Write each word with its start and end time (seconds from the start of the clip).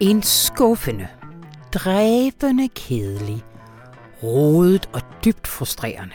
En 0.00 0.22
skuffende, 0.22 1.08
dræbende 1.72 2.68
kedelig, 2.68 3.44
rodet 4.22 4.88
og 4.92 5.00
dybt 5.24 5.46
frustrerende. 5.46 6.14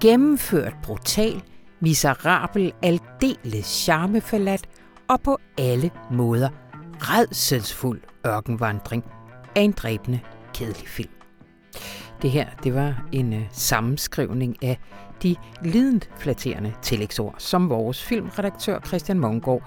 Gennemført 0.00 0.74
brutal, 0.82 1.42
miserabel, 1.80 2.72
aldeles 2.82 3.66
charmeforladt 3.66 4.66
og 5.08 5.20
på 5.20 5.38
alle 5.58 5.90
måder 6.10 6.48
redselsfuld 6.98 8.00
ørkenvandring 8.26 9.04
af 9.56 9.60
en 9.60 9.72
dræbende, 9.72 10.20
kedelig 10.54 10.88
film. 10.88 11.12
Det 12.22 12.30
her, 12.30 12.46
det 12.64 12.74
var 12.74 13.06
en 13.12 13.32
uh, 13.32 13.42
sammenskrivning 13.50 14.64
af 14.64 14.78
de 15.22 15.36
lident 15.62 16.10
flatterende 16.18 16.72
tillægsord, 16.82 17.34
som 17.38 17.70
vores 17.70 18.02
filmredaktør 18.02 18.80
Christian 18.86 19.18
Mongård 19.18 19.62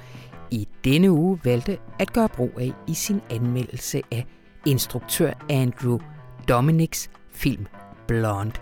i 0.52 0.68
denne 0.84 1.12
uge 1.12 1.40
valgte 1.44 1.78
at 2.00 2.14
gøre 2.14 2.30
brug 2.30 2.52
af 2.60 2.72
i 2.88 2.94
sin 2.94 3.22
anmeldelse 3.30 4.02
af 4.12 4.26
instruktør 4.66 5.34
Andrew 5.50 6.00
Dominics 6.50 7.10
film 7.32 7.66
Blonde. 8.08 8.54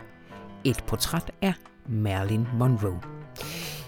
Et 0.64 0.84
portræt 0.88 1.32
af 1.42 1.54
Marilyn 1.90 2.46
Monroe. 2.54 3.00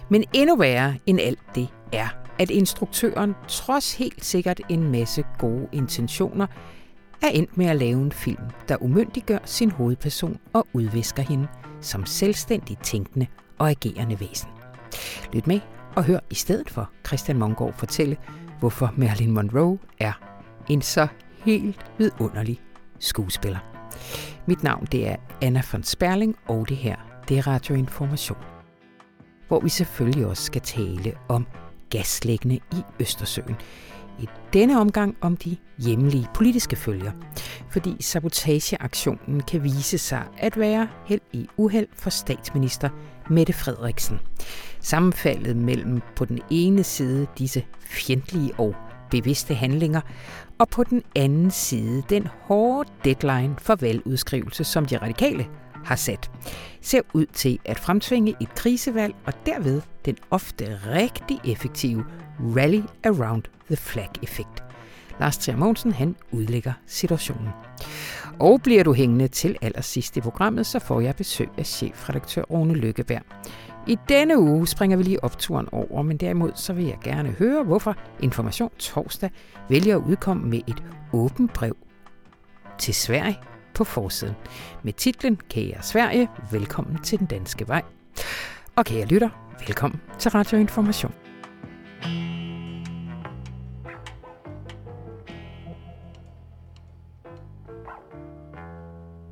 Men 0.09 0.23
endnu 0.33 0.55
værre 0.55 0.95
end 1.05 1.19
alt 1.19 1.39
det 1.55 1.67
er, 1.93 2.07
at 2.39 2.49
instruktøren 2.49 3.33
trods 3.47 3.93
helt 3.93 4.25
sikkert 4.25 4.61
en 4.69 4.91
masse 4.91 5.23
gode 5.39 5.67
intentioner 5.71 6.47
er 7.21 7.27
endt 7.27 7.57
med 7.57 7.65
at 7.65 7.75
lave 7.75 8.01
en 8.01 8.11
film, 8.11 8.43
der 8.67 8.83
umyndiggør 8.83 9.39
sin 9.45 9.71
hovedperson 9.71 10.37
og 10.53 10.67
udvisker 10.73 11.23
hende 11.23 11.47
som 11.81 12.05
selvstændig 12.05 12.77
tænkende 12.77 13.27
og 13.59 13.69
agerende 13.69 14.19
væsen. 14.19 14.49
Lyt 15.33 15.47
med 15.47 15.59
og 15.95 16.03
hør 16.03 16.19
i 16.29 16.35
stedet 16.35 16.69
for 16.69 16.89
Christian 17.07 17.37
Mongård 17.37 17.73
fortælle, 17.73 18.17
hvorfor 18.59 18.93
Marilyn 18.97 19.31
Monroe 19.31 19.77
er 19.99 20.13
en 20.69 20.81
så 20.81 21.07
helt 21.45 21.85
vidunderlig 21.97 22.61
skuespiller. 22.99 23.59
Mit 24.45 24.63
navn 24.63 24.85
det 24.91 25.07
er 25.07 25.15
Anna 25.41 25.61
von 25.71 25.83
Sperling, 25.83 26.35
og 26.47 26.69
det 26.69 26.77
her 26.77 26.95
det 27.29 27.37
er 27.37 27.47
Radioinformation. 27.47 28.37
Hvor 29.47 29.59
vi 29.59 29.69
selvfølgelig 29.69 30.25
også 30.25 30.43
skal 30.43 30.61
tale 30.61 31.13
om 31.27 31.47
gaslæggende 31.89 32.55
i 32.55 32.83
Østersøen. 32.99 33.55
I 34.19 34.27
denne 34.53 34.79
omgang 34.79 35.17
om 35.21 35.37
de 35.37 35.57
hjemlige 35.77 36.27
politiske 36.35 36.75
følger, 36.75 37.11
fordi 37.69 37.95
sabotageaktionen 37.99 39.41
kan 39.41 39.63
vise 39.63 39.97
sig 39.97 40.23
at 40.37 40.59
være 40.59 40.87
held 41.05 41.21
i 41.33 41.47
uheld 41.57 41.87
for 41.93 42.09
statsminister 42.09 42.89
Mette 43.29 43.53
Frederiksen. 43.53 44.19
Sammenfaldet 44.85 45.55
mellem 45.55 46.01
på 46.15 46.25
den 46.25 46.41
ene 46.49 46.83
side 46.83 47.27
disse 47.37 47.63
fjendtlige 47.79 48.53
og 48.57 48.75
bevidste 49.11 49.53
handlinger, 49.53 50.01
og 50.59 50.69
på 50.69 50.83
den 50.83 51.03
anden 51.15 51.51
side 51.51 52.03
den 52.09 52.27
hårde 52.41 52.89
deadline 53.03 53.55
for 53.57 53.75
valgudskrivelse, 53.75 54.63
som 54.63 54.85
de 54.85 54.97
radikale 54.97 55.47
har 55.85 55.95
sat, 55.95 56.31
ser 56.81 57.01
ud 57.13 57.25
til 57.25 57.59
at 57.65 57.79
fremtvinge 57.79 58.35
et 58.41 58.55
krisevalg 58.55 59.15
og 59.25 59.33
derved 59.45 59.81
den 60.05 60.17
ofte 60.31 60.79
rigtig 60.87 61.39
effektive 61.45 62.05
Rally 62.39 62.81
Around 63.05 63.43
the 63.65 63.75
Flag-effekt. 63.75 64.63
Lars 65.19 65.37
Trier 65.37 65.57
Mogensen, 65.57 65.91
han 65.91 66.15
udlægger 66.31 66.73
situationen. 66.87 67.49
Og 68.39 68.61
bliver 68.61 68.83
du 68.83 68.93
hængende 68.93 69.27
til 69.27 69.57
allersidst 69.61 70.17
i 70.17 70.21
programmet, 70.21 70.65
så 70.65 70.79
får 70.79 71.01
jeg 71.01 71.15
besøg 71.15 71.49
af 71.57 71.65
chefredaktør 71.65 72.41
Rune 72.41 72.73
Lykkeberg. 72.73 73.21
I 73.87 73.97
denne 74.09 74.39
uge 74.39 74.67
springer 74.67 74.97
vi 74.97 75.03
lige 75.03 75.23
opturen 75.23 75.69
over, 75.71 76.01
men 76.01 76.17
derimod 76.17 76.51
så 76.55 76.73
vil 76.73 76.85
jeg 76.85 76.97
gerne 77.03 77.29
høre, 77.29 77.63
hvorfor 77.63 77.95
Information 78.19 78.69
Torsdag 78.79 79.29
vælger 79.69 79.97
at 79.97 80.01
udkomme 80.01 80.47
med 80.49 80.61
et 80.67 80.83
åbent 81.13 81.53
brev 81.53 81.77
til 82.79 82.93
Sverige 82.93 83.39
på 83.73 83.83
forsiden. 83.83 84.35
Med 84.83 84.93
titlen 84.93 85.39
Kære 85.49 85.81
Sverige, 85.81 86.29
velkommen 86.51 86.97
til 87.03 87.19
den 87.19 87.27
danske 87.27 87.67
vej. 87.67 87.81
Og 88.75 88.85
kære 88.85 89.05
lytter, 89.05 89.29
velkommen 89.67 90.01
til 90.19 90.31
Radio 90.31 90.57
Information. 90.57 91.13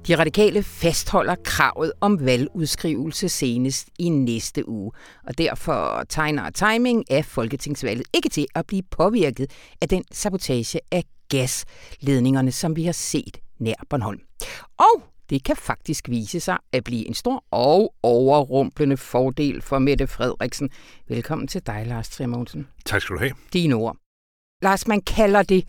De 0.08 0.18
radikale 0.18 0.64
fastholder 0.64 1.36
kravet 1.44 1.91
om 2.02 2.25
valgudskrivelse 2.25 3.30
senest 3.30 3.88
i 4.00 4.09
næste 4.09 4.69
uge, 4.69 4.91
og 5.28 5.38
derfor 5.38 6.03
tegner 6.09 6.50
timing 6.50 7.12
af 7.12 7.25
folketingsvalget 7.25 8.08
ikke 8.13 8.30
til 8.30 8.46
at 8.56 8.68
blive 8.68 8.81
påvirket 8.92 9.52
af 9.81 9.90
den 9.90 10.03
sabotage 10.12 10.80
af 10.92 11.03
gasledningerne, 11.30 12.52
som 12.52 12.75
vi 12.75 12.84
har 12.84 12.92
set 12.92 13.38
nær 13.59 13.74
Bornholm. 13.90 14.19
Og 14.78 15.03
det 15.30 15.44
kan 15.44 15.56
faktisk 15.56 16.09
vise 16.09 16.40
sig 16.40 16.58
at 16.72 16.84
blive 16.84 17.08
en 17.08 17.13
stor 17.13 17.44
og 17.52 17.94
overrumplende 18.03 18.97
fordel 18.97 19.62
for 19.62 19.80
Mette 19.80 20.08
Frederiksen. 20.08 20.69
Velkommen 21.08 21.47
til 21.47 21.62
dig, 21.66 21.84
Lars 21.88 22.09
Trier 22.09 22.63
Tak 22.86 23.02
skal 23.02 23.16
du 23.16 23.19
have. 23.19 23.34
Dine 23.53 23.75
ord. 23.75 24.03
Lars, 24.63 24.88
man 24.88 25.01
kalder 25.01 25.44
det 25.44 25.66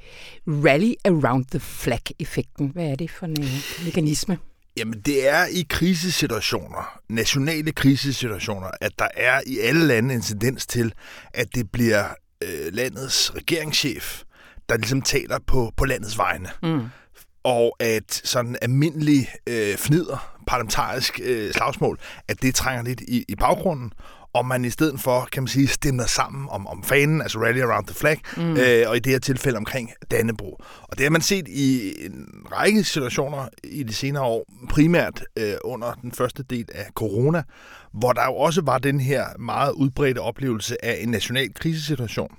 rally 0.46 0.92
around 1.04 1.44
the 1.50 1.60
flag-effekten. 1.60 2.70
Hvad 2.74 2.84
er 2.84 2.96
det 2.96 3.10
for 3.10 3.26
en 3.26 3.36
øh, 3.42 3.84
mekanisme? 3.84 4.38
Jamen, 4.76 5.00
det 5.00 5.28
er 5.28 5.46
i 5.46 5.66
krisesituationer, 5.68 7.00
nationale 7.08 7.72
krisesituationer, 7.72 8.70
at 8.80 8.92
der 8.98 9.08
er 9.14 9.40
i 9.46 9.58
alle 9.58 9.86
lande 9.86 10.14
en 10.14 10.22
tendens 10.22 10.66
til, 10.66 10.92
at 11.34 11.54
det 11.54 11.70
bliver 11.70 12.04
øh, 12.42 12.72
landets 12.72 13.34
regeringschef, 13.36 14.22
der 14.68 14.76
ligesom 14.76 15.02
taler 15.02 15.38
på, 15.46 15.72
på 15.76 15.84
landets 15.84 16.18
vegne. 16.18 16.48
Mm. 16.62 16.82
Og 17.44 17.76
at 17.80 18.20
sådan 18.24 18.56
almindelig 18.62 19.28
øh, 19.46 19.76
fnider, 19.76 20.36
parlamentarisk 20.46 21.20
øh, 21.22 21.52
slagsmål, 21.52 21.98
at 22.28 22.42
det 22.42 22.54
trænger 22.54 22.82
lidt 22.84 23.00
i, 23.00 23.24
i 23.28 23.34
baggrunden, 23.34 23.92
og 24.34 24.46
man 24.46 24.64
i 24.64 24.70
stedet 24.70 25.00
for, 25.00 25.28
kan 25.32 25.42
man 25.42 25.48
sige, 25.48 25.68
stemmer 25.68 26.06
sammen 26.06 26.48
om, 26.50 26.66
om 26.66 26.82
fanen, 26.82 27.22
altså 27.22 27.38
Rally 27.38 27.60
Around 27.60 27.86
the 27.86 27.94
Flag, 27.94 28.20
mm. 28.36 28.56
øh, 28.56 28.88
og 28.88 28.96
i 28.96 28.98
det 28.98 29.12
her 29.12 29.18
tilfælde 29.18 29.56
omkring 29.56 29.92
Dannebro. 30.10 30.62
Og 30.82 30.98
det 30.98 31.00
har 31.00 31.10
man 31.10 31.20
set 31.20 31.48
i 31.48 31.94
en 32.06 32.28
række 32.52 32.84
situationer 32.84 33.48
i 33.64 33.82
de 33.82 33.94
senere 33.94 34.22
år, 34.22 34.46
primært 34.70 35.24
øh, 35.38 35.54
under 35.64 35.92
den 36.02 36.12
første 36.12 36.42
del 36.42 36.68
af 36.74 36.86
corona, 36.94 37.42
hvor 37.92 38.12
der 38.12 38.24
jo 38.24 38.34
også 38.34 38.62
var 38.62 38.78
den 38.78 39.00
her 39.00 39.24
meget 39.38 39.72
udbredte 39.72 40.18
oplevelse 40.18 40.84
af 40.84 40.98
en 41.00 41.08
national 41.08 41.54
krisesituation 41.54 42.36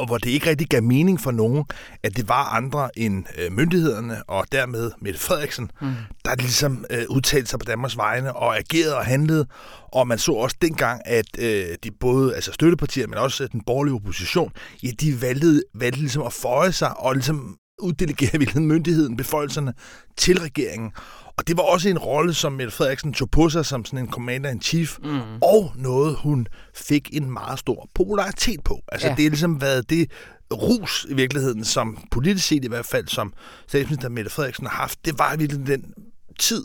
og 0.00 0.06
hvor 0.06 0.18
det 0.18 0.30
ikke 0.30 0.50
rigtig 0.50 0.68
gav 0.68 0.82
mening 0.82 1.20
for 1.20 1.30
nogen, 1.30 1.64
at 2.02 2.16
det 2.16 2.28
var 2.28 2.44
andre 2.44 2.98
end 2.98 3.24
øh, 3.38 3.52
myndighederne, 3.52 4.22
og 4.28 4.44
dermed 4.52 4.90
Mette 5.00 5.20
Frederiksen, 5.20 5.70
mm. 5.80 5.94
der 6.24 6.34
ligesom 6.34 6.84
øh, 6.90 7.02
udtalte 7.08 7.50
sig 7.50 7.58
på 7.58 7.64
Danmarks 7.64 7.96
vegne 7.96 8.36
og 8.36 8.58
agerede 8.58 8.96
og 8.96 9.04
handlede. 9.04 9.46
Og 9.92 10.08
man 10.08 10.18
så 10.18 10.32
også 10.32 10.56
dengang, 10.62 11.00
at 11.04 11.26
øh, 11.38 11.76
de 11.84 11.90
både 12.00 12.34
altså 12.34 12.52
støttepartier, 12.52 13.06
men 13.06 13.18
også 13.18 13.48
den 13.52 13.62
borgerlige 13.66 13.94
opposition, 13.94 14.52
ja, 14.82 14.88
de 15.00 15.22
valgte, 15.22 15.62
valgte 15.74 16.00
ligesom 16.00 16.22
at 16.22 16.32
føje 16.32 16.72
sig 16.72 17.00
og 17.00 17.14
ligesom 17.14 17.56
uddelegere 17.82 18.60
myndigheden, 18.60 19.16
beføjelserne 19.16 19.74
til 20.16 20.40
regeringen. 20.40 20.92
Og 21.40 21.48
det 21.48 21.56
var 21.56 21.62
også 21.62 21.88
en 21.88 21.98
rolle, 21.98 22.34
som 22.34 22.52
Mette 22.52 22.72
Frederiksen 22.72 23.12
tog 23.12 23.30
på 23.30 23.48
sig 23.48 23.66
som 23.66 23.84
sådan 23.84 23.98
en 23.98 24.10
commander-in-chief, 24.10 24.98
mm. 25.02 25.20
og 25.42 25.72
noget, 25.76 26.16
hun 26.16 26.46
fik 26.74 27.10
en 27.12 27.30
meget 27.30 27.58
stor 27.58 27.88
popularitet 27.94 28.64
på. 28.64 28.80
Altså, 28.92 29.08
ja. 29.08 29.14
det 29.14 29.24
har 29.24 29.30
ligesom 29.30 29.60
været 29.60 29.90
det 29.90 30.10
rus 30.52 31.06
i 31.10 31.14
virkeligheden, 31.14 31.64
som 31.64 32.04
politisk 32.10 32.46
set 32.46 32.64
i 32.64 32.68
hvert 32.68 32.86
fald, 32.86 33.08
som 33.08 33.32
statsminister 33.68 34.08
Mette 34.08 34.30
Frederiksen 34.30 34.66
har 34.66 34.76
haft, 34.76 35.04
det 35.04 35.18
var 35.18 35.36
virkelig 35.36 35.66
den 35.66 35.94
tid, 36.38 36.64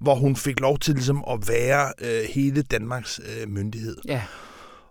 hvor 0.00 0.14
hun 0.14 0.36
fik 0.36 0.60
lov 0.60 0.78
til 0.78 0.94
ligesom 0.94 1.24
at 1.30 1.48
være 1.48 1.92
øh, 2.00 2.28
hele 2.34 2.62
Danmarks 2.62 3.20
øh, 3.24 3.48
myndighed. 3.48 3.96
Ja. 4.08 4.22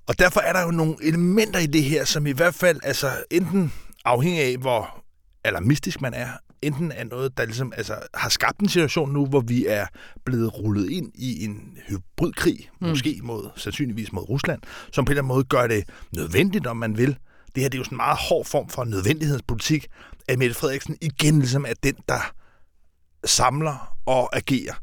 Og 0.08 0.20
derfor 0.20 0.40
er 0.40 0.54
der 0.54 0.62
jo 0.62 0.72
nogle 0.72 0.96
elementer 1.02 1.60
i 1.60 1.66
det 1.66 1.84
her, 1.84 2.06
som 2.06 2.28
i 2.28 2.32
hvert 2.32 2.56
fald, 2.56 2.80
altså 2.84 3.12
enten 3.32 3.74
afhængig 4.06 4.42
af, 4.42 4.58
hvor 4.58 5.04
alarmistisk 5.44 6.02
man 6.02 6.14
er, 6.14 6.30
enten 6.66 6.92
er 6.92 7.04
noget, 7.04 7.38
der 7.38 7.46
ligesom, 7.46 7.74
altså, 7.78 7.96
har 8.14 8.30
skabt 8.30 8.60
en 8.60 8.70
situation 8.70 9.14
nu, 9.14 9.26
hvor 9.26 9.40
vi 9.40 9.66
er 9.66 9.86
blevet 10.26 10.58
rullet 10.58 10.90
ind 10.90 11.12
i 11.16 11.46
en 11.46 11.78
hybridkrig, 11.88 12.70
mm. 12.82 12.88
måske 12.88 13.20
mod, 13.24 13.50
sandsynligvis 13.56 14.12
mod 14.12 14.30
Rusland, 14.30 14.62
som 14.92 15.06
på 15.06 15.10
en 15.10 15.12
eller 15.12 15.24
anden 15.24 15.36
måde 15.36 15.44
gør 15.44 15.68
det 15.68 15.84
nødvendigt, 16.16 16.68
om 16.68 16.78
man 16.78 16.98
vil. 16.98 17.18
Det 17.56 17.64
her 17.64 17.70
det 17.70 17.78
er 17.78 17.80
jo 17.80 17.84
sådan 17.84 17.96
en 17.96 17.98
meget 17.98 18.18
hård 18.30 18.46
form 18.46 18.70
for 18.70 18.84
nødvendighedspolitik, 18.84 19.88
at 20.28 20.40
Mette 20.40 20.56
Frederiksen 20.56 20.98
igen 21.02 21.40
ligesom 21.40 21.66
er 21.66 21.74
den, 21.84 21.96
der 22.10 22.34
samler 23.26 23.98
og 24.06 24.36
agerer. 24.36 24.74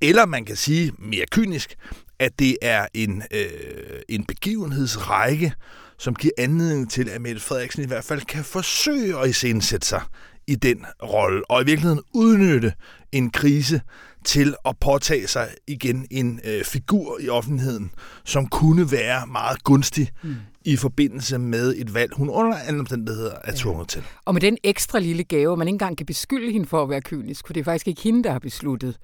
Eller 0.00 0.26
man 0.26 0.44
kan 0.44 0.56
sige 0.56 0.92
mere 0.98 1.24
kynisk, 1.30 1.76
at 2.18 2.38
det 2.38 2.56
er 2.62 2.86
en, 2.94 3.22
øh, 3.30 4.00
en 4.08 4.24
begivenhedsrække, 4.24 5.52
som 5.98 6.14
giver 6.14 6.32
anledning 6.38 6.90
til, 6.90 7.08
at 7.08 7.20
Mette 7.20 7.40
Frederiksen 7.40 7.84
i 7.84 7.86
hvert 7.86 8.04
fald 8.04 8.20
kan 8.20 8.44
forsøge 8.44 9.18
at 9.18 9.28
iscenesætte 9.28 9.86
sig 9.86 10.02
i 10.50 10.54
den 10.54 10.86
rolle, 11.02 11.50
og 11.50 11.62
i 11.62 11.64
virkeligheden 11.64 12.00
udnytte 12.14 12.72
en 13.12 13.30
krise 13.30 13.80
til 14.24 14.54
at 14.64 14.76
påtage 14.80 15.26
sig 15.26 15.48
igen 15.66 16.06
en 16.10 16.40
øh, 16.44 16.64
figur 16.64 17.20
i 17.20 17.28
offentligheden, 17.28 17.90
som 18.24 18.46
kunne 18.46 18.92
være 18.92 19.26
meget 19.26 19.64
gunstig 19.64 20.10
mm. 20.22 20.34
i 20.64 20.76
forbindelse 20.76 21.38
med 21.38 21.74
et 21.76 21.94
valg, 21.94 22.12
hun 22.16 22.30
under 22.30 22.56
andre 22.68 22.80
omstændigheder 22.80 23.34
er 23.44 23.52
tvunget 23.56 23.88
til. 23.88 24.02
Og 24.24 24.34
med 24.34 24.40
den 24.40 24.58
ekstra 24.64 24.98
lille 24.98 25.24
gave, 25.24 25.56
man 25.56 25.68
ikke 25.68 25.74
engang 25.74 25.96
kan 25.96 26.06
beskylde 26.06 26.52
hende 26.52 26.66
for 26.66 26.82
at 26.82 26.90
være 26.90 27.00
kynisk, 27.00 27.46
for 27.46 27.52
det 27.52 27.60
er 27.60 27.64
faktisk 27.64 27.88
ikke 27.88 28.02
hende, 28.02 28.24
der 28.24 28.32
har 28.32 28.38
besluttet, 28.38 28.98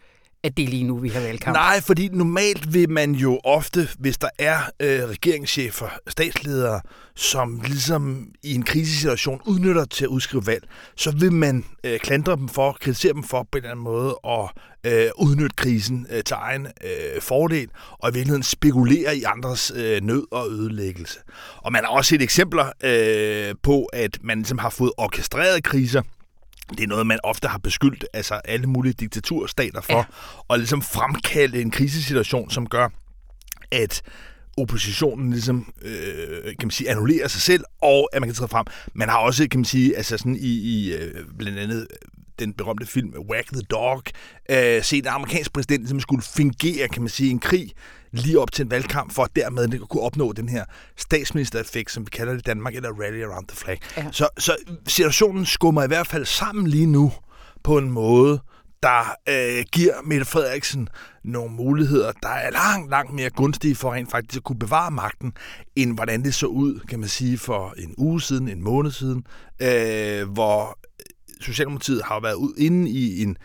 at 0.46 0.56
det 0.56 0.62
er 0.62 0.68
lige 0.68 0.84
nu, 0.84 0.98
vi 0.98 1.08
har 1.08 1.20
valgkamp. 1.20 1.54
Nej, 1.54 1.80
fordi 1.80 2.08
normalt 2.08 2.74
vil 2.74 2.90
man 2.90 3.12
jo 3.12 3.40
ofte, 3.44 3.88
hvis 3.98 4.18
der 4.18 4.28
er 4.38 4.58
øh, 4.80 5.08
regeringschefer, 5.08 5.88
statsledere, 6.08 6.80
som 7.14 7.60
ligesom 7.64 8.28
i 8.42 8.54
en 8.54 8.62
krisesituation 8.62 9.40
udnytter 9.46 9.84
til 9.84 10.04
at 10.04 10.08
udskrive 10.08 10.46
valg, 10.46 10.68
så 10.96 11.10
vil 11.10 11.32
man 11.32 11.64
øh, 11.84 11.98
klandre 11.98 12.36
dem 12.36 12.48
for, 12.48 12.76
kritisere 12.80 13.12
dem 13.12 13.22
for 13.22 13.42
på 13.42 13.58
en 13.58 13.64
eller 13.64 13.70
anden 13.70 13.84
måde 13.84 14.18
at 14.24 14.50
øh, 14.86 15.10
udnytte 15.16 15.56
krisen 15.56 16.06
øh, 16.10 16.22
til 16.24 16.36
egen 16.38 16.66
øh, 16.66 17.22
fordel, 17.22 17.68
og 17.90 18.10
i 18.10 18.12
virkeligheden 18.12 18.42
spekulere 18.42 19.16
i 19.16 19.22
andres 19.22 19.72
øh, 19.76 20.02
nød 20.02 20.24
og 20.30 20.50
ødelæggelse. 20.50 21.18
Og 21.56 21.72
man 21.72 21.84
har 21.84 21.90
også 21.90 22.08
set 22.08 22.22
eksempler 22.22 22.66
øh, 22.84 23.54
på, 23.62 23.84
at 23.84 24.18
man 24.22 24.38
ligesom 24.38 24.58
har 24.58 24.70
fået 24.70 24.92
orkestreret 24.96 25.64
kriser, 25.64 26.02
det 26.70 26.80
er 26.80 26.86
noget, 26.86 27.06
man 27.06 27.18
ofte 27.22 27.48
har 27.48 27.58
beskyldt 27.58 28.04
altså 28.12 28.34
alle 28.34 28.66
mulige 28.66 28.92
diktaturstater 28.92 29.80
for, 29.80 29.96
ja. 29.96 30.04
og 30.48 30.58
ligesom 30.58 30.82
fremkalde 30.82 31.60
en 31.60 31.70
krisesituation, 31.70 32.50
som 32.50 32.66
gør, 32.66 32.88
at 33.72 34.02
oppositionen 34.56 35.30
ligesom, 35.30 35.72
øh, 35.82 36.44
kan 36.44 36.56
man 36.62 36.70
sige, 36.70 36.90
annullerer 36.90 37.28
sig 37.28 37.40
selv, 37.40 37.64
og 37.82 38.08
at 38.12 38.20
man 38.20 38.28
kan 38.28 38.34
træde 38.34 38.48
frem. 38.48 38.66
Man 38.94 39.08
har 39.08 39.18
også, 39.18 39.48
kan 39.50 39.60
man 39.60 39.64
sige, 39.64 39.96
altså 39.96 40.18
sådan 40.18 40.36
i, 40.36 40.48
i 40.48 40.92
øh, 40.94 41.24
blandt 41.38 41.58
andet 41.58 41.86
den 42.38 42.52
berømte 42.52 42.86
film 42.86 43.12
Wag 43.30 43.44
the 43.52 43.62
Dog, 43.62 44.02
øh, 44.50 44.82
set 44.82 44.98
en 44.98 45.06
amerikansk 45.06 45.52
præsident, 45.52 45.88
som 45.88 46.00
skulle 46.00 46.22
fingere, 46.22 46.88
kan 46.88 47.02
man 47.02 47.08
sige, 47.08 47.30
en 47.30 47.38
krig 47.38 47.72
lige 48.16 48.40
op 48.40 48.52
til 48.52 48.64
en 48.64 48.70
valgkamp, 48.70 49.12
for 49.12 49.28
dermed 49.36 49.74
at 49.74 49.88
kunne 49.88 50.02
opnå 50.02 50.32
den 50.32 50.48
her 50.48 50.64
statsministereffekt, 50.96 51.90
som 51.90 52.06
vi 52.06 52.10
kalder 52.10 52.32
det 52.32 52.40
i 52.40 52.42
Danmark, 52.46 52.74
eller 52.74 52.90
rally 53.00 53.22
around 53.22 53.46
the 53.48 53.56
flag. 53.56 53.80
Ja. 53.96 54.06
Så, 54.12 54.28
så 54.38 54.56
situationen 54.86 55.46
skummer 55.46 55.82
i 55.82 55.86
hvert 55.86 56.06
fald 56.06 56.24
sammen 56.24 56.66
lige 56.66 56.86
nu 56.86 57.12
på 57.64 57.78
en 57.78 57.90
måde, 57.90 58.40
der 58.82 59.14
øh, 59.28 59.64
giver 59.72 59.94
Mette 60.04 60.26
Frederiksen 60.26 60.88
nogle 61.24 61.52
muligheder, 61.52 62.12
der 62.22 62.28
er 62.28 62.50
langt, 62.50 62.90
langt 62.90 63.14
mere 63.14 63.30
gunstige 63.30 63.74
for 63.74 63.92
rent 63.92 64.10
faktisk 64.10 64.36
at 64.36 64.44
kunne 64.44 64.58
bevare 64.58 64.90
magten, 64.90 65.32
end 65.76 65.94
hvordan 65.94 66.22
det 66.22 66.34
så 66.34 66.46
ud, 66.46 66.80
kan 66.88 67.00
man 67.00 67.08
sige, 67.08 67.38
for 67.38 67.74
en 67.78 67.94
uge 67.98 68.20
siden, 68.20 68.48
en 68.48 68.64
måned 68.64 68.90
siden, 68.90 69.24
øh, 69.62 70.28
hvor 70.28 70.78
Socialdemokratiet 71.40 72.02
har 72.04 72.20
været 72.20 72.52
inde 72.58 72.90
i 72.90 73.22
en 73.22 73.36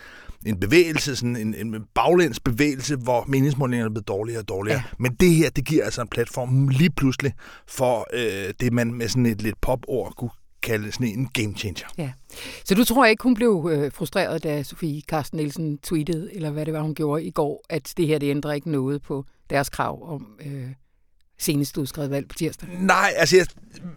en 0.45 0.59
bevægelse, 0.59 1.15
sådan 1.15 1.35
en, 1.35 1.53
en 1.55 1.85
baglæns 1.93 2.39
bevægelse, 2.39 2.95
hvor 2.95 3.25
meningsmålingerne 3.27 3.89
er 3.89 3.93
blevet 3.93 4.07
dårligere 4.07 4.41
og 4.41 4.49
dårligere. 4.49 4.77
Ja. 4.77 4.83
Men 4.99 5.13
det 5.13 5.33
her, 5.35 5.49
det 5.49 5.65
giver 5.65 5.85
altså 5.85 6.01
en 6.01 6.07
platform 6.07 6.67
lige 6.67 6.89
pludselig 6.89 7.33
for 7.67 8.07
øh, 8.13 8.53
det, 8.59 8.73
man 8.73 8.93
med 8.93 9.07
sådan 9.07 9.25
et 9.25 9.41
lidt 9.41 9.61
popord 9.61 10.13
kunne 10.17 10.29
kalde 10.63 10.91
sådan 10.91 11.07
en 11.07 11.27
game 11.33 11.55
changer. 11.57 11.87
Ja. 11.97 12.11
Så 12.65 12.75
du 12.75 12.83
tror 12.83 13.05
ikke, 13.05 13.23
hun 13.23 13.33
blev 13.33 13.69
øh, 13.71 13.91
frustreret, 13.91 14.43
da 14.43 14.63
Sofie 14.63 15.01
Carsten 15.01 15.37
Nielsen 15.37 15.77
tweetede, 15.77 16.35
eller 16.35 16.49
hvad 16.49 16.65
det 16.65 16.73
var, 16.73 16.81
hun 16.81 16.95
gjorde 16.95 17.23
i 17.23 17.31
går, 17.31 17.65
at 17.69 17.93
det 17.97 18.07
her, 18.07 18.17
det 18.19 18.29
ændrer 18.29 18.51
ikke 18.51 18.71
noget 18.71 19.01
på 19.01 19.25
deres 19.49 19.69
krav 19.69 20.13
om 20.13 20.27
øh, 20.45 20.69
senest 21.41 21.77
udskrevet 21.77 22.11
valg 22.11 22.27
på 22.27 22.35
tirsdag? 22.35 22.69
Nej, 22.79 23.13
altså 23.15 23.37
jeg 23.37 23.45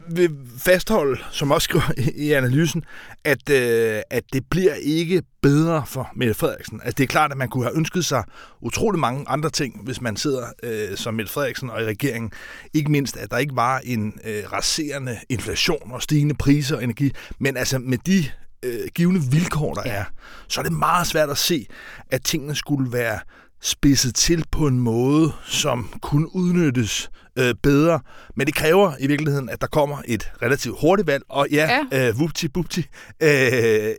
vil 0.09 0.31
fastholde, 0.59 1.21
som 1.31 1.51
også 1.51 1.65
skriver 1.65 1.93
i 2.17 2.33
analysen, 2.33 2.85
at, 3.25 3.51
øh, 3.51 4.03
at 4.11 4.25
det 4.33 4.47
bliver 4.51 4.75
ikke 4.75 5.23
bedre 5.43 5.85
for 5.87 6.11
Mette 6.17 6.35
Frederiksen. 6.35 6.81
Altså 6.81 6.95
det 6.99 7.05
er 7.05 7.09
klart, 7.09 7.31
at 7.31 7.37
man 7.37 7.49
kunne 7.49 7.65
have 7.65 7.77
ønsket 7.77 8.05
sig 8.05 8.25
utrolig 8.61 9.01
mange 9.01 9.25
andre 9.29 9.51
ting, 9.51 9.85
hvis 9.85 10.01
man 10.01 10.17
sidder 10.17 10.47
øh, 10.63 10.97
som 10.97 11.15
Mette 11.15 11.33
Frederiksen 11.33 11.71
og 11.71 11.83
i 11.83 11.85
regeringen. 11.85 12.33
Ikke 12.75 12.91
mindst, 12.91 13.17
at 13.17 13.31
der 13.31 13.39
ikke 13.39 13.57
var 13.57 13.79
en 13.85 14.21
øh, 14.25 14.53
raserende 14.53 15.19
inflation 15.29 15.93
og 15.93 16.03
stigende 16.03 16.35
priser 16.35 16.77
og 16.77 16.85
energi. 16.85 17.13
Men 17.39 17.57
altså 17.57 17.79
med 17.79 17.99
de 17.99 18.25
øh, 18.63 18.89
givende 18.95 19.21
vilkår, 19.31 19.75
der 19.75 19.83
ja. 19.85 19.93
er, 19.93 20.05
så 20.49 20.61
er 20.61 20.65
det 20.65 20.73
meget 20.73 21.07
svært 21.07 21.31
at 21.31 21.39
se, 21.39 21.67
at 22.11 22.23
tingene 22.23 22.55
skulle 22.55 22.93
være 22.93 23.19
spidset 23.65 24.15
til 24.15 24.45
på 24.51 24.67
en 24.67 24.79
måde, 24.79 25.33
som 25.47 25.89
kunne 26.01 26.37
udnyttes 26.37 27.11
øh, 27.39 27.55
bedre. 27.63 28.01
Men 28.37 28.47
det 28.47 28.55
kræver 28.55 28.93
i 29.01 29.07
virkeligheden, 29.07 29.49
at 29.49 29.61
der 29.61 29.67
kommer 29.67 29.97
et 30.09 30.33
relativt 30.43 30.77
hurtigt 30.81 31.07
valg. 31.07 31.25
Og 31.29 31.47
ja, 31.51 31.81
ja. 31.93 32.09
Øh, 32.09 32.19
vupti 32.19 32.49
bupti, 32.49 32.81
øh, 33.23 33.29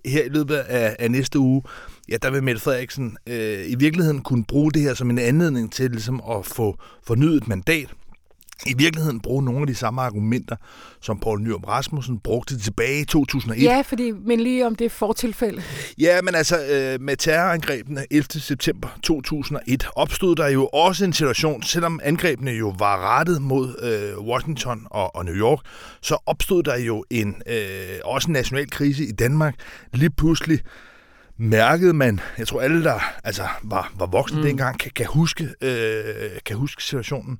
her 0.05 0.23
i 0.25 0.29
løbet 0.29 0.55
af, 0.55 0.95
af 0.99 1.11
næste 1.11 1.39
uge, 1.39 1.63
ja, 2.09 2.17
der 2.21 2.31
vil 2.31 2.43
Mette 2.43 2.61
Frederiksen 2.61 3.17
øh, 3.27 3.71
i 3.71 3.75
virkeligheden 3.75 4.21
kunne 4.21 4.43
bruge 4.43 4.71
det 4.71 4.81
her 4.81 4.93
som 4.93 5.09
en 5.09 5.19
anledning 5.19 5.71
til 5.71 5.91
ligesom 5.91 6.21
at 6.31 6.45
få 6.45 6.77
fornyet 7.03 7.37
et 7.37 7.47
mandat 7.47 7.89
i 8.65 8.73
virkeligheden 8.77 9.19
bruge 9.19 9.43
nogle 9.43 9.61
af 9.61 9.67
de 9.67 9.75
samme 9.75 10.01
argumenter, 10.01 10.55
som 11.01 11.19
Poul 11.19 11.41
Nyrup 11.41 11.67
Rasmussen 11.67 12.19
brugte 12.19 12.59
tilbage 12.59 13.01
i 13.01 13.05
2001. 13.05 13.63
Ja, 13.63 13.81
fordi, 13.81 14.11
men 14.11 14.39
lige 14.39 14.65
om 14.65 14.75
det 14.75 14.91
fortilfælde. 14.91 15.61
Ja, 15.97 16.21
men 16.21 16.35
altså 16.35 16.57
øh, 16.65 17.01
med 17.01 17.17
terrorangrebene 17.17 18.05
11. 18.11 18.25
september 18.29 18.87
2001 19.03 19.87
opstod 19.95 20.35
der 20.35 20.47
jo 20.47 20.67
også 20.67 21.05
en 21.05 21.13
situation, 21.13 21.63
selvom 21.63 21.99
angrebene 22.03 22.51
jo 22.51 22.75
var 22.79 23.17
rettet 23.17 23.41
mod 23.41 23.75
øh, 23.81 24.25
Washington 24.27 24.87
og, 24.91 25.15
og 25.15 25.25
New 25.25 25.35
York, 25.35 25.59
så 26.01 26.17
opstod 26.25 26.63
der 26.63 26.77
jo 26.77 27.05
en 27.09 27.35
øh, 27.47 27.99
også 28.03 28.27
en 28.27 28.33
national 28.33 28.69
krise 28.69 29.05
i 29.05 29.11
Danmark. 29.11 29.55
Lige 29.93 30.09
pludselig 30.09 30.59
mærkede 31.37 31.93
man, 31.93 32.19
jeg 32.37 32.47
tror 32.47 32.61
alle, 32.61 32.83
der 32.83 32.99
altså, 33.23 33.47
var, 33.63 33.93
var 33.95 34.05
voksne 34.05 34.37
mm. 34.37 34.43
dengang, 34.43 34.79
kan, 34.79 34.91
kan, 34.95 35.05
huske, 35.05 35.49
øh, 35.61 36.29
kan 36.45 36.57
huske 36.57 36.83
situationen. 36.83 37.39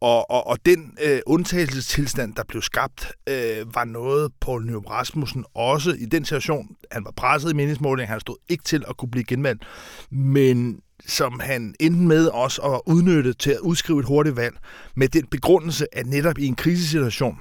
Og, 0.00 0.30
og, 0.30 0.46
og 0.46 0.66
den 0.66 0.98
øh, 1.02 1.20
undtagelsestilstand, 1.26 2.34
der 2.34 2.42
blev 2.48 2.62
skabt, 2.62 3.12
øh, 3.28 3.74
var 3.74 3.84
noget, 3.84 4.32
Poul 4.40 4.66
Nyrup 4.66 4.90
Rasmussen 4.90 5.44
også 5.54 5.90
i 5.98 6.04
den 6.04 6.24
situation, 6.24 6.76
han 6.90 7.04
var 7.04 7.12
presset 7.16 7.50
i 7.52 7.54
meningsmålingen, 7.54 8.08
han 8.10 8.20
stod 8.20 8.36
ikke 8.48 8.64
til 8.64 8.84
at 8.88 8.96
kunne 8.96 9.10
blive 9.10 9.24
genvalgt, 9.24 9.62
men 10.10 10.80
som 11.06 11.40
han 11.40 11.74
endte 11.80 12.00
med 12.00 12.26
også 12.26 12.62
at 12.62 12.80
udnytte 12.86 13.32
til 13.32 13.50
at 13.50 13.60
udskrive 13.60 14.00
et 14.00 14.06
hurtigt 14.06 14.36
valg, 14.36 14.56
med 14.94 15.08
den 15.08 15.26
begrundelse, 15.26 15.86
at 15.96 16.06
netop 16.06 16.38
i 16.38 16.46
en 16.46 16.56
krisesituation, 16.56 17.38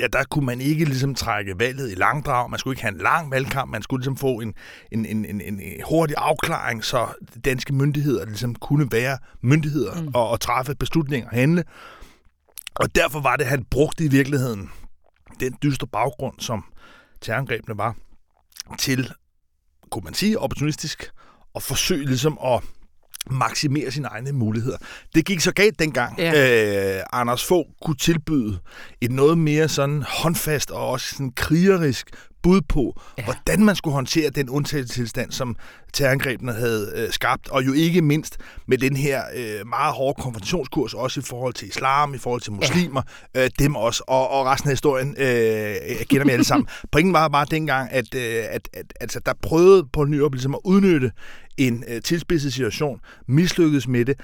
ja, 0.00 0.06
der 0.06 0.24
kunne 0.30 0.46
man 0.46 0.60
ikke 0.60 0.84
ligesom 0.84 1.14
trække 1.14 1.58
valget 1.58 1.92
i 1.92 1.94
langdrag. 1.94 2.50
Man 2.50 2.58
skulle 2.58 2.72
ikke 2.72 2.82
have 2.82 2.94
en 2.94 3.00
lang 3.00 3.30
valgkamp. 3.30 3.70
Man 3.70 3.82
skulle 3.82 4.00
ligesom 4.00 4.16
få 4.16 4.40
en, 4.40 4.54
en, 4.92 5.06
en, 5.06 5.24
en, 5.24 5.40
en 5.40 5.60
hurtig 5.88 6.16
afklaring, 6.18 6.84
så 6.84 7.08
danske 7.44 7.74
myndigheder 7.74 8.24
ligesom 8.24 8.54
kunne 8.54 8.92
være 8.92 9.18
myndigheder 9.40 10.02
mm. 10.02 10.08
og, 10.14 10.28
og 10.28 10.40
træffe 10.40 10.74
beslutninger 10.74 11.28
og 11.28 11.36
handle. 11.36 11.64
Og 12.74 12.94
derfor 12.94 13.20
var 13.20 13.36
det, 13.36 13.44
at 13.44 13.50
han 13.50 13.64
brugte 13.70 14.04
i 14.04 14.08
virkeligheden 14.08 14.70
den 15.40 15.56
dystre 15.62 15.86
baggrund, 15.86 16.40
som 16.40 16.64
terrorangrebene 17.20 17.78
var, 17.78 17.96
til, 18.78 19.12
kunne 19.90 20.04
man 20.04 20.14
sige, 20.14 20.38
opportunistisk, 20.38 21.10
og 21.54 21.62
forsøge 21.62 22.06
ligesom 22.06 22.38
at 22.44 22.62
maksimere 23.30 23.90
sine 23.90 24.08
egne 24.08 24.32
muligheder. 24.32 24.76
Det 25.14 25.24
gik 25.24 25.40
så 25.40 25.52
galt 25.52 25.78
dengang, 25.78 26.18
ja. 26.18 26.96
øh, 26.96 27.02
Anders 27.12 27.44
Fogh 27.44 27.68
kunne 27.84 27.96
tilbyde 27.96 28.58
et 29.00 29.10
noget 29.12 29.38
mere 29.38 29.68
sådan 29.68 30.02
håndfast 30.08 30.70
og 30.70 30.88
også 30.88 31.06
sådan 31.10 31.32
krigerisk 31.36 32.06
bud 32.42 32.60
på, 32.60 33.00
ja. 33.18 33.24
hvordan 33.24 33.64
man 33.64 33.76
skulle 33.76 33.94
håndtere 33.94 34.30
den 34.30 34.48
undtagelsestilstand, 34.48 35.30
som 35.30 35.56
terrorangrebene 35.92 36.52
havde 36.52 36.92
øh, 36.96 37.12
skabt, 37.12 37.48
og 37.48 37.66
jo 37.66 37.72
ikke 37.72 38.02
mindst 38.02 38.38
med 38.66 38.78
den 38.78 38.96
her 38.96 39.22
øh, 39.34 39.66
meget 39.66 39.94
hårde 39.94 40.22
konfrontationskurs, 40.22 40.94
også 40.94 41.20
i 41.20 41.22
forhold 41.22 41.54
til 41.54 41.68
islam, 41.68 42.14
i 42.14 42.18
forhold 42.18 42.40
til 42.40 42.52
muslimer, 42.52 43.02
ja. 43.34 43.44
øh, 43.44 43.50
dem 43.58 43.76
også, 43.76 44.04
og, 44.06 44.30
og 44.30 44.46
resten 44.46 44.68
af 44.68 44.72
historien 44.72 45.16
øh, 45.18 46.06
kender 46.08 46.24
vi 46.24 46.30
alle 46.30 46.44
sammen. 46.44 46.68
Pointen 46.92 47.12
var 47.12 47.28
bare 47.28 47.46
dengang, 47.50 47.92
at, 47.92 48.14
øh, 48.14 48.44
at, 48.50 48.68
at 48.72 48.92
altså, 49.00 49.20
der 49.26 49.32
prøvede 49.42 49.86
på 49.92 50.04
Nyrup 50.04 50.34
ligesom 50.34 50.54
at 50.54 50.60
udnytte 50.64 51.12
en 51.56 51.84
øh, 51.88 52.02
tilspidset 52.02 52.52
situation, 52.52 53.00
mislykkedes 53.28 53.88
med 53.88 54.04
det, 54.04 54.20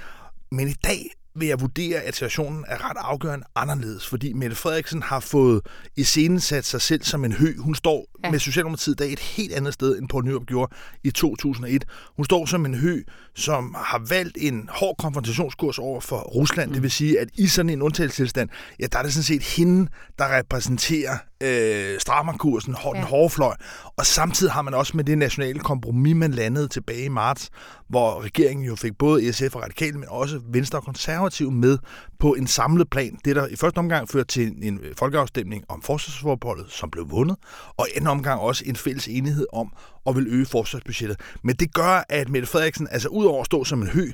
men 0.51 0.69
i 0.69 0.75
dag 0.85 1.11
vil 1.39 1.49
jeg 1.49 1.61
vurdere, 1.61 2.01
at 2.01 2.15
situationen 2.15 2.65
er 2.69 2.91
ret 2.91 2.97
afgørende 3.01 3.47
anderledes, 3.55 4.07
fordi 4.07 4.33
Mette 4.33 4.57
Frederiksen 4.57 5.03
har 5.03 5.21
fået 5.21 5.61
i 5.97 6.05
scenen 6.05 6.41
sat 6.41 6.65
sig 6.65 6.81
selv 6.81 7.03
som 7.03 7.25
en 7.25 7.33
hø. 7.33 7.57
Hun 7.59 7.75
står 7.75 8.07
ja. 8.25 8.31
med 8.31 8.39
Socialdemokratiet 8.39 8.95
i 8.95 8.97
dag 8.97 9.13
et 9.13 9.19
helt 9.19 9.53
andet 9.53 9.75
sted, 9.75 9.99
end 9.99 10.09
Poul 10.09 10.25
Nyrup 10.25 10.47
gjorde 10.47 10.75
i 11.05 11.11
2001. 11.11 11.85
Hun 12.17 12.25
står 12.25 12.47
som 12.47 12.67
en 12.67 12.75
hø, 12.75 13.03
som 13.39 13.77
har 13.79 14.03
valgt 14.09 14.39
en 14.41 14.69
hård 14.73 14.97
konfrontationskurs 14.99 15.79
over 15.79 16.01
for 16.01 16.19
Rusland. 16.19 16.69
Mm. 16.69 16.75
Det 16.75 16.83
vil 16.83 16.91
sige, 16.91 17.21
at 17.21 17.29
i 17.35 17.47
sådan 17.47 17.71
en 17.71 17.83
undtagelsestilstand, 17.83 18.49
ja, 18.81 18.87
der 18.93 18.99
er 18.99 19.03
det 19.03 19.13
sådan 19.13 19.25
set 19.25 19.43
hende, 19.43 19.91
der 20.19 20.37
repræsenterer 20.39 21.19
øh, 21.43 22.01
strammerkursen, 22.01 22.75
den 22.75 22.97
ja. 22.97 23.05
hårde 23.05 23.31
fløj. 23.31 23.55
Og 23.97 24.07
samtidig 24.07 24.53
har 24.53 24.63
man 24.63 24.75
også 24.75 24.97
med 24.97 25.05
det 25.05 25.19
nationale 25.19 25.59
kompromis, 25.59 26.17
man 26.17 26.31
landede 26.31 26.69
tilbage 26.69 27.05
i 27.05 27.09
marts, 27.09 27.51
hvor 27.89 28.25
regeringen 28.25 28.67
jo 28.67 28.77
fik 28.77 28.99
både 28.99 29.33
SF 29.33 29.55
og 29.55 29.63
Radikale, 29.63 29.99
men 29.99 30.09
også 30.09 30.41
Venstre 30.53 30.79
og 30.79 30.85
Konservative 30.85 31.51
med 31.51 31.79
på 32.19 32.35
en 32.35 32.47
samlet 32.47 32.91
plan. 32.91 33.19
Det 33.25 33.37
der 33.37 33.47
i 33.47 33.57
første 33.57 33.79
omgang 33.79 34.09
førte 34.09 34.27
til 34.27 34.55
en 34.63 34.81
folkeafstemning 34.97 35.65
om 35.69 35.83
forsvarsforbeholdet, 35.83 36.67
som 36.69 36.91
blev 36.91 37.11
vundet, 37.11 37.37
og 37.77 37.87
i 37.89 37.97
anden 37.97 38.11
omgang 38.11 38.41
også 38.41 38.65
en 38.67 38.77
fælles 38.77 39.09
enighed 39.09 39.47
om 39.53 39.73
at 40.09 40.17
vil 40.17 40.27
øge 40.29 40.47
forsvarsbudgettet. 40.47 41.21
Men 41.43 41.57
det 41.57 41.75
gør, 41.75 42.05
at 42.09 42.29
Mette 42.29 42.49
Frederiksen, 42.49 42.89
altså 42.91 43.09
udover 43.29 43.41
at 43.41 43.47
stå 43.47 43.65
som 43.65 43.83
en 43.83 43.89
hø, 43.89 44.11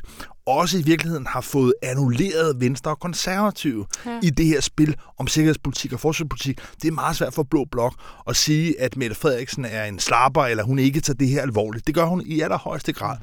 også 0.46 0.78
i 0.78 0.82
virkeligheden 0.82 1.26
har 1.26 1.40
fået 1.40 1.74
annulleret 1.82 2.60
Venstre 2.60 2.90
og 2.90 3.00
Konservative 3.00 3.86
ja. 4.06 4.20
i 4.22 4.30
det 4.30 4.46
her 4.46 4.60
spil 4.60 4.96
om 5.18 5.26
sikkerhedspolitik 5.26 5.92
og 5.92 6.00
forsvarspolitik. 6.00 6.60
Det 6.82 6.88
er 6.88 6.92
meget 6.92 7.16
svært 7.16 7.34
for 7.34 7.42
Blå 7.42 7.64
Blok 7.72 7.94
at 8.28 8.36
sige, 8.36 8.80
at 8.80 8.96
Mette 8.96 9.16
Frederiksen 9.16 9.64
er 9.64 9.84
en 9.84 9.98
slapper, 9.98 10.44
eller 10.44 10.64
hun 10.64 10.78
ikke 10.78 11.00
tager 11.00 11.16
det 11.16 11.28
her 11.28 11.42
alvorligt. 11.42 11.86
Det 11.86 11.94
gør 11.94 12.04
hun 12.04 12.22
i 12.26 12.40
allerhøjeste 12.40 12.92
grad. 12.92 13.16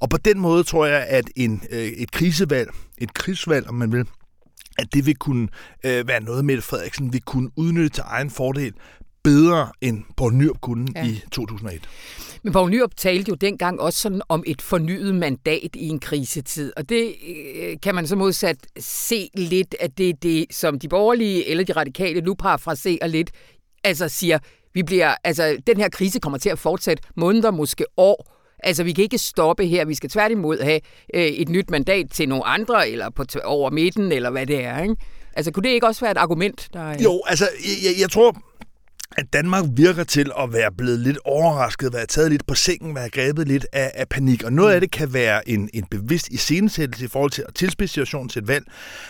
Og 0.00 0.10
på 0.10 0.16
den 0.16 0.40
måde 0.40 0.62
tror 0.62 0.86
jeg, 0.86 1.06
at 1.08 1.24
en, 1.36 1.62
øh, 1.70 1.78
et 1.78 2.10
krisevalg, 2.10 2.70
et 2.98 3.14
krigsvalg, 3.14 3.68
om 3.68 3.74
man 3.74 3.92
vil, 3.92 4.06
at 4.78 4.94
det 4.94 5.06
vil 5.06 5.16
kunne 5.16 5.48
øh, 5.84 6.08
være 6.08 6.20
noget, 6.20 6.44
Mette 6.44 6.62
Frederiksen 6.62 7.12
vil 7.12 7.22
kunne 7.22 7.50
udnytte 7.56 7.88
til 7.88 8.02
egen 8.06 8.30
fordel 8.30 8.72
bedre 9.26 9.68
end 9.80 10.02
Poul 10.16 10.34
Nyrup 10.34 10.60
kunne 10.60 10.86
ja. 10.94 11.06
i 11.06 11.22
2001. 11.32 11.80
Men 12.42 12.52
Poul 12.52 12.70
Nyrup 12.70 12.96
talte 12.96 13.28
jo 13.28 13.34
dengang 13.34 13.80
også 13.80 13.98
sådan 13.98 14.22
om 14.28 14.44
et 14.46 14.62
fornyet 14.62 15.14
mandat 15.14 15.70
i 15.74 15.88
en 15.88 15.98
krisetid, 15.98 16.72
og 16.76 16.88
det 16.88 17.14
øh, 17.28 17.76
kan 17.82 17.94
man 17.94 18.06
så 18.06 18.16
modsat 18.16 18.56
se 18.78 19.30
lidt, 19.34 19.74
at 19.80 19.98
det 19.98 20.08
er 20.08 20.14
det, 20.22 20.46
som 20.50 20.78
de 20.78 20.88
borgerlige 20.88 21.50
eller 21.50 21.64
de 21.64 21.72
radikale 21.72 22.20
nu 22.20 22.34
parafraserer 22.34 23.06
lidt, 23.06 23.30
altså 23.84 24.08
siger, 24.08 24.38
vi 24.74 24.82
bliver, 24.82 25.14
altså 25.24 25.56
den 25.66 25.76
her 25.76 25.88
krise 25.88 26.20
kommer 26.20 26.38
til 26.38 26.50
at 26.50 26.58
fortsætte 26.58 27.02
måneder, 27.16 27.50
måske 27.50 27.84
år, 27.96 28.32
Altså, 28.58 28.84
vi 28.84 28.92
kan 28.92 29.02
ikke 29.02 29.18
stoppe 29.18 29.66
her. 29.66 29.84
Vi 29.84 29.94
skal 29.94 30.10
tværtimod 30.10 30.58
have 30.62 30.80
øh, 31.14 31.22
et 31.22 31.48
nyt 31.48 31.70
mandat 31.70 32.06
til 32.10 32.28
nogle 32.28 32.44
andre, 32.44 32.90
eller 32.90 33.10
på 33.10 33.24
over 33.44 33.70
midten, 33.70 34.12
eller 34.12 34.30
hvad 34.30 34.46
det 34.46 34.64
er. 34.64 34.82
Ikke? 34.82 34.96
Altså, 35.36 35.52
kunne 35.52 35.62
det 35.62 35.68
ikke 35.68 35.86
også 35.86 36.00
være 36.00 36.10
et 36.10 36.16
argument? 36.16 36.68
Der, 36.72 37.02
Jo, 37.02 37.22
altså, 37.26 37.48
jeg, 37.84 38.00
jeg 38.00 38.10
tror, 38.10 38.36
at 39.18 39.32
Danmark 39.32 39.64
virker 39.72 40.04
til 40.04 40.30
at 40.38 40.52
være 40.52 40.72
blevet 40.78 40.98
lidt 40.98 41.18
overrasket, 41.24 41.92
være 41.92 42.06
taget 42.06 42.30
lidt 42.30 42.46
på 42.46 42.54
sengen, 42.54 42.94
være 42.94 43.08
grebet 43.08 43.48
lidt 43.48 43.66
af, 43.72 43.92
af 43.94 44.08
panik. 44.08 44.42
Og 44.42 44.52
noget 44.52 44.72
af 44.72 44.80
det 44.80 44.90
kan 44.90 45.12
være 45.12 45.48
en, 45.48 45.70
en 45.74 45.84
bevidst 45.90 46.28
iscenesættelse 46.28 47.04
i 47.04 47.08
forhold 47.08 47.30
til 47.30 47.44
at 47.48 47.54
tilspidse 47.54 47.92
situationen 47.92 48.28
til 48.28 48.42
et 48.42 48.48
valg. 48.48 48.64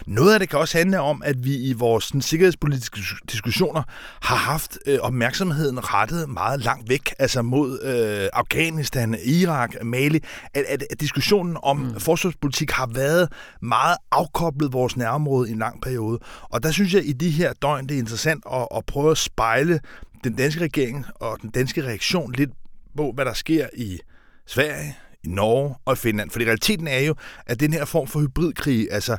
Noget 0.06 0.32
af 0.32 0.40
det 0.40 0.48
kan 0.48 0.58
også 0.58 0.78
handle 0.78 1.00
om, 1.00 1.22
at 1.24 1.44
vi 1.44 1.56
i 1.56 1.72
vores 1.72 2.04
sådan, 2.04 2.22
sikkerhedspolitiske 2.22 3.00
diskussioner 3.32 3.82
har 4.22 4.36
haft 4.36 4.78
øh, 4.86 4.98
opmærksomheden 5.00 5.94
rettet 5.94 6.28
meget 6.28 6.60
langt 6.60 6.88
væk, 6.88 7.14
altså 7.18 7.42
mod 7.42 7.82
øh, 7.82 8.28
Afghanistan, 8.32 9.16
Irak, 9.24 9.74
Mali. 9.82 10.20
At, 10.54 10.64
at, 10.68 10.84
at 10.90 11.00
diskussionen 11.00 11.56
om 11.62 11.76
mm. 11.76 12.00
forsvarspolitik 12.00 12.70
har 12.70 12.86
været 12.86 13.32
meget 13.62 13.96
afkoblet 14.12 14.72
vores 14.72 14.96
nærområde 14.96 15.48
i 15.48 15.52
en 15.52 15.58
lang 15.58 15.82
periode. 15.82 16.18
Og 16.42 16.62
der 16.62 16.70
synes 16.70 16.94
jeg, 16.94 17.06
i 17.06 17.12
de 17.12 17.30
her 17.30 17.52
døgn, 17.52 17.86
det 17.86 17.94
er 17.94 17.98
interessant 17.98 18.44
at, 18.52 18.68
at 18.76 18.86
prøve 18.86 19.10
at 19.10 19.18
spejle 19.18 19.80
den 20.26 20.36
danske 20.36 20.60
regering 20.60 21.04
og 21.14 21.38
den 21.42 21.50
danske 21.50 21.84
reaktion 21.84 22.32
lidt 22.32 22.50
på, 22.96 23.12
hvad 23.12 23.24
der 23.24 23.32
sker 23.32 23.68
i 23.74 23.98
Sverige, 24.46 24.96
i 25.24 25.28
Norge 25.28 25.74
og 25.84 25.92
i 25.92 25.96
Finland. 25.96 26.30
For 26.30 26.40
realiteten 26.40 26.88
er 26.88 26.98
jo, 26.98 27.14
at 27.46 27.60
den 27.60 27.72
her 27.72 27.84
form 27.84 28.06
for 28.06 28.20
hybridkrig, 28.20 28.88
altså 28.90 29.16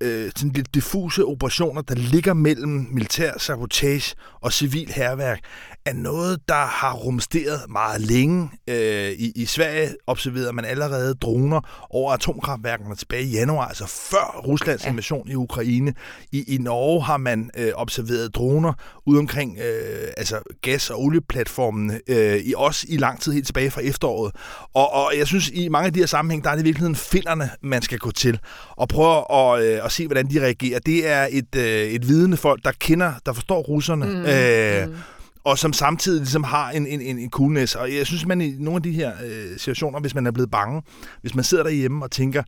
øh, 0.00 0.30
sådan 0.36 0.52
lidt 0.52 0.74
diffuse 0.74 1.24
operationer, 1.24 1.82
der 1.82 1.94
ligger 1.94 2.34
mellem 2.34 2.86
militær 2.90 3.32
sabotage 3.38 4.14
og 4.40 4.52
civil 4.52 4.88
herværk, 4.88 5.40
er 5.86 5.92
noget, 5.92 6.48
der 6.48 6.66
har 6.66 6.92
rumsteret 6.92 7.60
meget 7.68 8.00
længe. 8.00 8.50
Øh, 8.68 9.10
i, 9.10 9.32
I 9.36 9.44
Sverige 9.44 9.88
observerede 10.06 10.52
man 10.52 10.64
allerede 10.64 11.14
droner 11.14 11.86
over 11.90 12.12
atomkraftværkerne 12.12 12.96
tilbage 12.96 13.22
i 13.22 13.30
januar, 13.30 13.66
altså 13.66 13.86
før 13.86 14.40
Ruslands 14.46 14.84
ja. 14.84 14.90
invasion 14.90 15.28
i 15.28 15.34
Ukraine. 15.34 15.94
I, 16.32 16.54
I 16.54 16.58
Norge 16.58 17.02
har 17.02 17.16
man 17.16 17.50
øh, 17.56 17.72
observeret 17.74 18.34
droner 18.34 18.72
ude 19.06 19.18
omkring 19.18 19.58
øh, 19.58 20.08
altså 20.16 20.40
gas- 20.62 20.90
og 20.90 21.02
olieplatformene, 21.02 22.00
øh, 22.08 22.36
i 22.36 22.54
også 22.56 22.86
i 22.88 22.96
lang 22.96 23.20
tid 23.20 23.32
helt 23.32 23.46
tilbage 23.46 23.70
fra 23.70 23.80
efteråret. 23.80 24.34
Og, 24.74 24.92
og 24.92 25.12
jeg 25.18 25.26
synes, 25.26 25.48
i 25.48 25.68
mange 25.68 25.86
af 25.86 25.92
de 25.92 25.98
her 25.98 26.06
sammenhæng, 26.06 26.44
der 26.44 26.50
er 26.50 26.54
det 26.54 26.62
i 26.62 26.64
virkeligheden 26.64 26.96
finderne, 26.96 27.50
man 27.62 27.82
skal 27.82 27.98
gå 27.98 28.10
til 28.10 28.38
og 28.70 28.88
prøve 28.88 29.32
at, 29.32 29.64
øh, 29.64 29.84
at 29.90 29.94
se, 29.94 30.06
hvordan 30.06 30.30
de 30.30 30.40
reagerer. 30.40 30.78
Det 30.78 31.08
er 31.08 31.28
et, 31.30 31.56
øh, 31.56 31.82
et 31.82 32.08
vidende 32.08 32.36
folk, 32.36 32.64
der 32.64 32.72
kender, 32.78 33.12
der 33.26 33.32
forstår 33.32 33.60
russerne. 33.60 34.06
Mm, 34.06 34.12
øh, 34.12 34.88
mm 34.88 34.96
og 35.44 35.58
som 35.58 35.72
samtidig 35.72 36.20
ligesom 36.20 36.44
har 36.44 36.70
en, 36.70 36.86
en, 36.86 37.00
en, 37.00 37.18
en 37.18 37.30
coolness. 37.30 37.74
Og 37.74 37.94
jeg 37.94 38.06
synes, 38.06 38.26
man 38.26 38.40
i 38.40 38.54
nogle 38.58 38.76
af 38.76 38.82
de 38.82 38.92
her 38.92 39.12
øh, 39.24 39.58
situationer, 39.58 40.00
hvis 40.00 40.14
man 40.14 40.26
er 40.26 40.30
blevet 40.30 40.50
bange, 40.50 40.82
hvis 41.20 41.34
man 41.34 41.44
sidder 41.44 41.64
derhjemme 41.64 42.04
og 42.04 42.10
tænker, 42.10 42.42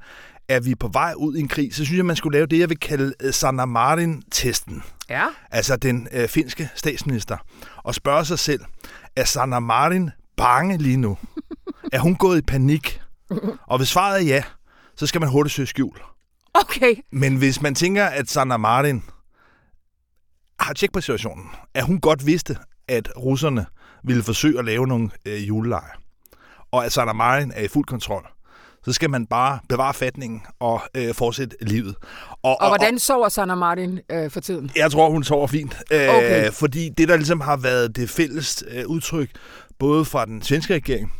er 0.49 0.61
vi 0.61 0.75
på 0.75 0.88
vej 0.92 1.14
ud 1.16 1.37
i 1.37 1.40
en 1.40 1.49
krig, 1.49 1.75
så 1.75 1.84
synes 1.84 1.96
jeg, 1.96 2.06
man 2.06 2.16
skulle 2.16 2.37
lave 2.37 2.46
det, 2.46 2.58
jeg 2.58 2.68
vil 2.68 2.78
kalde 2.78 3.14
øh, 3.22 3.32
Sanna 3.32 3.64
Marin-testen. 3.64 4.82
Ja. 5.11 5.26
Altså 5.50 5.76
den 5.76 6.08
øh, 6.12 6.28
finske 6.28 6.68
statsminister. 6.75 7.37
Og 7.76 7.94
spørge 7.94 8.25
sig 8.25 8.38
selv, 8.38 8.61
er 9.16 9.25
Sanna 9.25 9.58
Marin 9.58 10.11
bange 10.37 10.78
lige 10.78 10.96
nu? 10.96 11.18
er 11.92 11.99
hun 11.99 12.14
gået 12.14 12.38
i 12.38 12.42
panik? 12.42 13.00
Og 13.66 13.78
hvis 13.78 13.88
svaret 13.88 14.20
er 14.20 14.26
ja, 14.26 14.42
så 14.96 15.06
skal 15.06 15.20
man 15.20 15.30
hurtigt 15.30 15.54
søge 15.54 15.66
skjul. 15.66 15.96
Okay. 16.54 16.94
Men 17.12 17.37
hvis 17.37 17.62
man 17.62 17.75
tænker, 17.75 18.04
at 18.04 18.30
Sanna 18.30 18.56
Marin 18.56 19.02
har 20.61 20.73
tjek 20.73 20.92
på 20.92 21.00
situationen, 21.00 21.47
at 21.75 21.85
hun 21.85 22.00
godt 22.00 22.26
vidste, 22.26 22.56
at 22.88 23.09
russerne 23.16 23.66
ville 24.04 24.23
forsøge 24.23 24.59
at 24.59 24.64
lave 24.64 24.87
nogle 24.87 25.11
øh, 25.26 25.49
julelejre, 25.49 25.97
og 26.71 26.85
at 26.85 26.92
Sanna 26.92 27.12
Marin 27.12 27.52
er 27.54 27.62
i 27.62 27.68
fuld 27.68 27.85
kontrol, 27.85 28.28
så 28.85 28.92
skal 28.92 29.11
man 29.11 29.26
bare 29.26 29.59
bevare 29.68 29.94
fatningen 29.94 30.42
og 30.61 30.82
øh, 30.97 31.14
fortsætte 31.14 31.56
livet. 31.61 31.97
Og, 32.42 32.61
og 32.61 32.68
hvordan 32.68 32.99
sover 32.99 33.28
Sanna 33.28 33.54
Martin 33.54 34.00
øh, 34.11 34.30
for 34.30 34.40
tiden? 34.40 34.71
Jeg 34.76 34.90
tror, 34.90 35.11
hun 35.11 35.25
sover 35.25 35.47
fint. 35.47 35.76
Øh, 35.90 36.09
okay. 36.09 36.52
Fordi 36.52 36.88
det, 36.88 37.09
der 37.09 37.16
ligesom 37.16 37.40
har 37.40 37.56
været 37.56 37.97
det 37.97 38.11
fælles 38.11 38.64
øh, 38.68 38.87
udtryk, 38.87 39.30
både 39.78 40.04
fra 40.04 40.25
den 40.25 40.42
svenske 40.42 40.75
regering, 40.75 41.12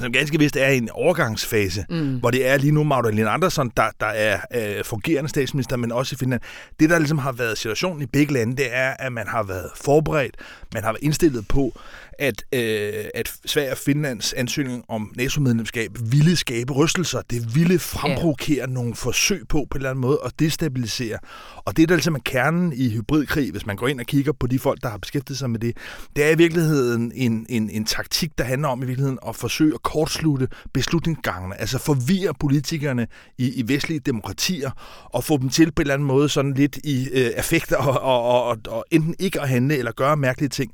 som 0.00 0.12
ganske 0.12 0.38
vist 0.38 0.56
er 0.56 0.68
i 0.68 0.76
en 0.76 0.90
overgangsfase, 0.90 1.84
mm. 1.90 2.18
hvor 2.18 2.30
det 2.30 2.48
er 2.48 2.56
lige 2.56 2.72
nu 2.72 2.84
Magdalena 2.84 3.30
Andersson, 3.30 3.72
der, 3.76 3.90
der 4.00 4.06
er 4.06 4.40
øh, 4.54 4.84
fungerende 4.84 5.30
statsminister, 5.30 5.76
men 5.76 5.92
også 5.92 6.14
i 6.14 6.18
Finland. 6.18 6.40
Det, 6.80 6.90
der 6.90 6.98
ligesom 6.98 7.18
har 7.18 7.32
været 7.32 7.58
situationen 7.58 8.02
i 8.02 8.06
begge 8.06 8.32
lande, 8.32 8.56
det 8.56 8.66
er, 8.70 8.90
at 8.98 9.12
man 9.12 9.26
har 9.26 9.42
været 9.42 9.70
forberedt, 9.74 10.36
man 10.74 10.84
har 10.84 10.92
været 10.92 11.02
indstillet 11.02 11.48
på, 11.48 11.80
at, 12.18 12.44
øh, 12.52 13.04
at 13.14 13.32
Sverige 13.46 13.70
og 13.70 13.78
Finlands 13.78 14.32
ansøgning 14.32 14.84
om 14.88 15.12
NATO-medlemskab 15.16 15.90
ville 16.10 16.36
skabe 16.36 16.72
rystelser. 16.72 17.22
Det 17.30 17.54
ville 17.54 17.78
fremprovokere 17.78 18.58
yeah. 18.58 18.70
nogle 18.70 18.94
forsøg 18.94 19.42
på 19.48 19.66
på 19.70 19.74
en 19.74 19.78
eller 19.78 19.90
anden 19.90 20.00
måde 20.00 20.18
at 20.24 20.32
destabilisere. 20.38 21.18
Og 21.56 21.76
det, 21.76 21.88
der 21.88 21.94
ligesom 21.94 22.14
er 22.14 22.20
kernen 22.24 22.72
i 22.72 22.90
hybridkrig, 22.90 23.50
hvis 23.50 23.66
man 23.66 23.76
går 23.76 23.88
ind 23.88 24.00
og 24.00 24.06
kigger 24.06 24.32
på 24.32 24.46
de 24.46 24.58
folk, 24.58 24.82
der 24.82 24.88
har 24.88 24.98
beskæftiget 24.98 25.38
sig 25.38 25.50
med 25.50 25.60
det, 25.60 25.76
det 26.16 26.24
er 26.24 26.30
i 26.30 26.36
virkeligheden 26.36 27.12
en, 27.14 27.46
en, 27.48 27.70
en 27.70 27.84
taktik, 27.84 28.38
der 28.38 28.44
handler 28.44 28.68
om 28.68 28.82
i 28.82 28.86
virkeligheden 28.86 29.18
at 29.28 29.36
forsøge 29.36 29.74
at 29.74 29.82
kortslutte 29.82 30.48
beslutningsgangene, 30.74 31.60
altså 31.60 31.78
forvirre 31.78 32.34
politikerne 32.40 33.06
i, 33.38 33.52
i 33.60 33.68
vestlige 33.68 34.00
demokratier 34.00 34.70
og 35.04 35.24
få 35.24 35.36
dem 35.36 35.48
til 35.48 35.72
på 35.72 35.80
en 35.80 35.84
eller 35.84 35.94
anden 35.94 36.08
måde 36.08 36.28
sådan 36.28 36.54
lidt 36.54 36.76
i 36.84 37.08
øh, 37.12 37.30
affekter 37.36 37.76
og, 37.76 38.00
og, 38.00 38.44
og, 38.44 38.56
og 38.68 38.84
enten 38.90 39.14
ikke 39.18 39.40
at 39.40 39.48
handle 39.48 39.76
eller 39.76 39.92
gøre 39.92 40.16
mærkelige 40.16 40.48
ting. 40.48 40.72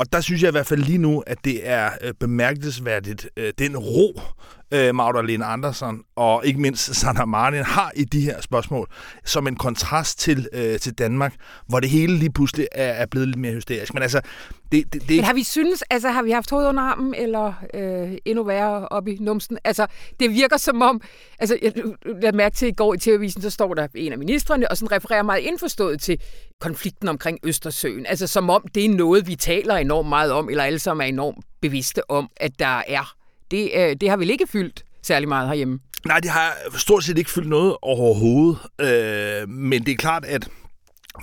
Og 0.00 0.12
der 0.12 0.20
synes 0.20 0.42
jeg 0.42 0.48
i 0.48 0.50
hvert 0.50 0.66
fald 0.66 0.82
lige 0.82 0.98
nu, 0.98 1.20
at 1.26 1.44
det 1.44 1.68
er 1.68 1.90
øh, 2.02 2.14
bemærkelsesværdigt, 2.20 3.28
øh, 3.36 3.52
den 3.58 3.76
ro, 3.76 4.20
øh, 4.72 4.94
Magdalene 4.94 5.44
Andersen 5.44 6.02
og 6.16 6.46
ikke 6.46 6.60
mindst 6.60 6.94
Sanna 6.94 7.24
Marin 7.24 7.64
har 7.64 7.92
i 7.96 8.04
de 8.04 8.20
her 8.20 8.40
spørgsmål, 8.40 8.88
som 9.24 9.46
en 9.46 9.56
kontrast 9.56 10.18
til, 10.18 10.48
øh, 10.52 10.78
til 10.78 10.94
Danmark, 10.94 11.34
hvor 11.66 11.80
det 11.80 11.90
hele 11.90 12.16
lige 12.16 12.32
pludselig 12.32 12.68
er, 12.72 12.84
er 12.84 13.06
blevet 13.06 13.28
lidt 13.28 13.38
mere 13.38 13.52
hysterisk. 13.52 13.94
Men 13.94 14.02
altså, 14.02 14.20
det, 14.72 14.92
det, 14.92 15.02
det... 15.02 15.16
Men 15.16 15.24
har 15.24 15.34
vi 15.34 15.42
synes, 15.42 15.82
altså 15.90 16.10
har 16.10 16.22
vi 16.22 16.30
haft 16.30 16.50
hovedet 16.50 16.68
under 16.68 16.82
armen, 16.82 17.14
eller 17.14 17.52
øh, 17.74 18.18
endnu 18.24 18.44
værre 18.44 18.88
op 18.88 19.08
i 19.08 19.16
numsen? 19.20 19.58
Altså, 19.64 19.86
det 20.20 20.30
virker 20.30 20.56
som 20.56 20.82
om, 20.82 21.00
altså 21.38 21.58
jeg 21.62 21.72
lader 22.04 22.32
mærke 22.32 22.56
til 22.56 22.68
i 22.68 22.72
går 22.72 22.94
i 22.94 22.98
TV-avisen, 22.98 23.42
så 23.42 23.50
står 23.50 23.74
der 23.74 23.88
en 23.94 24.12
af 24.12 24.18
ministerne, 24.18 24.70
og 24.70 24.76
sådan 24.76 24.92
refererer 24.92 25.22
meget 25.22 25.40
indforstået 25.40 26.00
til 26.00 26.18
konflikten 26.60 27.08
omkring 27.08 27.38
Østersøen. 27.42 28.06
Altså 28.06 28.26
som 28.26 28.50
om 28.50 28.64
det 28.74 28.84
er 28.84 28.88
noget, 28.88 29.26
vi 29.26 29.36
taler 29.36 29.76
enormt 29.76 30.08
meget 30.08 30.32
om, 30.32 30.48
eller 30.48 30.64
alle 30.64 30.78
sammen 30.78 31.04
er 31.04 31.08
enormt 31.08 31.44
bevidste 31.60 32.10
om, 32.10 32.30
at 32.36 32.58
der 32.58 32.82
er 32.88 33.14
det, 33.50 33.70
øh, 33.76 33.96
det 34.00 34.10
har 34.10 34.16
vel 34.16 34.30
ikke 34.30 34.46
fyldt 34.46 34.84
særlig 35.02 35.28
meget 35.28 35.48
herhjemme? 35.48 35.78
Nej, 36.06 36.20
det 36.20 36.30
har 36.30 36.52
stort 36.76 37.04
set 37.04 37.18
ikke 37.18 37.30
fyldt 37.30 37.48
noget 37.48 37.76
overhovedet. 37.82 38.58
Øh, 38.80 39.48
men 39.48 39.86
det 39.86 39.92
er 39.92 39.96
klart, 39.96 40.24
at 40.24 40.48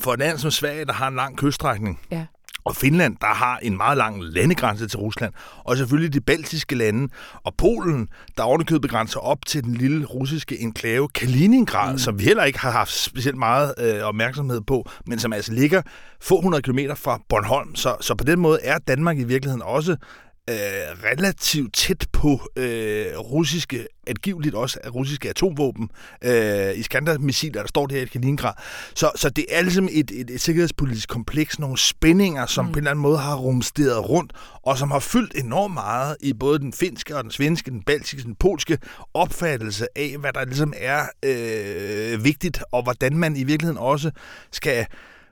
for 0.01 0.13
et 0.13 0.19
land 0.19 0.38
som 0.38 0.51
Sverige, 0.51 0.86
der 0.86 0.93
har 0.93 1.07
en 1.07 1.15
lang 1.15 1.38
kyststrækning, 1.38 2.00
ja. 2.12 2.25
og 2.65 2.75
Finland, 2.75 3.17
der 3.22 3.27
har 3.27 3.57
en 3.57 3.77
meget 3.77 3.98
lang 3.98 4.24
landegrænse 4.24 4.88
til 4.88 5.00
Rusland, 5.00 5.34
og 5.65 5.77
selvfølgelig 5.77 6.13
de 6.13 6.22
baltiske 6.22 6.75
lande, 6.75 7.13
og 7.43 7.53
Polen, 7.57 8.07
der 8.38 8.43
ovenikøbet 8.43 8.81
begrænser 8.81 9.19
op 9.19 9.46
til 9.46 9.63
den 9.63 9.74
lille 9.74 10.05
russiske 10.05 10.60
enklave 10.60 11.10
Kaliningrad, 11.10 11.91
mm. 11.91 11.98
som 11.98 12.19
vi 12.19 12.24
heller 12.24 12.43
ikke 12.43 12.60
har 12.60 12.72
haft 12.72 12.93
specielt 12.93 13.38
meget 13.38 13.74
øh, 13.77 14.01
opmærksomhed 14.01 14.62
på, 14.62 14.89
men 15.05 15.19
som 15.19 15.34
altså 15.34 15.53
ligger 15.53 15.81
få 16.22 16.41
hundrede 16.41 16.62
kilometer 16.62 16.96
fra 16.96 17.22
Bornholm. 17.29 17.75
Så, 17.75 17.96
så 18.01 18.15
på 18.15 18.24
den 18.24 18.39
måde 18.39 18.60
er 18.63 18.77
Danmark 18.77 19.17
i 19.17 19.24
virkeligheden 19.24 19.62
også 19.62 19.96
øh, 20.49 20.55
relativt 21.03 21.73
tæt 21.73 22.07
på 22.11 22.41
øh, 22.55 23.05
russiske, 23.17 23.87
angiveligt 24.07 24.55
også 24.55 24.79
russiske 24.89 25.29
atomvåben, 25.29 25.89
øh, 26.23 26.79
Iskander-missiler, 26.79 27.61
der 27.61 27.67
står 27.67 27.87
der 27.87 28.01
i 28.01 28.05
Kaliningrad. 28.05 28.53
Så, 28.95 29.11
så 29.15 29.29
det 29.29 29.45
er 29.49 29.61
ligesom 29.61 29.89
et, 29.91 30.11
et, 30.11 30.29
et 30.29 30.41
sikkerhedspolitisk 30.41 31.09
kompleks, 31.09 31.59
nogle 31.59 31.77
spændinger, 31.77 32.45
som 32.45 32.65
mm. 32.65 32.71
på 32.71 32.77
en 32.77 32.83
eller 32.83 32.91
anden 32.91 33.01
måde 33.01 33.17
har 33.17 33.35
rumsteret 33.35 34.09
rundt, 34.09 34.33
og 34.63 34.77
som 34.77 34.91
har 34.91 34.99
fyldt 34.99 35.35
enormt 35.35 35.73
meget 35.73 36.17
i 36.19 36.33
både 36.33 36.59
den 36.59 36.73
finske 36.73 37.17
og 37.17 37.23
den 37.23 37.31
svenske, 37.31 37.71
den 37.71 37.81
baltiske, 37.81 38.23
den 38.23 38.35
polske 38.35 38.77
opfattelse 39.13 39.87
af, 39.95 40.15
hvad 40.19 40.33
der 40.33 40.45
ligesom 40.45 40.73
er 40.77 41.05
øh, 41.25 42.23
vigtigt, 42.23 42.63
og 42.71 42.83
hvordan 42.83 43.17
man 43.17 43.35
i 43.35 43.43
virkeligheden 43.43 43.77
også 43.77 44.11
skal 44.51 44.85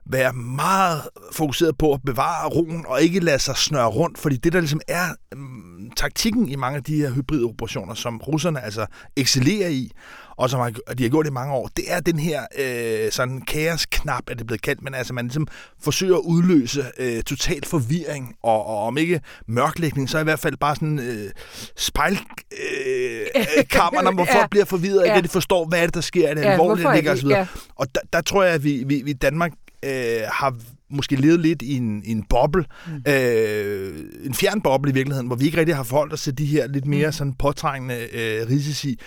være 0.10 0.34
meget 0.34 1.02
fokuseret 1.32 1.78
på 1.78 1.94
at 1.94 2.00
bevare 2.06 2.50
roen 2.50 2.86
og 2.88 3.02
ikke 3.02 3.20
lade 3.20 3.40
sig 3.40 3.58
snøre 3.58 3.88
rundt, 3.88 4.18
fordi 4.18 4.38
det 4.38 4.54
der 4.54 4.60
ligesom 4.60 4.82
er 4.88 5.06
um, 5.36 5.92
taktikken 5.98 6.50
i 6.50 6.56
mange 6.56 6.78
af 6.78 6.84
de 6.84 6.96
her 6.96 7.12
hybride 7.12 7.44
operationer, 7.44 7.94
som 7.94 8.18
russerne 8.18 8.64
altså 8.64 8.86
excellerer 9.18 9.70
i, 9.70 9.92
og 10.38 10.50
som 10.50 10.74
de 10.98 11.04
har 11.04 11.10
gjort 11.10 11.28
i 11.28 11.30
mange 11.30 11.54
år, 11.54 11.70
det 11.78 11.86
er 11.88 12.00
den 12.00 12.20
her 12.20 12.42
øh, 12.60 13.12
sådan 13.12 13.42
kaosknap, 13.42 14.24
er 14.30 14.34
det 14.34 14.48
blevet 14.48 14.62
kaldt, 14.62 14.84
men 14.84 14.94
altså 14.94 15.14
man 15.14 15.26
ligesom 15.26 15.48
forsøger 15.82 16.16
at 16.16 16.22
udløse 16.22 16.86
øh, 17.00 17.24
total 17.24 17.66
forvirring, 17.66 18.36
og, 18.44 18.66
og 18.66 18.84
om 18.84 18.98
ikke 18.98 19.22
mørklægning, 19.48 20.10
så 20.10 20.20
i 20.20 20.24
hvert 20.24 20.40
fald 20.40 20.58
bare 20.58 20.76
sådan 20.76 21.00
øh, 21.00 21.32
spejlkammer, 21.78 24.08
øh, 24.08 24.14
hvor 24.16 24.26
folk 24.26 24.42
ja. 24.42 24.48
bliver 24.52 24.66
forvirret, 24.66 25.06
ja. 25.06 25.16
ikke 25.16 25.24
de 25.24 25.32
forstår, 25.32 25.66
hvad 25.66 25.80
er 25.80 25.86
det, 25.86 25.94
der 25.94 26.02
sker, 26.02 26.28
er 26.28 26.34
det 26.34 26.42
ja, 26.42 26.52
alvorligt, 26.52 26.88
det 26.88 26.96
ligger 26.96 27.12
osv. 27.12 27.28
Ja. 27.28 27.48
Og 27.76 27.96
der, 27.96 28.02
der 28.14 28.22
tror 28.22 28.44
jeg, 28.44 28.54
at 28.54 28.64
vi, 28.64 28.84
vi, 28.88 29.02
vi 29.06 29.12
i 29.12 29.14
Danmark 29.14 29.52
øh, 29.86 30.22
har 30.32 30.56
måske 30.89 31.15
levet 31.15 31.39
lidt 31.39 31.62
i 31.62 31.77
en, 31.77 32.04
i 32.06 32.12
en 32.12 32.24
boble, 32.24 32.65
mm. 32.88 33.12
øh, 33.12 34.04
en 34.24 34.34
fjern 34.34 34.62
boble 34.62 34.92
i 34.92 34.94
virkeligheden, 34.94 35.27
hvor 35.27 35.36
vi 35.36 35.46
ikke 35.46 35.58
rigtig 35.58 35.75
har 35.75 35.84
forholdt 35.84 36.13
os 36.13 36.22
til 36.22 36.38
de 36.38 36.46
her 36.46 36.68
lidt 36.68 36.86
mere 36.86 37.08
mm. 37.08 37.12
sådan 37.12 37.34
påtrængende 37.34 37.96
øh, 38.13 38.50
risici. 38.50 39.00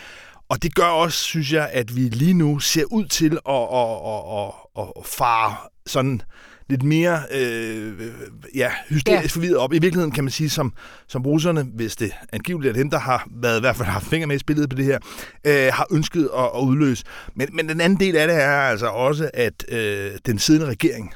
Og 0.48 0.62
det 0.62 0.74
gør 0.74 0.84
også, 0.84 1.18
synes 1.18 1.52
jeg, 1.52 1.70
at 1.72 1.96
vi 1.96 2.00
lige 2.00 2.34
nu 2.34 2.58
ser 2.58 2.84
ud 2.84 3.06
til 3.06 3.38
at, 3.48 3.54
at, 3.54 3.90
at, 4.38 4.52
at, 4.78 4.92
at 4.98 5.06
fare 5.06 5.56
sådan 5.86 6.22
lidt 6.68 6.82
mere 6.82 7.22
øh, 7.34 7.92
ja, 8.54 8.70
hysterisk 8.88 9.36
ja. 9.36 9.38
forvirret 9.38 9.56
op. 9.56 9.72
I 9.72 9.78
virkeligheden 9.78 10.12
kan 10.12 10.24
man 10.24 10.30
sige, 10.30 10.50
som, 10.50 10.72
som 11.06 11.26
russerne, 11.26 11.62
hvis 11.74 11.96
det 11.96 12.12
angiveligt 12.32 12.76
er 12.76 12.80
dem, 12.80 12.90
der 12.90 12.98
har 12.98 13.28
været, 13.30 13.56
i 13.56 13.60
hvert 13.60 13.76
fald 13.76 13.88
haft 13.88 14.06
fingre 14.06 14.26
med 14.26 14.36
i 14.36 14.38
spillet 14.38 14.70
på 14.70 14.76
det 14.76 14.84
her, 14.84 14.98
øh, 15.46 15.72
har 15.72 15.86
ønsket 15.90 16.28
at, 16.36 16.44
at 16.44 16.60
udløse. 16.60 17.04
Men, 17.34 17.48
men 17.52 17.68
den 17.68 17.80
anden 17.80 18.00
del 18.00 18.16
af 18.16 18.28
det 18.28 18.36
er 18.36 18.60
altså 18.60 18.86
også, 18.86 19.30
at 19.34 19.64
øh, 19.68 20.10
den 20.26 20.38
siddende 20.38 20.66
regering 20.66 21.14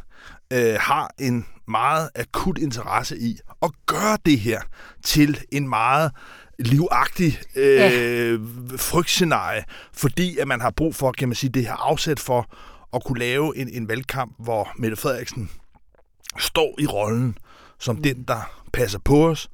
øh, 0.52 0.76
har 0.80 1.14
en 1.18 1.46
meget 1.68 2.08
akut 2.14 2.58
interesse 2.58 3.18
i 3.18 3.38
at 3.62 3.70
gøre 3.86 4.18
det 4.26 4.38
her 4.38 4.60
til 5.04 5.40
en 5.52 5.68
meget 5.68 6.10
livagtig 6.58 7.40
øh, 7.56 7.76
ja. 7.76 8.36
frygtscenarie, 8.76 9.64
fordi 9.92 10.38
at 10.38 10.48
man 10.48 10.60
har 10.60 10.70
brug 10.70 10.94
for, 10.94 11.12
kan 11.12 11.28
man 11.28 11.34
sige, 11.34 11.50
det 11.50 11.62
her 11.62 11.88
afsæt 11.88 12.20
for 12.20 12.46
at 12.94 13.04
kunne 13.04 13.18
lave 13.18 13.56
en, 13.56 13.68
en 13.68 13.88
valgkamp, 13.88 14.34
hvor 14.38 14.68
Mette 14.78 14.96
Frederiksen 14.96 15.50
står 16.38 16.74
i 16.78 16.86
rollen 16.86 17.38
som 17.78 17.96
mm. 17.96 18.02
den, 18.02 18.22
der 18.22 18.62
passer 18.72 18.98
på 18.98 19.28
os, 19.28 19.50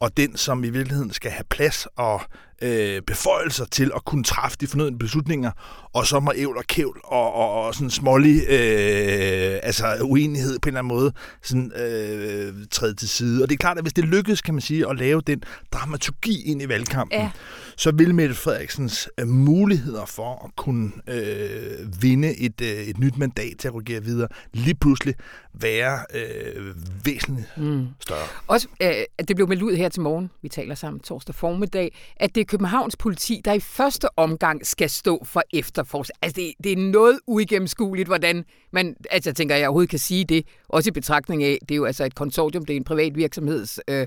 og 0.00 0.16
den, 0.16 0.36
som 0.36 0.64
i 0.64 0.70
virkeligheden 0.70 1.12
skal 1.12 1.30
have 1.30 1.44
plads 1.50 1.86
og 1.96 2.20
øh, 2.62 3.02
beføjelser 3.02 3.64
til 3.64 3.90
at 3.96 4.04
kunne 4.04 4.24
træffe 4.24 4.56
de 4.60 4.66
fornødne 4.66 4.98
beslutninger, 4.98 5.50
og 5.92 6.06
så 6.06 6.20
må 6.20 6.32
ævl 6.36 6.56
og 6.56 6.64
kævl 6.64 7.00
og, 7.04 7.34
og, 7.34 7.52
og 7.52 7.74
sådan 7.74 7.90
smålig 7.90 8.42
øh, 8.48 9.60
altså 9.62 9.96
uenighed 10.00 10.58
på 10.58 10.68
en 10.68 10.70
eller 10.70 10.78
anden 10.80 10.98
måde 10.98 11.12
sådan, 11.42 11.72
øh, 11.72 12.54
træde 12.70 12.94
til 12.94 13.08
side. 13.08 13.42
Og 13.42 13.48
det 13.48 13.54
er 13.54 13.58
klart, 13.58 13.78
at 13.78 13.84
hvis 13.84 13.92
det 13.92 14.04
lykkes, 14.04 14.40
kan 14.40 14.54
man 14.54 14.60
sige, 14.60 14.88
at 14.90 14.98
lave 14.98 15.20
den 15.20 15.42
dramaturgi 15.72 16.42
ind 16.42 16.62
i 16.62 16.68
valgkampen, 16.68 17.18
ja. 17.18 17.30
så 17.76 17.90
vil 17.90 18.14
Mette 18.14 18.34
Frederiksens 18.34 19.08
øh, 19.20 19.28
muligheder 19.28 20.04
for 20.04 20.44
at 20.44 20.56
kunne 20.56 20.92
øh, 21.08 22.02
vinde 22.02 22.36
et, 22.38 22.60
øh, 22.60 22.68
et 22.68 22.98
nyt 22.98 23.18
mandat 23.18 23.54
til 23.58 23.68
at 23.68 23.74
regere 23.74 24.04
videre, 24.04 24.28
lige 24.52 24.74
pludselig 24.74 25.14
være 25.54 25.98
øh, 26.14 26.74
væsentligt 27.04 27.48
mm. 27.56 27.86
større. 28.00 28.26
Også, 28.46 28.68
øh, 28.82 28.92
at 29.18 29.28
det 29.28 29.36
blev 29.36 29.48
meldt 29.48 29.62
ud 29.62 29.76
her 29.76 29.88
til 29.88 30.02
morgen, 30.02 30.30
vi 30.42 30.48
taler 30.48 30.74
sammen 30.74 31.00
torsdag 31.00 31.34
formiddag, 31.34 31.94
at 32.16 32.34
det 32.34 32.48
Københavns 32.52 32.96
politi, 32.96 33.40
der 33.44 33.52
i 33.52 33.60
første 33.60 34.18
omgang 34.18 34.66
skal 34.66 34.90
stå 34.90 35.24
for 35.24 35.42
efterforskning. 35.52 36.18
Altså, 36.22 36.40
det, 36.40 36.52
det 36.64 36.72
er 36.72 36.76
noget 36.76 37.20
uigennemskueligt, 37.26 38.08
hvordan 38.08 38.44
man, 38.72 38.96
altså 39.10 39.30
jeg 39.30 39.36
tænker, 39.36 39.56
jeg 39.56 39.68
overhovedet 39.68 39.90
kan 39.90 39.98
sige 39.98 40.24
det, 40.24 40.46
også 40.68 40.88
i 40.88 40.92
betragtning 40.92 41.44
af, 41.44 41.58
det 41.60 41.70
er 41.70 41.76
jo 41.76 41.84
altså 41.84 42.04
et 42.04 42.14
konsortium, 42.14 42.64
det 42.64 42.72
er 42.72 42.76
en 42.76 42.84
privat 42.84 43.16
virksomheds... 43.16 43.80
Øh, 43.88 44.06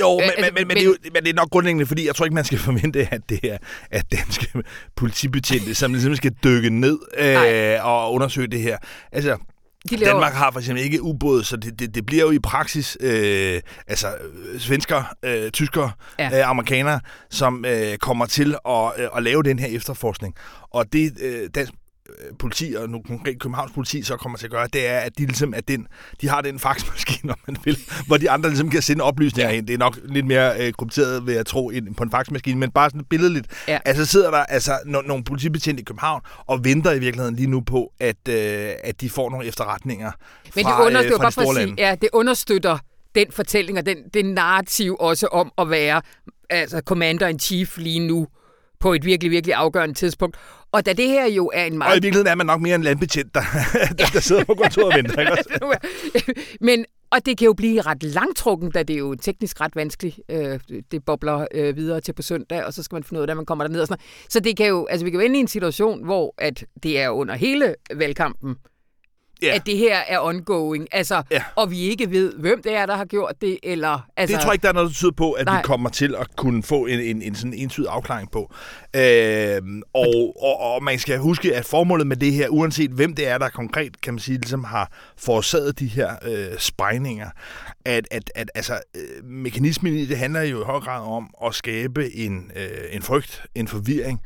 jo, 0.00 0.14
men, 0.14 0.22
altså, 0.22 0.40
men, 0.40 0.54
men, 0.54 0.68
men, 0.68 0.76
det 0.76 0.82
er 0.82 0.86
jo, 0.86 0.96
men 1.14 1.22
det 1.22 1.30
er 1.30 1.34
nok 1.34 1.50
grundlæggende, 1.50 1.86
fordi 1.86 2.06
jeg 2.06 2.14
tror 2.14 2.24
ikke, 2.24 2.34
man 2.34 2.44
skal 2.44 2.58
forvente, 2.68 3.08
at 3.10 3.20
det 3.28 3.40
er 3.42 3.58
at 3.90 4.12
danske 4.12 4.46
politibetjente, 4.96 5.74
som 5.74 5.92
ligesom 5.92 6.16
skal 6.16 6.32
dykke 6.44 6.70
ned 6.70 6.98
øh, 7.18 7.86
og 7.86 8.12
undersøge 8.12 8.46
det 8.46 8.60
her. 8.60 8.78
Altså, 9.12 9.36
de 9.90 9.96
laver... 9.96 10.12
Danmark 10.12 10.32
har 10.32 10.50
for 10.50 10.60
eksempel 10.60 10.84
ikke 10.84 11.02
ubåd, 11.02 11.44
så 11.44 11.56
det, 11.56 11.78
det, 11.78 11.94
det 11.94 12.06
bliver 12.06 12.24
jo 12.24 12.30
i 12.30 12.38
praksis 12.38 12.96
øh, 13.00 13.60
altså 13.86 14.06
svensker, 14.58 15.02
øh, 15.24 15.50
tyskere, 15.50 15.90
ja. 16.18 16.38
øh, 16.38 16.50
amerikanere, 16.50 17.00
som 17.30 17.64
øh, 17.64 17.96
kommer 17.96 18.26
til 18.26 18.56
at, 18.68 18.92
øh, 18.98 19.08
at 19.16 19.22
lave 19.22 19.42
den 19.42 19.58
her 19.58 19.66
efterforskning. 19.66 20.34
Og 20.70 20.92
det 20.92 21.12
øh, 21.22 21.50
dansk 21.54 21.72
Øh, 21.72 21.85
politi, 22.38 22.74
og 22.78 22.88
nu 22.88 23.02
konkret 23.06 23.38
Københavns 23.40 23.72
politi, 23.72 24.02
så 24.02 24.16
kommer 24.16 24.38
til 24.38 24.46
at 24.46 24.50
gøre, 24.50 24.68
det 24.72 24.86
er, 24.86 24.98
at 24.98 25.18
de 25.18 25.26
ligesom 25.26 25.54
er 25.56 25.60
den, 25.60 25.86
de 26.20 26.28
har 26.28 26.40
den 26.40 26.58
faxmaskine, 26.58 27.32
om 27.32 27.38
man 27.46 27.56
vil, 27.64 27.78
hvor 28.06 28.16
de 28.16 28.30
andre 28.30 28.48
ligesom 28.48 28.70
kan 28.70 28.82
sende 28.82 29.04
oplysninger 29.04 29.50
ind. 29.50 29.66
Det 29.66 29.74
er 29.74 29.78
nok 29.78 29.98
lidt 30.04 30.26
mere 30.26 30.66
øh, 30.66 30.72
krypteret, 30.72 31.26
ved 31.26 31.36
at 31.36 31.46
tro, 31.46 31.70
ind 31.70 31.94
på 31.94 32.02
en 32.02 32.10
faxmaskine, 32.10 32.58
men 32.60 32.70
bare 32.70 32.90
sådan 32.90 33.04
billedligt. 33.04 33.46
Ja. 33.68 33.78
Altså 33.84 34.06
sidder 34.06 34.30
der 34.30 34.38
altså 34.38 34.72
no- 34.72 35.06
nogle 35.06 35.24
politibetjente 35.24 35.80
i 35.80 35.84
København 35.84 36.22
og 36.46 36.64
venter 36.64 36.92
i 36.92 36.98
virkeligheden 36.98 37.36
lige 37.36 37.50
nu 37.50 37.60
på, 37.60 37.92
at, 38.00 38.28
øh, 38.28 38.70
at 38.84 39.00
de 39.00 39.10
får 39.10 39.30
nogle 39.30 39.46
efterretninger 39.46 40.12
men 40.54 40.64
fra, 40.64 40.80
det 40.80 40.86
understøtter, 40.86 41.26
øh, 41.26 41.32
fra 41.32 41.42
de 41.42 41.44
store 41.44 41.54
lande. 41.54 41.74
Ja, 41.78 41.94
det 41.94 42.08
understøtter 42.12 42.78
den 43.14 43.32
fortælling 43.32 43.78
og 43.78 43.86
den, 43.86 43.96
den 44.14 44.26
narrativ 44.26 44.96
også 45.00 45.26
om 45.26 45.52
at 45.58 45.70
være 45.70 46.02
altså 46.50 46.80
commander-in-chief 46.86 47.78
lige 47.78 48.06
nu 48.06 48.26
på 48.80 48.94
et 48.94 49.04
virkelig, 49.04 49.30
virkelig 49.30 49.54
afgørende 49.54 49.94
tidspunkt. 49.94 50.36
Og 50.72 50.86
da 50.86 50.92
det 50.92 51.08
her 51.08 51.26
jo 51.26 51.50
er 51.54 51.64
en 51.64 51.78
meget... 51.78 51.90
Og 51.90 51.96
i 51.96 52.00
virkeligheden 52.00 52.26
er 52.26 52.34
man 52.34 52.46
nok 52.46 52.60
mere 52.60 52.74
en 52.74 52.82
landbetjent, 52.82 53.34
der, 53.34 53.40
der, 53.98 54.06
der 54.12 54.20
sidder 54.20 54.44
på 54.44 54.54
kontoret 54.54 54.92
og 54.92 54.96
venter. 54.96 55.20
Ikke 55.20 56.44
Men, 56.66 56.84
og 57.10 57.26
det 57.26 57.38
kan 57.38 57.46
jo 57.46 57.52
blive 57.52 57.80
ret 57.80 58.02
langtrukken, 58.02 58.70
da 58.70 58.82
det 58.82 58.94
er 58.94 58.98
jo 58.98 59.14
teknisk 59.14 59.60
ret 59.60 59.76
vanskeligt. 59.76 60.20
Øh, 60.30 60.60
det 60.90 61.04
bobler 61.04 61.46
øh, 61.54 61.76
videre 61.76 62.00
til 62.00 62.12
på 62.12 62.22
søndag, 62.22 62.64
og 62.64 62.74
så 62.74 62.82
skal 62.82 62.96
man 62.96 63.04
finde 63.04 63.20
ud 63.20 63.26
af, 63.26 63.30
at 63.30 63.36
man 63.36 63.46
kommer 63.46 63.64
derned 63.64 63.80
og 63.80 63.86
sådan 63.86 64.00
noget. 64.00 64.32
Så 64.32 64.40
det 64.40 64.56
kan 64.56 64.66
jo, 64.66 64.86
altså 64.86 65.04
vi 65.04 65.10
kan 65.10 65.20
jo 65.20 65.26
ende 65.26 65.36
i 65.36 65.40
en 65.40 65.48
situation, 65.48 66.04
hvor 66.04 66.34
at 66.38 66.64
det 66.82 67.00
er 67.00 67.08
under 67.08 67.34
hele 67.34 67.74
valgkampen, 67.94 68.56
yeah. 69.44 69.56
at 69.56 69.66
det 69.66 69.76
her 69.76 69.96
er 69.96 70.20
ongoing, 70.20 70.88
altså, 70.92 71.22
yeah. 71.32 71.42
og 71.56 71.70
vi 71.70 71.80
ikke 71.80 72.10
ved, 72.10 72.32
hvem 72.38 72.62
det 72.62 72.74
er, 72.74 72.86
der 72.86 72.96
har 72.96 73.04
gjort 73.04 73.34
det, 73.40 73.58
eller... 73.62 74.08
Altså, 74.16 74.36
det 74.36 74.42
tror 74.42 74.50
jeg 74.50 74.54
ikke, 74.54 74.62
der 74.62 74.68
er 74.68 74.72
noget, 74.72 74.88
der 74.88 74.94
tyder 74.94 75.12
på, 75.12 75.32
at 75.32 75.46
nej. 75.46 75.56
vi 75.56 75.62
kommer 75.62 75.88
til 75.88 76.14
at 76.14 76.36
kunne 76.36 76.62
få 76.62 76.86
en, 76.86 77.00
en, 77.00 77.22
en 77.22 77.34
sådan 77.34 77.54
entydig 77.54 77.88
afklaring 77.90 78.30
på. 78.30 78.54
Øh, 78.96 79.62
og, 79.94 80.34
og, 80.42 80.60
og 80.60 80.82
man 80.82 80.98
skal 80.98 81.18
huske, 81.18 81.54
at 81.54 81.64
formålet 81.64 82.06
med 82.06 82.16
det 82.16 82.32
her, 82.32 82.48
uanset 82.48 82.90
hvem 82.90 83.14
det 83.14 83.28
er, 83.28 83.38
der 83.38 83.48
konkret, 83.48 84.00
kan 84.00 84.14
man 84.14 84.20
sige, 84.20 84.38
ligesom 84.38 84.64
har 84.64 84.92
forårsaget 85.16 85.78
de 85.78 85.86
her 85.86 86.16
øh, 86.22 86.58
spejninger, 86.58 87.30
at, 87.84 88.08
at, 88.10 88.30
at 88.34 88.50
altså, 88.54 88.80
øh, 88.96 89.24
mekanismen 89.24 89.94
i 89.94 90.06
det 90.06 90.18
handler 90.18 90.42
jo 90.42 90.60
i 90.60 90.64
høj 90.64 90.80
grad 90.80 91.00
om 91.00 91.34
at 91.46 91.54
skabe 91.54 92.16
en, 92.16 92.50
øh, 92.56 92.68
en 92.90 93.02
frygt, 93.02 93.42
en 93.54 93.68
forvirring, 93.68 94.20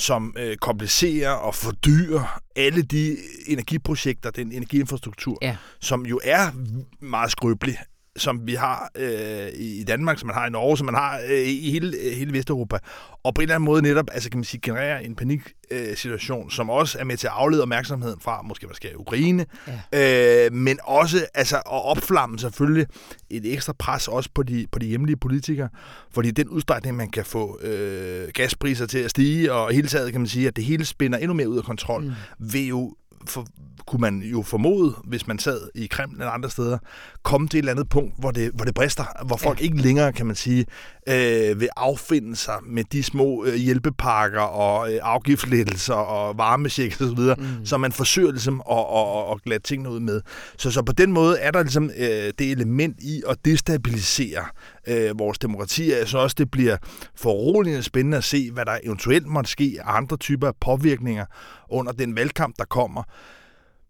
som 0.00 0.34
øh, 0.38 0.56
komplicerer 0.56 1.30
og 1.30 1.54
fordyrer 1.54 2.40
alle 2.56 2.82
de 2.82 3.16
energiprojekter, 3.46 4.30
den 4.30 4.52
energiinfrastruktur, 4.52 5.38
ja. 5.42 5.56
som 5.80 6.06
jo 6.06 6.20
er 6.24 6.50
meget 7.00 7.30
skrøbelig 7.30 7.78
som 8.20 8.46
vi 8.46 8.54
har 8.54 8.90
øh, 8.96 9.48
i 9.54 9.84
Danmark, 9.84 10.18
som 10.18 10.26
man 10.26 10.36
har 10.36 10.46
i 10.46 10.50
Norge, 10.50 10.76
som 10.76 10.84
man 10.84 10.94
har 10.94 11.20
øh, 11.28 11.48
i 11.48 11.70
hele, 11.70 11.96
øh, 11.96 12.12
hele 12.12 12.32
Vesteuropa. 12.32 12.78
Og 13.24 13.34
på 13.34 13.40
en 13.40 13.42
eller 13.42 13.54
anden 13.54 13.64
måde 13.64 13.82
netop, 13.82 14.06
altså 14.12 14.30
kan 14.30 14.38
man 14.38 14.44
sige, 14.44 14.60
generere 14.60 15.04
en 15.04 15.16
paniksituation, 15.16 16.44
øh, 16.44 16.50
som 16.50 16.70
også 16.70 16.98
er 16.98 17.04
med 17.04 17.16
til 17.16 17.26
at 17.26 17.32
aflede 17.36 17.62
opmærksomheden 17.62 18.20
fra, 18.20 18.42
måske 18.42 18.66
hvad 18.66 18.74
sker 18.74 18.88
i 18.88 18.94
Ukraine, 18.94 19.46
ja. 19.92 20.46
øh, 20.46 20.52
men 20.52 20.78
også 20.84 21.26
altså, 21.34 21.56
at 21.56 21.62
opflamme 21.66 22.38
selvfølgelig 22.38 22.86
et 23.30 23.52
ekstra 23.52 23.72
pres 23.78 24.08
også 24.08 24.30
på 24.34 24.42
de, 24.42 24.66
på 24.72 24.78
de 24.78 24.86
hjemlige 24.86 25.16
politikere, 25.16 25.68
fordi 26.10 26.30
den 26.30 26.48
udstrækning, 26.48 26.96
man 26.96 27.10
kan 27.10 27.24
få 27.24 27.60
øh, 27.62 28.28
gaspriser 28.34 28.86
til 28.86 28.98
at 28.98 29.10
stige, 29.10 29.52
og 29.52 29.72
hele 29.72 29.88
taget 29.88 30.12
kan 30.12 30.20
man 30.20 30.28
sige, 30.28 30.48
at 30.48 30.56
det 30.56 30.64
hele 30.64 30.84
spænder 30.84 31.18
endnu 31.18 31.34
mere 31.34 31.48
ud 31.48 31.58
af 31.58 31.64
kontrol, 31.64 32.04
mm. 32.04 32.12
vil 32.38 32.66
jo 32.66 32.94
for, 33.26 33.46
kunne 33.86 34.00
man 34.00 34.22
jo 34.22 34.42
formode, 34.42 34.94
hvis 35.04 35.26
man 35.26 35.38
sad 35.38 35.60
i 35.74 35.86
Kreml 35.86 36.12
eller 36.12 36.30
andre 36.30 36.50
steder, 36.50 36.78
komme 37.22 37.48
til 37.48 37.58
et 37.58 37.62
eller 37.62 37.72
andet 37.72 37.88
punkt, 37.88 38.14
hvor 38.18 38.30
det, 38.30 38.50
hvor 38.54 38.64
det 38.64 38.74
brister, 38.74 39.24
hvor 39.26 39.36
folk 39.36 39.60
ja. 39.60 39.64
ikke 39.64 39.76
længere, 39.76 40.12
kan 40.12 40.26
man 40.26 40.36
sige, 40.36 40.66
øh, 41.10 41.60
vil 41.60 41.68
affinde 41.76 42.36
sig 42.36 42.56
med 42.66 42.84
de 42.84 43.02
små 43.02 43.44
øh, 43.44 43.54
hjælpepakker 43.54 44.40
og 44.40 44.92
øh, 44.92 44.98
afgiftslettelser 45.02 45.94
og 45.94 46.38
varmesjek 46.38 47.00
videre, 47.00 47.36
mm. 47.38 47.66
så 47.66 47.78
man 47.78 47.92
forsøger 47.92 48.30
ligesom 48.30 48.62
at, 48.70 48.76
at, 48.78 49.18
at, 49.18 49.32
at 49.32 49.42
glade 49.42 49.62
tingene 49.62 49.90
ud 49.90 50.00
med. 50.00 50.20
Så, 50.58 50.70
så 50.70 50.82
på 50.82 50.92
den 50.92 51.12
måde 51.12 51.38
er 51.38 51.50
der 51.50 51.62
ligesom 51.62 51.90
øh, 51.98 52.32
det 52.38 52.50
element 52.50 52.96
i 53.00 53.22
at 53.28 53.36
destabilisere 53.44 54.44
øh, 54.88 55.18
vores 55.18 55.38
demokrati. 55.38 55.90
Jeg 55.90 55.96
synes 55.96 56.14
også, 56.14 56.36
det 56.38 56.50
bliver 56.50 56.76
foruroligende 57.16 57.82
spændende 57.82 58.16
at 58.16 58.24
se, 58.24 58.50
hvad 58.50 58.64
der 58.64 58.78
eventuelt 58.84 59.26
måtte 59.26 59.50
ske 59.50 59.78
af 59.84 59.96
andre 59.96 60.16
typer 60.16 60.46
af 60.48 60.54
påvirkninger 60.60 61.24
under 61.70 61.92
den 61.92 62.16
valgkamp, 62.16 62.54
der 62.58 62.64
kommer. 62.64 63.02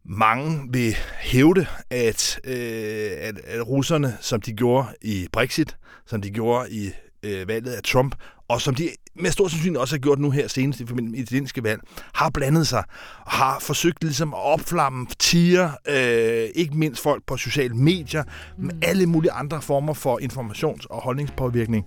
Mange 0.04 0.68
vil 0.72 0.96
hævde, 1.20 1.66
at, 1.90 2.40
øh, 2.44 3.10
at, 3.20 3.38
at 3.44 3.68
russerne, 3.68 4.16
som 4.20 4.40
de 4.40 4.52
gjorde 4.52 4.88
i 5.02 5.26
Brexit, 5.32 5.76
som 6.06 6.22
de 6.22 6.30
gjorde 6.30 6.70
i 6.70 6.90
øh, 7.22 7.48
valget 7.48 7.72
af 7.72 7.82
Trump, 7.82 8.14
og 8.48 8.60
som 8.60 8.74
de 8.74 8.88
med 9.16 9.30
stor 9.30 9.48
sandsynlighed 9.48 9.80
også 9.80 9.94
har 9.94 10.00
gjort 10.00 10.18
nu 10.18 10.30
her 10.30 10.48
senest 10.48 10.80
i 10.80 10.86
forbindelse 10.86 11.12
med 11.12 11.20
italienske 11.20 11.64
valg, 11.64 11.80
har 12.14 12.30
blandet 12.30 12.66
sig 12.66 12.84
og 13.26 13.32
har 13.32 13.58
forsøgt 13.60 14.04
ligesom 14.04 14.34
at 14.34 14.40
opflamme 14.40 15.06
tiger, 15.18 15.70
øh, 15.88 16.48
ikke 16.54 16.76
mindst 16.76 17.02
folk 17.02 17.22
på 17.26 17.36
sociale 17.36 17.74
medier, 17.74 18.22
mm. 18.58 18.64
med 18.64 18.74
alle 18.82 19.06
mulige 19.06 19.32
andre 19.32 19.62
former 19.62 19.94
for 19.94 20.18
informations- 20.18 20.86
og 20.90 21.02
holdningspåvirkning. 21.02 21.86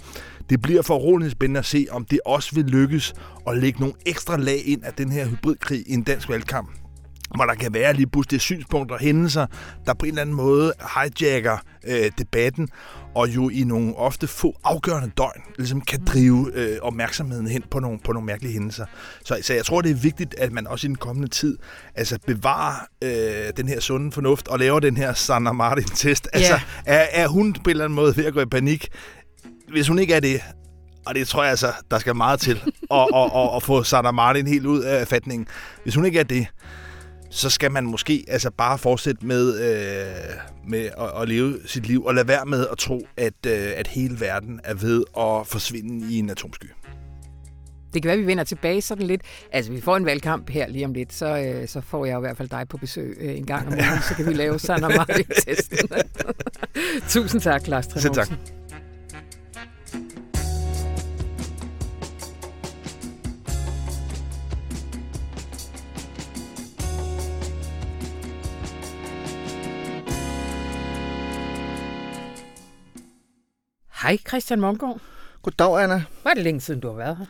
Det 0.49 0.61
bliver 0.61 0.81
for 0.81 1.29
spændende 1.29 1.59
at 1.59 1.65
se, 1.65 1.87
om 1.91 2.05
det 2.05 2.19
også 2.25 2.55
vil 2.55 2.65
lykkes 2.65 3.13
at 3.47 3.57
lægge 3.57 3.79
nogle 3.79 3.95
ekstra 4.05 4.37
lag 4.37 4.61
ind 4.65 4.83
af 4.83 4.93
den 4.93 5.11
her 5.11 5.27
hybridkrig 5.27 5.83
i 5.87 5.93
en 5.93 6.03
dansk 6.03 6.29
valgkamp 6.29 6.69
hvor 7.35 7.45
der 7.45 7.53
kan 7.53 7.73
være 7.73 7.93
lige 7.93 8.07
pludselig 8.07 8.41
synspunkter 8.41 8.95
og 8.95 9.01
hændelser, 9.01 9.45
der 9.85 9.93
på 9.93 10.05
en 10.05 10.09
eller 10.09 10.21
anden 10.21 10.35
måde 10.35 10.73
hijacker 10.95 11.57
øh, 11.83 12.11
debatten, 12.17 12.69
og 13.15 13.29
jo 13.29 13.49
i 13.49 13.63
nogle 13.63 13.95
ofte 13.95 14.27
få 14.27 14.55
afgørende 14.63 15.11
døgn 15.17 15.41
ligesom 15.57 15.81
kan 15.81 15.99
mm. 15.99 16.05
drive 16.05 16.51
øh, 16.53 16.77
opmærksomheden 16.81 17.47
hen 17.47 17.63
på 17.71 17.79
nogle, 17.79 17.99
på 18.05 18.11
nogle 18.11 18.25
mærkelige 18.25 18.53
hændelser. 18.53 18.85
Så, 19.25 19.37
så 19.41 19.53
jeg 19.53 19.65
tror, 19.65 19.81
det 19.81 19.91
er 19.91 19.95
vigtigt, 19.95 20.35
at 20.37 20.51
man 20.51 20.67
også 20.67 20.87
i 20.87 20.89
den 20.89 20.95
kommende 20.95 21.27
tid 21.27 21.57
altså 21.95 22.19
bevarer 22.27 22.75
øh, 23.03 23.53
den 23.57 23.67
her 23.67 23.79
sunde 23.79 24.11
fornuft 24.11 24.47
og 24.47 24.59
laver 24.59 24.79
den 24.79 24.97
her 24.97 25.13
Sanna 25.13 25.51
Martin-test. 25.51 26.27
Yeah. 26.35 26.43
Altså, 26.43 26.59
er, 26.85 27.07
er 27.11 27.27
hun 27.27 27.53
på 27.53 27.61
en 27.65 27.69
eller 27.69 27.83
anden 27.83 27.95
måde 27.95 28.17
ved 28.17 28.25
at 28.25 28.33
gå 28.33 28.41
i 28.41 28.45
panik? 28.45 28.87
Hvis 29.71 29.87
hun 29.87 29.99
ikke 29.99 30.13
er 30.13 30.19
det, 30.19 30.41
og 31.05 31.15
det 31.15 31.27
tror 31.27 31.43
jeg 31.43 31.49
altså, 31.49 31.73
der 31.91 31.99
skal 31.99 32.15
meget 32.15 32.39
til 32.39 32.61
at, 32.91 33.07
at, 33.15 33.31
at, 33.35 33.55
at 33.55 33.63
få 33.63 33.83
Sanna 33.83 34.11
Martin 34.11 34.47
helt 34.47 34.65
ud 34.65 34.81
af 34.81 35.07
fatningen. 35.07 35.47
Hvis 35.83 35.95
hun 35.95 36.05
ikke 36.05 36.19
er 36.19 36.23
det, 36.23 36.47
så 37.33 37.49
skal 37.49 37.71
man 37.71 37.85
måske 37.85 38.25
altså 38.27 38.51
bare 38.51 38.77
fortsætte 38.77 39.25
med, 39.25 39.59
øh, 39.59 40.15
med 40.67 40.85
at, 40.85 41.21
at 41.21 41.29
leve 41.29 41.59
sit 41.65 41.87
liv, 41.87 42.05
og 42.05 42.15
lade 42.15 42.27
være 42.27 42.45
med 42.45 42.67
at 42.71 42.77
tro, 42.77 43.07
at, 43.17 43.33
øh, 43.47 43.71
at 43.75 43.87
hele 43.87 44.19
verden 44.19 44.59
er 44.63 44.73
ved 44.73 45.03
at 45.17 45.47
forsvinde 45.47 46.13
i 46.13 46.19
en 46.19 46.29
atomsky. 46.29 46.65
Det 47.93 48.01
kan 48.01 48.09
være, 48.09 48.13
at 48.13 48.21
vi 48.21 48.27
vender 48.27 48.43
tilbage 48.43 48.81
sådan 48.81 49.07
lidt. 49.07 49.21
Altså, 49.51 49.71
vi 49.71 49.81
får 49.81 49.97
en 49.97 50.05
valgkamp 50.05 50.49
her 50.49 50.67
lige 50.67 50.85
om 50.85 50.93
lidt, 50.93 51.13
så, 51.13 51.37
øh, 51.37 51.67
så 51.67 51.81
får 51.81 52.05
jeg 52.05 52.17
i 52.17 52.19
hvert 52.19 52.37
fald 52.37 52.49
dig 52.49 52.67
på 52.69 52.77
besøg 52.77 53.17
øh, 53.19 53.37
en 53.37 53.45
gang 53.45 53.67
om 53.67 53.73
ugen, 53.73 54.01
så 54.07 54.15
kan 54.15 54.25
vi 54.25 54.33
lave 54.33 54.59
Sanna 54.59 54.87
Martin-testen. 54.87 55.89
Tusind 57.09 57.41
tak, 57.41 57.67
Lars 57.67 57.85
Selv 57.85 58.13
tak. 58.13 58.29
Hej 74.03 74.17
Christian 74.27 74.59
Mongård. 74.59 75.01
Goddag, 75.41 75.83
Anna. 75.83 76.03
Hvor 76.21 76.31
er 76.31 76.33
det 76.33 76.43
længe 76.43 76.61
siden, 76.61 76.79
du 76.79 76.87
har 76.87 76.95
været 76.95 77.17
her? 77.17 77.25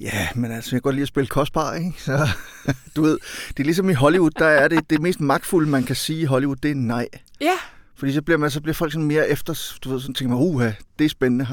Ja, 0.00 0.28
men 0.34 0.52
altså, 0.52 0.68
jeg 0.70 0.76
kan 0.76 0.80
godt 0.80 0.94
lide 0.94 1.02
at 1.02 1.08
spille 1.08 1.26
kostbar, 1.26 1.74
ikke? 1.74 1.92
Så, 1.98 2.28
du 2.96 3.02
ved, 3.02 3.18
det 3.48 3.60
er 3.60 3.64
ligesom 3.64 3.90
i 3.90 3.92
Hollywood, 3.92 4.30
der 4.30 4.46
er 4.46 4.68
det, 4.68 4.90
det 4.90 5.02
mest 5.02 5.20
magtfulde, 5.20 5.70
man 5.70 5.82
kan 5.82 5.96
sige 5.96 6.20
i 6.20 6.24
Hollywood, 6.24 6.56
det 6.56 6.70
er 6.70 6.74
nej. 6.74 7.08
Ja. 7.40 7.54
Fordi 7.96 8.12
så 8.12 8.22
bliver, 8.22 8.38
man, 8.38 8.50
så 8.50 8.60
bliver 8.60 8.74
folk 8.74 8.92
sådan 8.92 9.06
mere 9.06 9.28
efter, 9.28 9.76
du 9.84 9.90
ved, 9.90 10.00
sådan 10.00 10.14
tænker 10.14 10.36
man, 10.36 10.46
uha, 10.46 10.70
det 10.98 11.04
er 11.04 11.08
spændende. 11.08 11.46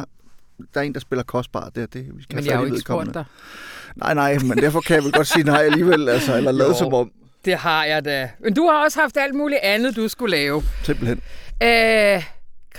Der 0.73 0.79
er 0.79 0.81
en, 0.81 0.93
der 0.93 0.99
spiller 0.99 1.23
kostbar, 1.23 1.69
det 1.69 1.83
er 1.83 1.87
det, 1.87 2.17
vi 2.17 2.23
skal 2.23 2.35
Men 2.35 2.45
jeg 2.45 2.53
har 2.53 2.59
jo 2.61 2.65
ikke 2.65 2.79
spurgt 2.79 3.13
dig. 3.13 3.25
Nej, 3.95 4.13
nej, 4.13 4.37
men 4.37 4.57
derfor 4.57 4.81
kan 4.81 4.95
jeg 4.95 5.03
vel 5.03 5.11
godt 5.11 5.27
sige 5.27 5.43
nej 5.43 5.61
alligevel, 5.61 6.09
altså, 6.09 6.37
eller 6.37 6.51
lade 6.51 6.75
som 6.79 6.93
om. 6.93 7.11
Det 7.45 7.55
har 7.55 7.85
jeg 7.85 8.05
da. 8.05 8.29
Men 8.39 8.53
du 8.53 8.67
har 8.67 8.83
også 8.83 8.99
haft 8.99 9.17
alt 9.17 9.35
muligt 9.35 9.59
andet, 9.63 9.95
du 9.95 10.07
skulle 10.07 10.37
lave. 10.37 10.63
Simpelthen. 10.83 11.21
Æh, 11.61 12.23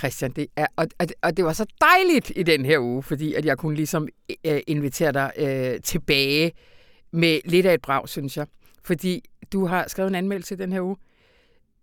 Christian. 0.01 0.31
Det 0.31 0.47
er, 0.55 0.67
og, 0.75 0.87
og, 0.99 1.07
og 1.21 1.37
det 1.37 1.45
var 1.45 1.53
så 1.53 1.65
dejligt 1.81 2.31
i 2.35 2.43
den 2.43 2.65
her 2.65 2.79
uge, 2.79 3.03
fordi 3.03 3.33
at 3.33 3.45
jeg 3.45 3.57
kunne 3.57 3.75
ligesom 3.75 4.07
øh, 4.45 4.59
invitere 4.67 5.11
dig 5.11 5.31
øh, 5.37 5.81
tilbage 5.81 6.51
med 7.11 7.39
lidt 7.45 7.65
af 7.65 7.73
et 7.73 7.81
brag, 7.81 8.09
synes 8.09 8.37
jeg. 8.37 8.47
Fordi 8.83 9.21
du 9.53 9.65
har 9.65 9.85
skrevet 9.87 10.09
en 10.09 10.15
anmeldelse 10.15 10.55
den 10.55 10.73
her 10.73 10.81
uge, 10.81 10.95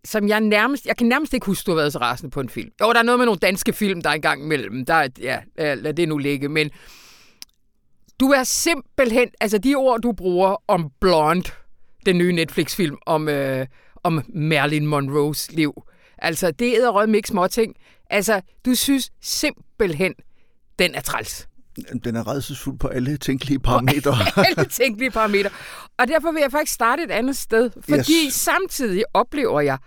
som 0.04 0.28
jeg 0.28 0.40
nærmest, 0.40 0.86
jeg 0.86 0.96
kan 0.96 1.06
nærmest 1.06 1.34
ikke 1.34 1.46
huske, 1.46 1.66
du 1.66 1.70
har 1.70 1.76
været 1.76 1.92
så 1.92 1.98
rasende 1.98 2.30
på 2.30 2.40
en 2.40 2.48
film. 2.48 2.70
Jo, 2.80 2.92
der 2.92 2.98
er 2.98 3.02
noget 3.02 3.18
med 3.18 3.26
nogle 3.26 3.38
danske 3.38 3.72
film, 3.72 4.02
der 4.02 4.10
er 4.10 4.14
engang 4.14 4.42
imellem. 4.42 4.84
Der, 4.84 5.08
ja, 5.20 5.40
lad 5.56 5.94
det 5.94 6.08
nu 6.08 6.18
ligge. 6.18 6.48
Men 6.48 6.70
du 8.20 8.26
er 8.30 8.44
simpelthen, 8.44 9.28
altså 9.40 9.58
de 9.58 9.74
ord, 9.74 10.00
du 10.00 10.12
bruger 10.12 10.56
om 10.68 10.90
Blonde, 11.00 11.50
den 12.06 12.18
nye 12.18 12.32
Netflix-film 12.32 12.98
om, 13.06 13.28
øh, 13.28 13.66
om 14.02 14.22
Marilyn 14.28 14.86
Monroes 14.86 15.52
liv. 15.52 15.82
Altså, 16.18 16.50
det 16.50 16.76
er 16.76 16.88
rød 16.88 17.06
mix 17.06 17.26
småting. 17.26 17.76
Altså, 18.10 18.40
du 18.64 18.74
synes 18.74 19.10
simpelthen, 19.20 20.14
den 20.78 20.94
er 20.94 21.00
træls. 21.00 21.48
Den 22.04 22.16
er 22.16 22.28
redselsfuld 22.28 22.78
på 22.78 22.88
alle 22.88 23.16
tænkelige 23.16 23.58
parametre. 23.58 24.16
Alle 24.48 24.64
tænkelige 24.70 25.10
parametre. 25.10 25.50
Og 25.98 26.08
derfor 26.08 26.32
vil 26.32 26.40
jeg 26.40 26.50
faktisk 26.50 26.72
starte 26.72 27.02
et 27.02 27.10
andet 27.10 27.36
sted. 27.36 27.70
Fordi 27.80 28.26
yes. 28.26 28.34
samtidig 28.34 29.04
oplever 29.14 29.60
jeg, 29.60 29.78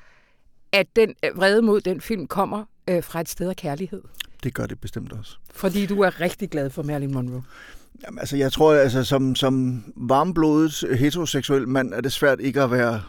at 0.72 0.88
den 0.96 1.14
øh, 1.26 1.38
vrede 1.38 1.62
mod 1.62 1.82
den 1.82 2.02
film 2.02 2.28
kommer 2.28 2.66
øh, 2.90 3.04
fra 3.04 3.22
et 3.22 3.30
sted 3.30 3.50
af 3.50 3.56
kærlighed. 3.56 4.02
Det 4.44 4.54
gør 4.54 4.66
det 4.66 4.80
bestemt 4.80 5.14
også. 5.14 5.38
Fordi 5.54 5.86
du 5.86 6.02
er 6.02 6.22
rigtig 6.22 6.50
glad 6.50 6.70
for 6.70 6.84
Marilyn 6.84 7.14
Monroe. 7.14 7.44
Jamen, 8.04 8.20
altså, 8.20 8.38
jeg 8.38 8.52
tror, 8.52 8.74
altså, 8.74 9.04
som, 9.04 9.36
som 9.36 9.84
varmblodet 9.96 10.98
heteroseksuel 10.98 11.68
mand, 11.68 11.94
er 11.94 12.02
det 12.02 12.14
svært 12.14 12.40
ikke 12.40 12.62
at 12.62 12.72
være 12.72 13.02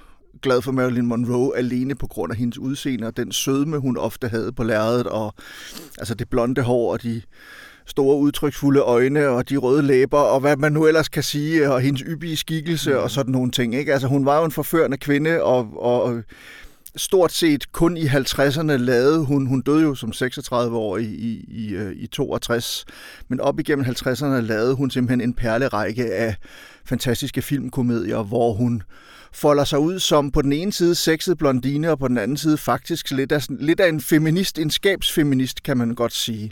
glad 0.42 0.62
for 0.62 0.72
Marilyn 0.72 1.06
Monroe 1.06 1.56
alene 1.56 1.94
på 1.94 2.06
grund 2.06 2.32
af 2.32 2.38
hendes 2.38 2.58
udseende 2.58 3.06
og 3.06 3.16
den 3.16 3.32
sødme, 3.32 3.78
hun 3.78 3.96
ofte 3.96 4.28
havde 4.28 4.52
på 4.52 4.64
lærredet, 4.64 5.06
og 5.06 5.34
altså 5.98 6.14
det 6.14 6.30
blonde 6.30 6.62
hår 6.62 6.92
og 6.92 7.02
de 7.02 7.22
store 7.86 8.18
udtryksfulde 8.18 8.80
øjne 8.80 9.28
og 9.28 9.48
de 9.48 9.56
røde 9.56 9.82
læber 9.82 10.18
og 10.18 10.40
hvad 10.40 10.56
man 10.56 10.72
nu 10.72 10.86
ellers 10.86 11.08
kan 11.08 11.22
sige, 11.22 11.72
og 11.72 11.80
hendes 11.80 12.02
yppige 12.06 12.36
skikkelse 12.36 12.90
mm. 12.90 12.96
og 12.96 13.10
sådan 13.10 13.32
nogle 13.32 13.50
ting. 13.50 13.74
Ikke? 13.74 13.92
Altså 13.92 14.08
hun 14.08 14.26
var 14.26 14.38
jo 14.38 14.44
en 14.44 14.50
forførende 14.50 14.96
kvinde, 14.96 15.42
og, 15.42 15.68
og 15.82 16.22
stort 16.96 17.32
set 17.32 17.72
kun 17.72 17.96
i 17.96 18.04
50'erne 18.04 18.72
lavede 18.72 19.24
hun, 19.24 19.46
hun 19.46 19.60
døde 19.60 19.82
jo 19.82 19.94
som 19.94 20.12
36 20.12 20.76
år 20.76 20.96
i, 20.96 21.04
i, 21.04 21.44
i, 21.48 21.74
øh, 21.74 21.92
i 21.96 22.06
62, 22.06 22.84
men 23.28 23.40
op 23.40 23.60
igennem 23.60 23.84
50'erne 23.84 24.24
lavede 24.24 24.74
hun 24.74 24.90
simpelthen 24.90 25.20
en 25.20 25.34
perlerække 25.34 26.14
af 26.14 26.36
fantastiske 26.84 27.42
filmkomedier, 27.42 28.22
hvor 28.22 28.52
hun 28.52 28.74
øh, 28.74 29.11
folder 29.34 29.64
sig 29.64 29.78
ud 29.78 29.98
som 29.98 30.30
på 30.30 30.42
den 30.42 30.52
ene 30.52 30.72
side 30.72 30.94
sexet 30.94 31.38
blondine, 31.38 31.90
og 31.90 31.98
på 31.98 32.08
den 32.08 32.18
anden 32.18 32.36
side 32.36 32.56
faktisk 32.56 33.10
lidt 33.10 33.32
af, 33.32 33.46
lidt 33.50 33.80
af 33.80 33.88
en 33.88 34.00
feminist, 34.00 34.58
en 34.58 34.70
skabsfeminist, 34.70 35.62
kan 35.62 35.76
man 35.76 35.94
godt 35.94 36.12
sige. 36.12 36.50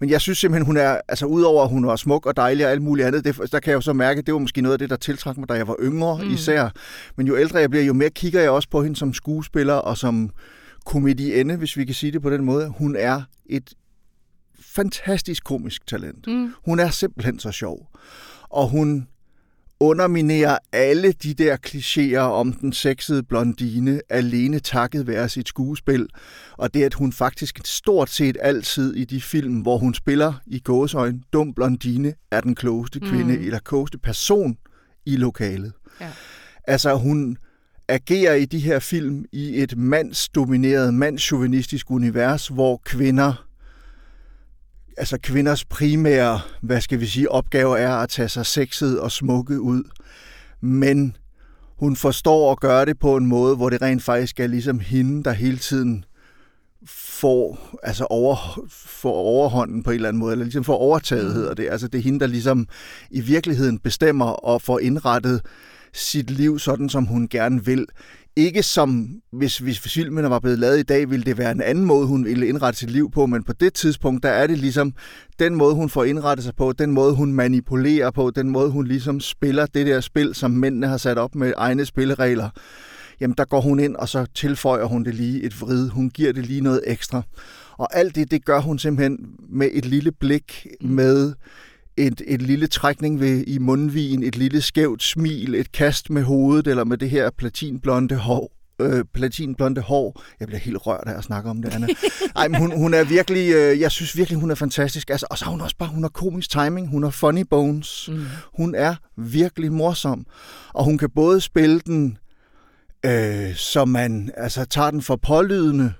Men 0.00 0.10
jeg 0.10 0.20
synes 0.20 0.38
simpelthen, 0.38 0.66
hun 0.66 0.76
er, 0.76 1.00
altså 1.08 1.26
udover 1.26 1.62
at 1.62 1.68
hun 1.68 1.86
var 1.86 1.96
smuk 1.96 2.26
og 2.26 2.36
dejlig 2.36 2.66
og 2.66 2.72
alt 2.72 2.82
muligt 2.82 3.06
andet, 3.06 3.24
det, 3.24 3.52
der 3.52 3.60
kan 3.60 3.70
jeg 3.70 3.76
jo 3.76 3.80
så 3.80 3.92
mærke, 3.92 4.18
at 4.18 4.26
det 4.26 4.34
var 4.34 4.40
måske 4.40 4.60
noget 4.60 4.72
af 4.72 4.78
det, 4.78 4.90
der 4.90 4.96
tiltrak 4.96 5.38
mig, 5.38 5.48
da 5.48 5.54
jeg 5.54 5.68
var 5.68 5.76
yngre 5.82 6.24
mm. 6.24 6.30
især. 6.30 6.68
Men 7.16 7.26
jo 7.26 7.36
ældre 7.36 7.58
jeg 7.58 7.70
bliver, 7.70 7.84
jo 7.84 7.92
mere 7.92 8.10
kigger 8.10 8.40
jeg 8.40 8.50
også 8.50 8.68
på 8.68 8.82
hende 8.82 8.96
som 8.96 9.14
skuespiller 9.14 9.74
og 9.74 9.98
som 9.98 10.30
komedienne, 10.86 11.56
hvis 11.56 11.76
vi 11.76 11.84
kan 11.84 11.94
sige 11.94 12.12
det 12.12 12.22
på 12.22 12.30
den 12.30 12.44
måde. 12.44 12.68
Hun 12.68 12.96
er 12.96 13.22
et 13.46 13.74
fantastisk 14.60 15.44
komisk 15.44 15.86
talent. 15.86 16.26
Mm. 16.26 16.54
Hun 16.64 16.80
er 16.80 16.90
simpelthen 16.90 17.38
så 17.38 17.52
sjov. 17.52 17.88
Og 18.42 18.68
hun 18.68 19.08
underminerer 19.82 20.58
alle 20.72 21.12
de 21.12 21.34
der 21.34 21.56
klichéer 21.66 22.18
om 22.18 22.52
den 22.52 22.72
sexede 22.72 23.22
blondine 23.22 24.00
alene 24.08 24.58
takket 24.58 25.06
være 25.06 25.28
sit 25.28 25.48
skuespil. 25.48 26.06
Og 26.52 26.74
det, 26.74 26.84
at 26.84 26.94
hun 26.94 27.12
faktisk 27.12 27.60
stort 27.64 28.10
set 28.10 28.36
altid 28.40 28.94
i 28.94 29.04
de 29.04 29.20
film, 29.20 29.60
hvor 29.60 29.78
hun 29.78 29.94
spiller 29.94 30.32
i 30.46 30.58
gåsøjne 30.58 31.20
dum 31.32 31.54
blondine, 31.54 32.14
er 32.30 32.40
den 32.40 32.54
klogeste 32.54 33.00
kvinde 33.00 33.36
mm. 33.36 33.44
eller 33.44 33.58
klogeste 33.58 33.98
person 33.98 34.56
i 35.06 35.16
lokalet. 35.16 35.72
Ja. 36.00 36.08
Altså 36.64 36.94
hun 36.94 37.36
agerer 37.88 38.34
i 38.34 38.44
de 38.44 38.58
her 38.58 38.78
film 38.78 39.24
i 39.32 39.62
et 39.62 39.76
mandsdomineret, 39.76 40.94
mandsjuvenistisk 40.94 41.90
univers, 41.90 42.48
hvor 42.48 42.80
kvinder 42.84 43.46
altså 44.96 45.18
kvinders 45.22 45.64
primære, 45.64 46.40
hvad 46.62 46.80
skal 46.80 47.00
vi 47.00 47.06
sige, 47.06 47.30
opgave 47.30 47.78
er 47.78 47.94
at 47.94 48.08
tage 48.08 48.28
sig 48.28 48.46
sexet 48.46 49.00
og 49.00 49.12
smukke 49.12 49.60
ud. 49.60 49.82
Men 50.60 51.16
hun 51.78 51.96
forstår 51.96 52.52
at 52.52 52.60
gøre 52.60 52.84
det 52.84 52.98
på 52.98 53.16
en 53.16 53.26
måde, 53.26 53.56
hvor 53.56 53.70
det 53.70 53.82
rent 53.82 54.02
faktisk 54.02 54.40
er 54.40 54.46
ligesom 54.46 54.80
hende, 54.80 55.24
der 55.24 55.32
hele 55.32 55.58
tiden 55.58 56.04
får, 56.86 57.58
altså 57.82 58.06
over, 58.10 58.60
får 58.70 59.12
overhånden 59.12 59.82
på 59.82 59.90
en 59.90 59.94
eller 59.94 60.08
anden 60.08 60.20
måde, 60.20 60.32
eller 60.32 60.44
ligesom 60.44 60.64
får 60.64 60.76
overtaget, 60.76 61.26
mm. 61.26 61.32
hedder 61.32 61.54
det. 61.54 61.68
Altså 61.70 61.88
det 61.88 61.98
er 61.98 62.02
hende, 62.02 62.20
der 62.20 62.26
ligesom 62.26 62.68
i 63.10 63.20
virkeligheden 63.20 63.78
bestemmer 63.78 64.26
og 64.26 64.62
får 64.62 64.78
indrettet 64.78 65.40
sit 65.92 66.30
liv 66.30 66.58
sådan, 66.58 66.88
som 66.88 67.04
hun 67.06 67.28
gerne 67.28 67.64
vil, 67.64 67.86
ikke 68.36 68.62
som, 68.62 69.08
hvis, 69.32 69.58
hvis 69.58 69.80
filmen 69.80 70.30
var 70.30 70.38
blevet 70.38 70.58
lavet 70.58 70.78
i 70.78 70.82
dag, 70.82 71.10
ville 71.10 71.24
det 71.24 71.38
være 71.38 71.50
en 71.52 71.60
anden 71.60 71.84
måde, 71.84 72.06
hun 72.06 72.24
ville 72.24 72.46
indrette 72.46 72.78
sit 72.78 72.90
liv 72.90 73.10
på, 73.10 73.26
men 73.26 73.42
på 73.44 73.52
det 73.52 73.74
tidspunkt, 73.74 74.22
der 74.22 74.28
er 74.28 74.46
det 74.46 74.58
ligesom 74.58 74.92
den 75.38 75.54
måde, 75.54 75.74
hun 75.74 75.88
får 75.88 76.04
indrettet 76.04 76.44
sig 76.44 76.54
på, 76.56 76.72
den 76.72 76.90
måde, 76.90 77.14
hun 77.14 77.32
manipulerer 77.32 78.10
på, 78.10 78.30
den 78.30 78.50
måde, 78.50 78.70
hun 78.70 78.86
ligesom 78.86 79.20
spiller 79.20 79.66
det 79.66 79.86
der 79.86 80.00
spil, 80.00 80.34
som 80.34 80.50
mændene 80.50 80.86
har 80.86 80.96
sat 80.96 81.18
op 81.18 81.34
med 81.34 81.52
egne 81.56 81.84
spilleregler. 81.84 82.48
Jamen, 83.20 83.34
der 83.38 83.44
går 83.44 83.60
hun 83.60 83.80
ind, 83.80 83.96
og 83.96 84.08
så 84.08 84.26
tilføjer 84.34 84.84
hun 84.84 85.04
det 85.04 85.14
lige 85.14 85.42
et 85.42 85.60
vrid. 85.60 85.88
Hun 85.88 86.10
giver 86.10 86.32
det 86.32 86.46
lige 86.46 86.60
noget 86.60 86.80
ekstra. 86.86 87.22
Og 87.78 87.96
alt 87.96 88.14
det, 88.14 88.30
det 88.30 88.44
gør 88.44 88.60
hun 88.60 88.78
simpelthen 88.78 89.18
med 89.48 89.68
et 89.72 89.84
lille 89.84 90.12
blik, 90.12 90.66
mm. 90.80 90.88
med 90.90 91.32
et, 91.96 92.22
et 92.26 92.42
lille 92.42 92.66
trækning 92.66 93.20
ved, 93.20 93.44
i 93.46 93.58
mundvigen, 93.58 94.22
et 94.22 94.36
lille 94.36 94.60
skævt 94.60 95.02
smil, 95.02 95.54
et 95.54 95.72
kast 95.72 96.10
med 96.10 96.22
hovedet, 96.22 96.66
eller 96.66 96.84
med 96.84 96.98
det 96.98 97.10
her 97.10 97.30
platinblonde 97.30 98.16
hår, 98.16 98.52
øh, 98.80 99.04
platinblonde 99.14 99.80
hår. 99.80 100.22
Jeg 100.40 100.48
bliver 100.48 100.60
helt 100.60 100.86
rørt 100.86 101.04
af 101.06 101.18
at 101.18 101.24
snakke 101.24 101.50
om 101.50 101.62
det, 101.62 101.74
Anna. 101.74 101.86
Ej, 102.36 102.48
men 102.48 102.60
hun, 102.60 102.78
hun 102.78 102.94
er 102.94 103.04
virkelig, 103.04 103.52
øh, 103.54 103.80
jeg 103.80 103.90
synes 103.90 104.16
virkelig, 104.16 104.40
hun 104.40 104.50
er 104.50 104.54
fantastisk. 104.54 105.10
Altså, 105.10 105.26
og 105.30 105.38
så 105.38 105.44
har 105.44 105.52
hun 105.52 105.60
også 105.60 105.76
bare, 105.78 105.88
hun 105.88 106.02
har 106.02 106.08
komisk 106.08 106.50
timing, 106.50 106.88
hun 106.88 107.02
har 107.02 107.10
funny 107.10 107.44
bones. 107.50 108.08
Mm. 108.12 108.24
Hun 108.56 108.74
er 108.74 108.94
virkelig 109.16 109.72
morsom. 109.72 110.26
Og 110.74 110.84
hun 110.84 110.98
kan 110.98 111.10
både 111.10 111.40
spille 111.40 111.80
den, 111.80 112.18
øh, 113.06 113.54
så 113.54 113.84
man 113.84 114.30
altså, 114.36 114.64
tager 114.64 114.90
den 114.90 115.02
for 115.02 115.16
pålydende, 115.16 115.92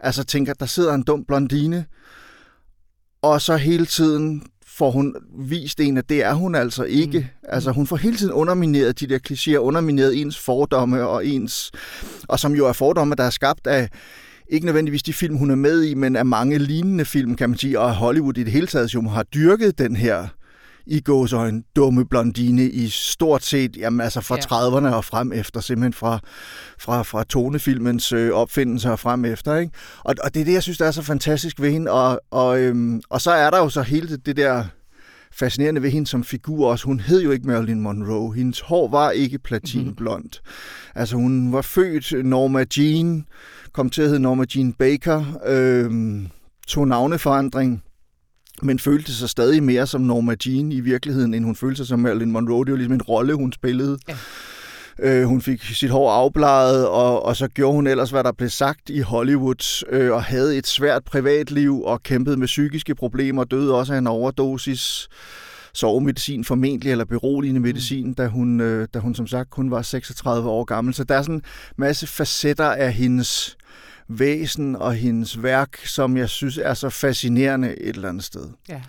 altså 0.00 0.24
tænker, 0.24 0.54
der 0.54 0.66
sidder 0.66 0.94
en 0.94 1.02
dum 1.02 1.24
blondine, 1.24 1.84
og 3.22 3.40
så 3.40 3.56
hele 3.56 3.86
tiden 3.86 4.42
får 4.74 4.90
hun 4.90 5.16
vist 5.38 5.80
en, 5.80 5.96
at 5.96 6.08
det 6.08 6.24
er 6.24 6.34
hun 6.34 6.54
altså 6.54 6.84
ikke. 6.84 7.18
Mm. 7.18 7.48
Altså 7.48 7.70
hun 7.70 7.86
får 7.86 7.96
hele 7.96 8.16
tiden 8.16 8.32
undermineret 8.32 9.00
de 9.00 9.06
der 9.06 9.18
klichéer, 9.30 9.56
undermineret 9.56 10.20
ens 10.20 10.38
fordomme 10.38 11.06
og 11.06 11.26
ens, 11.26 11.72
og 12.28 12.40
som 12.40 12.52
jo 12.52 12.66
er 12.66 12.72
fordomme, 12.72 13.14
der 13.14 13.24
er 13.24 13.30
skabt 13.30 13.66
af 13.66 13.88
ikke 14.48 14.66
nødvendigvis 14.66 15.02
de 15.02 15.12
film, 15.12 15.36
hun 15.36 15.50
er 15.50 15.54
med 15.54 15.82
i, 15.82 15.94
men 15.94 16.16
af 16.16 16.26
mange 16.26 16.58
lignende 16.58 17.04
film, 17.04 17.36
kan 17.36 17.50
man 17.50 17.58
sige, 17.58 17.80
og 17.80 17.94
Hollywood 17.94 18.38
i 18.38 18.42
det 18.42 18.52
hele 18.52 18.66
taget 18.66 18.94
jo 18.94 19.02
har 19.08 19.22
dyrket 19.22 19.78
den 19.78 19.96
her 19.96 20.28
i 20.86 21.02
en 21.32 21.64
dumme 21.76 22.04
blondine 22.04 22.64
i 22.64 22.88
stort 22.88 23.42
set, 23.44 23.76
jamen 23.76 24.00
altså 24.00 24.20
fra 24.20 24.36
ja. 24.36 24.40
30'erne 24.40 24.94
og 24.94 25.04
frem 25.04 25.32
efter, 25.32 25.60
simpelthen 25.60 25.92
fra, 25.92 26.20
fra, 26.78 27.02
fra 27.02 27.24
tonefilmens 27.24 28.12
øh, 28.12 28.32
opfindelse 28.32 28.90
og 28.90 28.98
frem 28.98 29.24
efter. 29.24 29.56
Ikke? 29.56 29.72
Og, 30.04 30.14
og 30.24 30.34
det 30.34 30.40
er 30.40 30.44
det, 30.44 30.52
jeg 30.52 30.62
synes, 30.62 30.78
der 30.78 30.86
er 30.86 30.90
så 30.90 31.02
fantastisk 31.02 31.60
ved 31.60 31.70
hende. 31.70 31.90
Og, 31.90 32.20
og, 32.30 32.60
øhm, 32.60 33.00
og 33.10 33.20
så 33.20 33.30
er 33.30 33.50
der 33.50 33.58
jo 33.58 33.68
så 33.68 33.82
hele 33.82 34.08
det, 34.08 34.26
det 34.26 34.36
der 34.36 34.64
fascinerende 35.32 35.82
ved 35.82 35.90
hende 35.90 36.06
som 36.06 36.24
figur 36.24 36.70
også. 36.70 36.86
Hun 36.86 37.00
hed 37.00 37.22
jo 37.22 37.30
ikke 37.30 37.46
Marilyn 37.46 37.80
Monroe. 37.80 38.34
Hendes 38.34 38.60
hår 38.60 38.88
var 38.88 39.10
ikke 39.10 39.38
platinblond. 39.38 40.24
Mm-hmm. 40.24 41.00
Altså 41.00 41.16
hun 41.16 41.52
var 41.52 41.62
født 41.62 42.26
Norma 42.26 42.64
Jean, 42.76 43.26
kom 43.72 43.90
til 43.90 44.02
at 44.02 44.08
hedde 44.08 44.22
Norma 44.22 44.44
Jean 44.56 44.72
Baker, 44.72 45.24
øhm, 45.46 46.28
tog 46.66 46.88
navneforandring 46.88 47.82
men 48.64 48.78
følte 48.78 49.14
sig 49.14 49.28
stadig 49.28 49.62
mere 49.62 49.86
som 49.86 50.00
Norma 50.00 50.36
Jean 50.46 50.72
i 50.72 50.80
virkeligheden, 50.80 51.34
end 51.34 51.44
hun 51.44 51.56
følte 51.56 51.76
sig 51.76 51.86
som 51.86 51.98
Marilyn 51.98 52.30
Monroe. 52.30 52.64
Det 52.64 52.72
var 52.72 52.76
ligesom 52.76 52.94
en 52.94 53.02
rolle, 53.02 53.34
hun 53.34 53.52
spillede. 53.52 53.98
Ja. 54.08 54.16
Øh, 54.98 55.24
hun 55.24 55.42
fik 55.42 55.62
sit 55.62 55.90
hår 55.90 56.10
afbladet, 56.10 56.88
og, 56.88 57.24
og 57.24 57.36
så 57.36 57.48
gjorde 57.48 57.74
hun 57.74 57.86
ellers, 57.86 58.10
hvad 58.10 58.24
der 58.24 58.32
blev 58.32 58.48
sagt 58.48 58.90
i 58.90 59.00
Hollywood, 59.00 59.84
øh, 59.90 60.12
og 60.12 60.22
havde 60.22 60.56
et 60.56 60.66
svært 60.66 61.04
privatliv, 61.04 61.82
og 61.82 62.02
kæmpede 62.02 62.36
med 62.36 62.46
psykiske 62.46 62.94
problemer, 62.94 63.44
døde 63.44 63.74
også 63.74 63.94
af 63.94 63.98
en 63.98 64.06
overdosis 64.06 65.08
sovemedicin 65.74 66.44
formentlig, 66.44 66.90
eller 66.90 67.04
beroligende 67.04 67.60
medicin, 67.60 68.06
mm. 68.06 68.14
da, 68.14 68.26
hun, 68.26 68.60
øh, 68.60 68.88
da 68.94 68.98
hun 68.98 69.14
som 69.14 69.26
sagt 69.26 69.50
kun 69.50 69.70
var 69.70 69.82
36 69.82 70.48
år 70.48 70.64
gammel. 70.64 70.94
Så 70.94 71.04
der 71.04 71.14
er 71.14 71.22
sådan 71.22 71.34
en 71.34 71.42
masse 71.76 72.06
facetter 72.06 72.70
af 72.70 72.92
hendes 72.92 73.56
væsen 74.08 74.76
og 74.76 74.94
hendes 74.94 75.42
værk, 75.42 75.86
som 75.86 76.16
jeg 76.16 76.28
synes 76.28 76.58
er 76.58 76.74
så 76.74 76.90
fascinerende 76.90 77.80
et 77.80 77.94
eller 77.94 78.08
andet 78.08 78.24
sted. 78.24 78.48
Ja. 78.68 78.80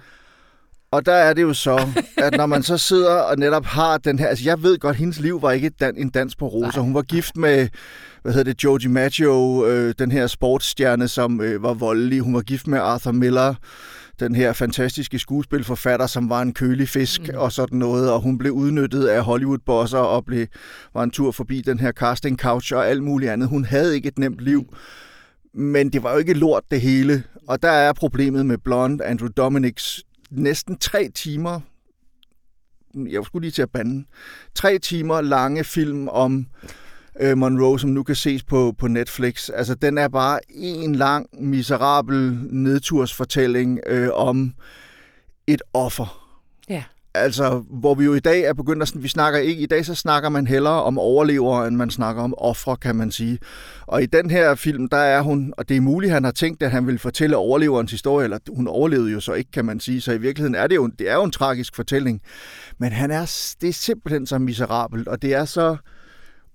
Og 0.92 1.06
der 1.06 1.14
er 1.14 1.34
det 1.34 1.42
jo 1.42 1.54
så, 1.54 1.88
at 2.18 2.38
når 2.38 2.46
man 2.46 2.64
så 2.64 2.78
sidder 2.78 3.12
og 3.12 3.38
netop 3.38 3.66
har 3.66 3.98
den 3.98 4.20
her... 4.20 4.28
Altså, 4.28 4.46
jeg 4.46 4.64
ved 4.64 4.78
godt, 4.78 4.94
at 4.94 5.00
hendes 5.00 5.20
liv 5.20 5.42
var 5.42 5.52
ikke 5.52 5.72
en 5.98 6.10
dans 6.10 6.36
på 6.36 6.48
roser. 6.48 6.82
Hun 6.82 6.94
var 6.94 7.02
gift 7.02 7.38
med, 7.38 7.68
hvad 8.22 8.34
hedder 8.34 8.54
det, 8.54 8.64
Joe 8.64 8.80
DiMaggio, 8.80 9.66
øh, 9.68 9.94
den 10.00 10.12
her 10.12 10.28
sportsstjerne, 10.28 11.08
som 11.08 11.42
øh, 11.42 11.64
var 11.64 11.74
voldelig. 11.74 12.22
Hun 12.22 12.34
var 12.34 12.42
gift 12.42 12.68
med 12.68 12.80
Arthur 12.80 13.12
Miller, 13.12 13.56
den 14.20 14.36
her 14.36 14.54
fantastiske 14.54 15.20
skuespilforfatter, 15.20 16.08
som 16.08 16.30
var 16.30 16.42
en 16.42 16.54
kølig 16.54 16.90
fisk 16.90 17.22
mm. 17.22 17.38
og 17.38 17.52
sådan 17.52 17.80
noget, 17.80 18.12
og 18.12 18.22
hun 18.22 18.38
blev 18.38 18.52
udnyttet 18.52 19.08
af 19.08 19.24
Hollywood-bosser 19.24 19.98
og 19.98 20.26
blev, 20.26 20.48
var 20.94 21.04
en 21.04 21.12
tur 21.12 21.32
forbi 21.32 21.62
den 21.62 21.80
her 21.80 21.92
casting 21.92 22.40
couch 22.40 22.74
og 22.74 22.88
alt 22.88 23.04
muligt 23.04 23.32
andet. 23.32 23.50
Hun 23.50 23.66
havde 23.66 23.96
ikke 23.96 24.08
et 24.08 24.20
nemt 24.20 24.40
liv. 24.40 24.62
Mm. 24.62 24.78
Men 25.58 25.90
det 25.90 26.04
var 26.04 26.12
jo 26.12 26.18
ikke 26.18 26.34
lort 26.34 26.64
det 26.72 26.82
hele. 26.82 27.24
Og 27.48 27.64
der 27.64 27.72
er 27.72 27.94
problemet 27.94 28.46
med 28.46 28.58
Blond, 28.58 29.02
Andrew 29.02 29.30
Dominics 29.30 30.04
næsten 30.32 30.78
tre 30.78 31.10
timer, 31.16 31.60
jeg 32.96 33.26
skulle 33.26 33.44
lige 33.44 33.52
til 33.52 33.62
at 33.62 33.72
bande, 33.72 34.06
tre 34.56 34.80
timer 34.80 35.22
lange 35.22 35.64
film 35.64 36.08
om 36.08 36.48
øh, 37.20 37.38
Monroe, 37.38 37.80
som 37.80 37.90
nu 37.90 38.04
kan 38.04 38.16
ses 38.16 38.44
på, 38.44 38.74
på 38.78 38.88
Netflix. 38.88 39.50
Altså, 39.50 39.76
den 39.76 39.98
er 39.98 40.08
bare 40.08 40.40
en 40.50 40.96
lang, 40.96 41.28
miserabel 41.34 42.40
nedtursfortælling 42.50 43.80
øh, 43.88 44.10
om 44.14 44.54
et 45.48 45.62
offer. 45.74 46.25
Altså, 47.16 47.64
hvor 47.70 47.96
vi 47.96 48.06
jo 48.06 48.14
i 48.14 48.20
dag 48.20 48.42
er 48.42 48.54
begyndt 48.54 48.82
at... 48.82 48.92
Vi 48.96 49.08
snakker 49.08 49.40
ikke... 49.40 49.62
I 49.62 49.66
dag 49.66 49.86
så 49.86 49.96
snakker 49.96 50.30
man 50.30 50.48
hellere 50.48 50.84
om 50.84 51.00
overlevere, 51.00 51.68
end 51.68 51.76
man 51.76 51.90
snakker 51.90 52.24
om 52.24 52.34
ofre, 52.38 52.78
kan 52.78 52.96
man 52.96 53.12
sige. 53.12 53.40
Og 53.82 54.04
i 54.04 54.06
den 54.06 54.30
her 54.30 54.56
film, 54.56 54.90
der 54.90 54.98
er 54.98 55.22
hun... 55.22 55.54
Og 55.58 55.70
det 55.70 55.78
er 55.78 55.82
muligt, 55.82 56.14
han 56.14 56.24
har 56.24 56.32
tænkt, 56.32 56.64
at 56.64 56.72
han 56.72 56.88
vil 56.88 57.00
fortælle 57.00 57.38
overleverens 57.38 57.92
historie, 57.92 58.24
eller 58.24 58.38
hun 58.50 58.68
overlevede 58.68 59.12
jo 59.12 59.20
så 59.20 59.34
ikke, 59.34 59.52
kan 59.52 59.66
man 59.66 59.80
sige. 59.80 60.02
Så 60.02 60.12
i 60.12 60.18
virkeligheden 60.18 60.56
er 60.56 60.68
det 60.68 60.76
jo, 60.76 60.88
det 60.88 61.10
er 61.10 61.16
jo 61.16 61.24
en 61.24 61.32
tragisk 61.32 61.76
fortælling. 61.76 62.22
Men 62.80 62.92
han 62.92 63.12
er... 63.12 63.56
Det 63.62 63.70
er 63.70 63.74
simpelthen 63.74 64.28
så 64.28 64.40
miserabelt, 64.40 65.08
og 65.08 65.22
det 65.22 65.34
er 65.34 65.46
så 65.46 65.78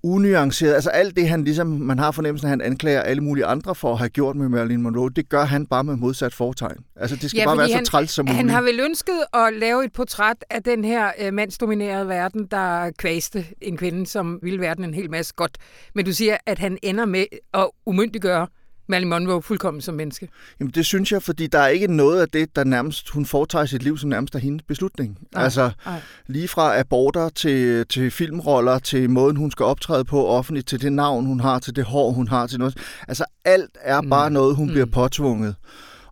unuanceret. 0.02 0.74
Altså 0.74 0.90
alt 0.90 1.16
det, 1.16 1.28
han 1.28 1.44
ligesom, 1.44 1.66
man 1.66 1.98
har 1.98 2.10
fornemmelsen, 2.10 2.46
at 2.46 2.50
han 2.50 2.60
anklager 2.60 3.00
alle 3.00 3.22
mulige 3.22 3.46
andre 3.46 3.74
for 3.74 3.92
at 3.92 3.98
have 3.98 4.08
gjort 4.08 4.36
med 4.36 4.48
Marilyn 4.48 4.82
Monroe, 4.82 5.10
det 5.10 5.28
gør 5.28 5.44
han 5.44 5.66
bare 5.66 5.84
med 5.84 5.96
modsat 5.96 6.34
fortegn. 6.34 6.76
Altså 6.96 7.16
det 7.16 7.30
skal 7.30 7.38
ja, 7.38 7.44
bare 7.44 7.58
være 7.58 7.70
han, 7.70 7.84
så 7.84 7.90
træls 7.90 8.10
som 8.10 8.24
muligt. 8.24 8.36
Han 8.36 8.50
har 8.50 8.62
vel 8.62 8.80
ønsket 8.80 9.24
at 9.34 9.54
lave 9.54 9.84
et 9.84 9.92
portræt 9.92 10.44
af 10.50 10.62
den 10.62 10.84
her 10.84 11.10
øh, 11.20 11.34
mandsdominerede 11.34 12.08
verden, 12.08 12.46
der 12.50 12.90
kvæste 12.98 13.46
en 13.60 13.76
kvinde, 13.76 14.06
som 14.06 14.38
ville 14.42 14.60
verden 14.60 14.84
en 14.84 14.94
hel 14.94 15.10
masse 15.10 15.34
godt. 15.36 15.58
Men 15.94 16.04
du 16.04 16.12
siger, 16.12 16.36
at 16.46 16.58
han 16.58 16.78
ender 16.82 17.04
med 17.04 17.24
at 17.54 17.70
umyndiggøre 17.86 18.46
Marilyn 18.90 19.08
Monroe 19.08 19.42
fuldkommen 19.42 19.80
som 19.80 19.94
menneske? 19.94 20.28
Jamen 20.60 20.72
det 20.74 20.86
synes 20.86 21.12
jeg, 21.12 21.22
fordi 21.22 21.46
der 21.46 21.58
er 21.58 21.68
ikke 21.68 21.96
noget 21.96 22.20
af 22.20 22.28
det, 22.28 22.56
der 22.56 22.64
nærmest, 22.64 23.08
hun 23.08 23.26
foretager 23.26 23.66
sit 23.66 23.82
liv, 23.82 23.98
som 23.98 24.10
nærmest 24.10 24.34
er 24.34 24.38
hendes 24.38 24.62
beslutning. 24.62 25.18
Nej, 25.34 25.44
altså 25.44 25.70
nej. 25.86 26.00
lige 26.26 26.48
fra 26.48 26.78
aborter 26.78 27.28
til, 27.28 27.86
til 27.86 28.10
filmroller, 28.10 28.78
til 28.78 29.10
måden, 29.10 29.36
hun 29.36 29.50
skal 29.50 29.64
optræde 29.64 30.04
på 30.04 30.26
offentligt, 30.26 30.68
til 30.68 30.82
det 30.82 30.92
navn, 30.92 31.26
hun 31.26 31.40
har, 31.40 31.58
til 31.58 31.76
det 31.76 31.84
hår, 31.84 32.10
hun 32.10 32.28
har, 32.28 32.46
til 32.46 32.58
noget. 32.58 32.76
Altså 33.08 33.24
alt 33.44 33.78
er 33.80 34.02
bare 34.10 34.28
mm. 34.28 34.32
noget, 34.32 34.56
hun 34.56 34.66
mm. 34.66 34.72
bliver 34.72 34.86
påtvunget. 34.86 35.54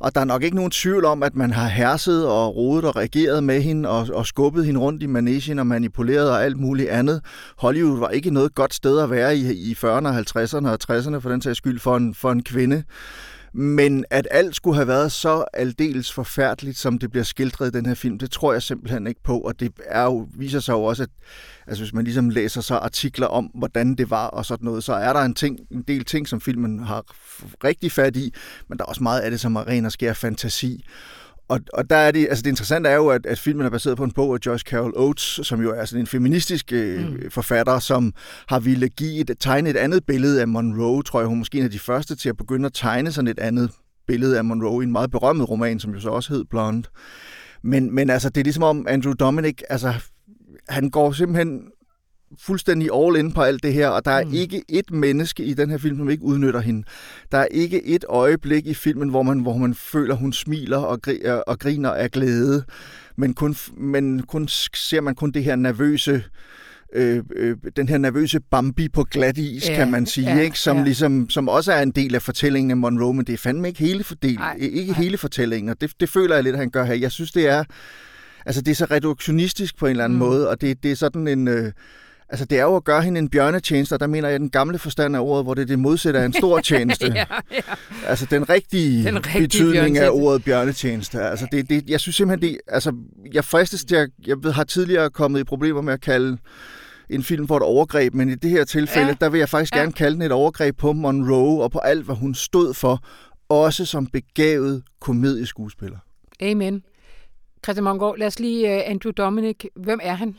Og 0.00 0.14
der 0.14 0.20
er 0.20 0.24
nok 0.24 0.42
ikke 0.42 0.56
nogen 0.56 0.70
tvivl 0.70 1.04
om, 1.04 1.22
at 1.22 1.36
man 1.36 1.52
har 1.52 1.68
herset 1.68 2.26
og 2.26 2.56
rodet 2.56 2.84
og 2.84 2.96
regeret 2.96 3.44
med 3.44 3.60
hende 3.60 3.88
og, 3.88 4.06
og 4.14 4.26
skubbet 4.26 4.66
hende 4.66 4.80
rundt 4.80 5.02
i 5.02 5.06
manesien 5.06 5.58
og 5.58 5.66
manipuleret 5.66 6.30
og 6.30 6.44
alt 6.44 6.56
muligt 6.56 6.88
andet. 6.88 7.20
Hollywood 7.58 7.98
var 7.98 8.08
ikke 8.08 8.30
noget 8.30 8.54
godt 8.54 8.74
sted 8.74 9.00
at 9.00 9.10
være 9.10 9.36
i, 9.36 9.70
i 9.70 9.72
40'erne, 9.72 10.08
50'erne 10.08 10.68
og 10.68 10.78
60'erne 10.90 11.16
for 11.18 11.30
den 11.30 11.42
sags 11.42 11.58
skyld 11.58 11.80
for 11.80 11.96
en, 11.96 12.14
for 12.14 12.32
en 12.32 12.42
kvinde. 12.42 12.84
Men 13.60 14.04
at 14.10 14.28
alt 14.30 14.56
skulle 14.56 14.74
have 14.74 14.88
været 14.88 15.12
så 15.12 15.44
aldeles 15.52 16.12
forfærdeligt, 16.12 16.78
som 16.78 16.98
det 16.98 17.10
bliver 17.10 17.24
skildret 17.24 17.66
i 17.66 17.70
den 17.70 17.86
her 17.86 17.94
film, 17.94 18.18
det 18.18 18.30
tror 18.30 18.52
jeg 18.52 18.62
simpelthen 18.62 19.06
ikke 19.06 19.22
på. 19.22 19.40
Og 19.40 19.60
det 19.60 19.72
er 19.86 20.02
jo, 20.02 20.28
viser 20.34 20.60
sig 20.60 20.72
jo 20.72 20.82
også, 20.82 21.02
at 21.02 21.08
altså 21.66 21.84
hvis 21.84 21.92
man 21.92 22.04
ligesom 22.04 22.30
læser 22.30 22.60
så 22.60 22.74
artikler 22.74 23.26
om, 23.26 23.44
hvordan 23.44 23.94
det 23.94 24.10
var 24.10 24.26
og 24.26 24.44
sådan 24.46 24.64
noget, 24.64 24.84
så 24.84 24.92
er 24.92 25.12
der 25.12 25.20
en, 25.20 25.34
ting, 25.34 25.58
en 25.70 25.82
del 25.82 26.04
ting, 26.04 26.28
som 26.28 26.40
filmen 26.40 26.78
har 26.78 27.04
rigtig 27.64 27.92
fat 27.92 28.16
i, 28.16 28.34
men 28.68 28.78
der 28.78 28.84
er 28.84 28.88
også 28.88 29.02
meget 29.02 29.20
af 29.20 29.30
det, 29.30 29.40
som 29.40 29.56
er 29.56 29.68
ren 29.68 29.84
og 29.84 29.92
skær 29.92 30.12
fantasi. 30.12 30.84
Og, 31.48 31.60
og 31.72 31.90
der 31.90 31.96
er 31.96 32.10
det, 32.10 32.26
altså 32.28 32.42
det 32.42 32.50
interessante 32.50 32.90
er 32.90 32.94
jo, 32.94 33.08
at, 33.08 33.26
at 33.26 33.38
filmen 33.38 33.66
er 33.66 33.70
baseret 33.70 33.96
på 33.96 34.04
en 34.04 34.10
bog 34.10 34.34
af 34.34 34.38
Joyce 34.46 34.64
Carol 34.68 34.92
Oates, 34.96 35.40
som 35.42 35.62
jo 35.62 35.72
er 35.72 35.84
sådan 35.84 36.00
en 36.00 36.06
feministisk 36.06 36.72
øh, 36.72 37.08
mm. 37.08 37.30
forfatter, 37.30 37.78
som 37.78 38.12
har 38.48 38.60
ville 38.60 38.88
give 38.88 39.20
et, 39.20 39.30
tegne 39.40 39.70
et 39.70 39.76
andet 39.76 40.06
billede 40.06 40.40
af 40.40 40.48
Monroe, 40.48 41.02
tror 41.02 41.20
jeg, 41.20 41.28
hun 41.28 41.38
måske 41.38 41.58
en 41.58 41.64
af 41.64 41.70
de 41.70 41.78
første 41.78 42.16
til 42.16 42.28
at 42.28 42.36
begynde 42.36 42.66
at 42.66 42.72
tegne 42.74 43.12
sådan 43.12 43.28
et 43.28 43.38
andet 43.38 43.70
billede 44.06 44.38
af 44.38 44.44
Monroe 44.44 44.82
i 44.82 44.86
en 44.86 44.92
meget 44.92 45.10
berømmet 45.10 45.50
roman, 45.50 45.80
som 45.80 45.92
jo 45.92 46.00
så 46.00 46.08
også 46.08 46.32
hed 46.32 46.44
Blonde. 46.44 46.88
Men, 47.62 47.94
men 47.94 48.10
altså, 48.10 48.28
det 48.28 48.40
er 48.40 48.44
ligesom 48.44 48.62
om 48.62 48.86
Andrew 48.88 49.12
Dominic, 49.12 49.62
altså, 49.68 49.94
han 50.68 50.90
går 50.90 51.12
simpelthen 51.12 51.62
fuldstændig 52.40 52.88
all 52.94 53.16
in 53.16 53.32
på 53.32 53.42
alt 53.42 53.62
det 53.62 53.72
her, 53.72 53.88
og 53.88 54.04
der 54.04 54.10
er 54.10 54.24
mm. 54.24 54.34
ikke 54.34 54.62
et 54.68 54.90
menneske 54.90 55.44
i 55.44 55.54
den 55.54 55.70
her 55.70 55.78
film, 55.78 55.98
som 55.98 56.10
ikke 56.10 56.22
udnytter 56.22 56.60
hende. 56.60 56.84
Der 57.32 57.38
er 57.38 57.46
ikke 57.50 57.84
et 57.84 58.04
øjeblik 58.08 58.66
i 58.66 58.74
filmen, 58.74 59.08
hvor 59.08 59.22
man, 59.22 59.40
hvor 59.40 59.56
man 59.56 59.74
føler, 59.74 60.14
hun 60.14 60.32
smiler 60.32 60.78
og, 60.78 60.98
gri- 61.02 61.42
og 61.46 61.58
griner 61.58 61.90
af 61.90 62.10
glæde, 62.10 62.64
men 63.16 63.34
kun, 63.34 63.56
men 63.76 64.22
kun 64.22 64.48
ser 64.74 65.00
man 65.00 65.14
kun 65.14 65.30
det 65.30 65.44
her 65.44 65.56
nervøse 65.56 66.24
øh, 66.92 67.22
øh, 67.36 67.56
den 67.76 67.88
her 67.88 67.98
nervøse 67.98 68.40
Bambi 68.40 68.88
på 68.88 69.04
glat 69.04 69.38
is, 69.38 69.68
Ja, 69.68 69.74
kan 69.74 69.90
man 69.90 70.06
sige, 70.06 70.34
ja, 70.34 70.40
ikke? 70.40 70.58
Som, 70.58 70.76
ja. 70.76 70.84
ligesom, 70.84 71.30
som 71.30 71.48
også 71.48 71.72
er 71.72 71.82
en 71.82 71.90
del 71.90 72.14
af 72.14 72.22
fortællingen 72.22 72.70
af 72.70 72.76
Monroe, 72.76 73.14
men 73.14 73.26
det 73.26 73.32
er 73.32 73.36
fandme 73.38 73.68
ikke 73.68 73.80
hele, 73.80 74.04
fordel, 74.04 74.34
Nej, 74.34 74.56
ikke 74.60 74.92
nej. 74.92 75.00
hele 75.00 75.18
fortællingen, 75.18 75.68
og 75.68 75.80
det, 75.80 75.92
det 76.00 76.08
føler 76.08 76.34
jeg 76.34 76.44
lidt, 76.44 76.54
at 76.54 76.60
han 76.60 76.70
gør 76.70 76.84
her. 76.84 76.94
Jeg 76.94 77.12
synes, 77.12 77.32
det 77.32 77.48
er, 77.48 77.64
altså, 78.46 78.62
det 78.62 78.70
er 78.70 78.74
så 78.74 78.84
reduktionistisk 78.84 79.78
på 79.78 79.86
en 79.86 79.90
eller 79.90 80.04
anden 80.04 80.18
mm. 80.18 80.24
måde, 80.24 80.48
og 80.48 80.60
det, 80.60 80.82
det 80.82 80.90
er 80.90 80.96
sådan 80.96 81.28
en... 81.28 81.48
Øh, 81.48 81.72
Altså, 82.30 82.44
det 82.44 82.58
er 82.58 82.62
jo 82.62 82.76
at 82.76 82.84
gøre 82.84 83.02
hende 83.02 83.18
en 83.18 83.28
bjørnetjeneste, 83.28 83.92
og 83.92 84.00
der 84.00 84.06
mener 84.06 84.28
jeg 84.28 84.40
den 84.40 84.50
gamle 84.50 84.78
forstand 84.78 85.16
af 85.16 85.20
ordet, 85.20 85.44
hvor 85.44 85.54
det 85.54 85.62
er 85.62 85.66
det 85.66 85.78
modsatte 85.78 86.20
af 86.20 86.24
en 86.24 86.32
stor 86.32 86.60
tjeneste. 86.70 87.06
ja, 87.14 87.24
ja. 87.52 87.60
Altså 88.06 88.26
den 88.30 88.48
rigtige, 88.48 89.04
Den 89.04 89.16
rigtige 89.26 89.42
betydning 89.42 89.98
af 89.98 90.10
ordet 90.12 90.44
bjørnetjeneste. 90.44 91.20
Altså 91.20 91.46
det, 91.52 91.70
det, 91.70 91.90
jeg 91.90 92.00
synes 92.00 92.16
simpelthen, 92.16 92.50
det, 92.52 92.60
altså 92.68 92.92
jeg 93.32 93.44
fristes 93.44 93.84
til 93.84 93.96
at, 93.96 94.10
jeg 94.26 94.36
ved, 94.42 94.52
har 94.52 94.64
tidligere 94.64 95.10
kommet 95.10 95.40
i 95.40 95.44
problemer 95.44 95.80
med 95.82 95.92
at 95.92 96.00
kalde 96.00 96.38
en 97.10 97.22
film 97.22 97.48
for 97.48 97.56
et 97.56 97.62
overgreb, 97.62 98.14
men 98.14 98.28
i 98.28 98.34
det 98.34 98.50
her 98.50 98.64
tilfælde, 98.64 99.08
Ja. 99.08 99.14
der 99.20 99.28
vil 99.28 99.38
jeg 99.38 99.48
faktisk 99.48 99.74
ja. 99.74 99.80
gerne 99.80 99.92
kalde 99.92 100.14
den 100.14 100.22
et 100.22 100.32
overgreb 100.32 100.76
på 100.78 100.92
Monroe 100.92 101.62
og 101.62 101.70
på 101.70 101.78
alt, 101.78 102.04
hvad 102.04 102.16
hun 102.16 102.34
stod 102.34 102.74
for, 102.74 103.04
også 103.48 103.84
som 103.84 104.06
begavet 104.06 104.82
komedieskuespiller. 105.00 105.98
Amen. 106.42 106.82
Christian 107.64 107.84
Mongård, 107.84 108.18
lad 108.18 108.26
os 108.26 108.38
lige 108.38 108.76
uh, 108.76 108.90
Andrew 108.90 109.12
Dominic. 109.12 109.56
Hvem 109.76 110.00
er 110.02 110.14
han? 110.14 110.36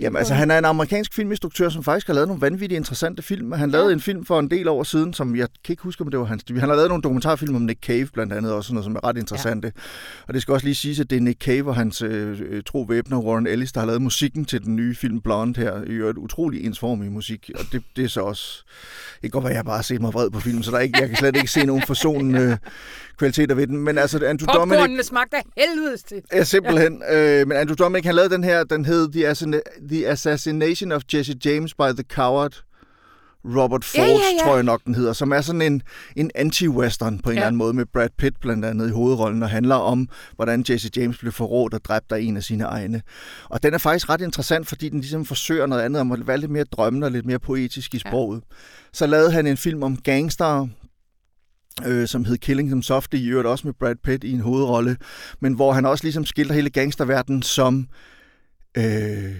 Jamen 0.00 0.16
altså, 0.16 0.34
han 0.34 0.50
er 0.50 0.58
en 0.58 0.64
amerikansk 0.64 1.14
filminstruktør, 1.14 1.68
som 1.68 1.84
faktisk 1.84 2.06
har 2.06 2.14
lavet 2.14 2.28
nogle 2.28 2.40
vanvittigt 2.42 2.76
interessante 2.76 3.22
film. 3.22 3.52
Han 3.52 3.70
lavede 3.70 3.88
Ja. 3.88 3.94
en 3.94 4.00
film 4.00 4.24
for 4.24 4.38
en 4.38 4.50
del 4.50 4.68
år 4.68 4.82
siden, 4.82 5.14
som 5.14 5.36
jeg 5.36 5.48
kan 5.64 5.72
ikke 5.72 5.82
huske, 5.82 6.00
om 6.04 6.10
det 6.10 6.20
var 6.20 6.24
hans. 6.26 6.44
Han 6.48 6.58
har 6.58 6.66
lavet 6.66 6.88
nogle 6.88 7.02
dokumentarfilm 7.02 7.56
om 7.56 7.62
Nick 7.62 7.80
Cave, 7.86 8.06
blandt 8.12 8.32
andet, 8.32 8.52
også 8.52 8.74
noget, 8.74 8.84
som 8.84 8.96
er 8.96 9.04
ret 9.04 9.16
interessante. 9.18 9.72
Ja. 9.76 9.82
Og 10.28 10.34
det 10.34 10.42
skal 10.42 10.52
også 10.54 10.66
lige 10.66 10.74
siges, 10.74 11.00
at 11.00 11.10
det 11.10 11.16
er 11.16 11.20
Nick 11.20 11.40
Cave 11.44 11.68
og 11.68 11.76
hans 11.76 12.02
øh, 12.02 12.40
øh, 12.48 12.62
tro 12.66 12.80
væbner, 12.82 13.18
Warren 13.18 13.46
Ellis, 13.46 13.72
der 13.72 13.80
har 13.80 13.86
lavet 13.86 14.02
musikken 14.02 14.44
til 14.44 14.64
den 14.64 14.76
nye 14.76 14.94
film 14.94 15.20
Blonde 15.20 15.60
her. 15.60 15.82
I 15.82 15.90
øvrigt 15.90 16.18
utrolig 16.18 16.64
ensformig 16.66 17.12
musik, 17.12 17.50
og 17.54 17.64
det, 17.72 17.82
det 17.96 18.04
er 18.04 18.08
så 18.08 18.20
også... 18.20 18.64
Det 19.14 19.20
kan 19.22 19.30
godt 19.30 19.44
være, 19.44 19.50
at 19.52 19.56
jeg 19.56 19.64
bare 19.64 19.76
har 19.76 19.82
set 19.82 20.00
mig 20.00 20.12
vred 20.14 20.30
på 20.30 20.40
filmen, 20.40 20.62
så 20.62 20.70
der 20.70 20.76
er 20.76 20.80
ikke, 20.80 20.98
jeg 21.00 21.08
kan 21.08 21.16
slet 21.16 21.36
ikke 21.36 21.50
se 21.50 21.66
nogen 21.66 21.82
forsonende 21.86 22.40
øh, 22.40 22.56
kvaliteter 23.18 23.54
ved 23.54 23.66
den. 23.66 23.76
Men 23.78 23.98
altså, 23.98 24.16
Andrew 24.26 24.46
Dominic... 24.54 24.78
Popcornene 24.78 25.02
smagte 25.02 25.36
af 25.36 25.42
helvedes 25.56 26.02
til. 26.02 26.22
Ja, 26.52 26.56
simpelthen. 26.56 27.02
Ja. 27.10 27.40
Øh, 27.40 27.48
men 27.48 27.56
Andrew 27.56 27.74
Dominic, 27.74 28.04
han 28.04 28.14
lavede 28.14 28.34
den 28.34 28.44
her, 28.44 28.64
den 28.64 28.84
hed 28.84 29.12
The, 29.12 29.30
Assassin- 29.30 29.86
The 29.88 30.08
Assassination 30.08 30.92
of 30.92 31.02
Jesse 31.14 31.34
James 31.44 31.74
by 31.74 31.82
the 31.94 32.04
Coward 32.14 32.62
Robert 33.44 33.84
Ford, 33.84 33.98
Ja, 34.06 34.12
ja, 34.12 34.18
ja. 34.40 34.44
tror 34.44 34.54
jeg 34.54 34.62
nok, 34.64 34.84
den 34.84 34.94
hedder, 34.94 35.12
som 35.12 35.32
er 35.32 35.40
sådan 35.40 35.62
en, 35.62 35.82
en 36.16 36.30
anti-western 36.38 37.20
på 37.22 37.30
en 37.30 37.30
Ja. 37.30 37.30
ja. 37.30 37.30
eller 37.32 37.46
anden 37.46 37.56
måde, 37.56 37.72
med 37.74 37.86
Brad 37.92 38.08
Pitt 38.18 38.40
blandt 38.40 38.64
andet 38.64 38.88
i 38.88 38.92
hovedrollen, 38.92 39.42
og 39.42 39.50
handler 39.50 39.74
om, 39.74 40.08
hvordan 40.36 40.64
Jesse 40.70 40.90
James 40.96 41.18
blev 41.18 41.32
forrådt 41.32 41.74
og 41.74 41.84
dræbt 41.84 42.12
af 42.12 42.20
en 42.20 42.36
af 42.36 42.42
sine 42.42 42.64
egne. 42.64 43.02
Og 43.48 43.62
den 43.62 43.74
er 43.74 43.78
faktisk 43.78 44.08
ret 44.08 44.20
interessant, 44.20 44.68
fordi 44.68 44.88
den 44.88 45.00
ligesom 45.00 45.24
forsøger 45.24 45.66
noget 45.66 45.82
andet, 45.82 46.00
om 46.00 46.12
at 46.12 46.26
være 46.26 46.38
lidt 46.38 46.50
mere 46.50 46.64
drømmende 46.64 47.04
og 47.04 47.10
lidt 47.10 47.26
mere 47.26 47.38
poetisk 47.38 47.94
i 47.94 48.00
Ja. 48.04 48.10
sproget. 48.10 48.42
Så 48.92 49.06
lavede 49.06 49.32
han 49.32 49.46
en 49.46 49.56
film 49.56 49.82
om 49.82 49.96
gangster, 49.96 50.68
øh, 51.86 52.08
som 52.08 52.24
hed 52.24 52.38
Killing 52.38 52.68
Them 52.68 52.82
Softly, 52.82 53.18
i 53.18 53.28
øvrigt 53.28 53.48
også 53.48 53.66
med 53.66 53.74
Brad 53.74 53.96
Pitt 53.96 54.24
i 54.24 54.32
en 54.32 54.40
hovedrolle, 54.40 54.96
men 55.40 55.54
hvor 55.54 55.72
han 55.72 55.86
også 55.86 56.04
ligesom 56.04 56.26
skildrer 56.26 56.54
hele 56.54 56.70
gangsterverdenen 56.70 57.42
som 57.42 57.88
øh, 58.76 59.36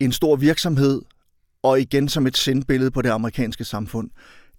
en 0.00 0.12
stor 0.12 0.36
virksomhed, 0.36 1.02
og 1.62 1.80
igen 1.80 2.08
som 2.08 2.26
et 2.26 2.36
sindbillede 2.36 2.90
på 2.90 3.02
det 3.02 3.10
amerikanske 3.10 3.64
samfund. 3.64 4.10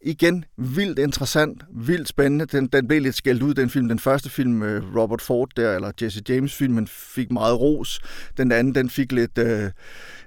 Igen, 0.05 0.45
vildt 0.57 0.99
interessant, 0.99 1.63
vildt 1.75 2.07
spændende. 2.07 2.45
Den, 2.45 2.67
den 2.67 2.87
blev 2.87 3.01
lidt 3.01 3.15
skældt 3.15 3.43
ud, 3.43 3.53
den 3.53 3.69
film. 3.69 3.87
Den 3.87 3.99
første 3.99 4.29
film 4.29 4.51
med 4.51 4.81
Robert 4.95 5.21
Ford 5.21 5.49
der, 5.57 5.75
eller 5.75 5.91
Jesse 6.01 6.21
James-filmen, 6.29 6.87
fik 6.87 7.31
meget 7.31 7.59
ros. 7.59 7.99
Den 8.37 8.51
anden, 8.51 8.75
den 8.75 8.89
fik 8.89 9.11
lidt, 9.11 9.37
øh, 9.37 9.71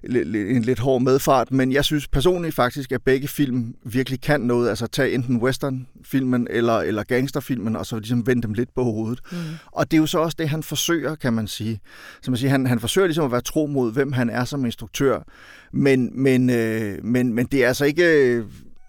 lidt, 0.03 0.37
en 0.37 0.63
lidt 0.63 0.79
hård 0.79 1.03
medfart. 1.03 1.53
Men 1.53 1.73
jeg 1.73 1.85
synes 1.85 2.09
personligt 2.09 2.55
faktisk, 2.55 2.93
at 2.93 3.03
begge 3.03 3.29
film 3.29 3.75
virkelig 3.85 4.21
kan 4.21 4.41
noget. 4.41 4.69
Altså 4.69 4.87
tage 4.87 5.13
enten 5.13 5.37
western-filmen 5.37 6.47
eller, 6.51 6.79
eller 6.79 7.03
gangsterfilmen, 7.03 7.77
og 7.77 7.87
så 7.87 7.99
ligesom 7.99 8.27
vende 8.27 8.43
dem 8.43 8.53
lidt 8.53 8.75
på 8.75 8.83
hovedet. 8.83 9.21
Mm. 9.33 9.39
Og 9.67 9.91
det 9.91 9.97
er 9.97 10.01
jo 10.01 10.07
så 10.07 10.19
også 10.19 10.37
det, 10.39 10.49
han 10.49 10.63
forsøger, 10.63 11.15
kan 11.15 11.33
man 11.33 11.47
sige. 11.47 11.81
Så 12.23 12.31
man 12.31 12.39
siger, 12.39 12.51
han, 12.51 12.67
han 12.67 12.81
forsøger 12.81 13.07
ligesom 13.07 13.25
at 13.25 13.33
være 13.33 13.41
tro 13.41 13.67
mod, 13.67 13.93
hvem 13.93 14.13
han 14.13 14.31
er 14.31 14.45
som 14.45 14.65
instruktør. 14.65 15.21
Men, 15.73 16.23
men, 16.23 16.51
øh, 16.51 17.05
men, 17.05 17.35
men 17.35 17.47
det 17.47 17.65
er 17.65 17.69
altså 17.69 17.85
ikke... 17.85 18.05
øh, 18.05 18.45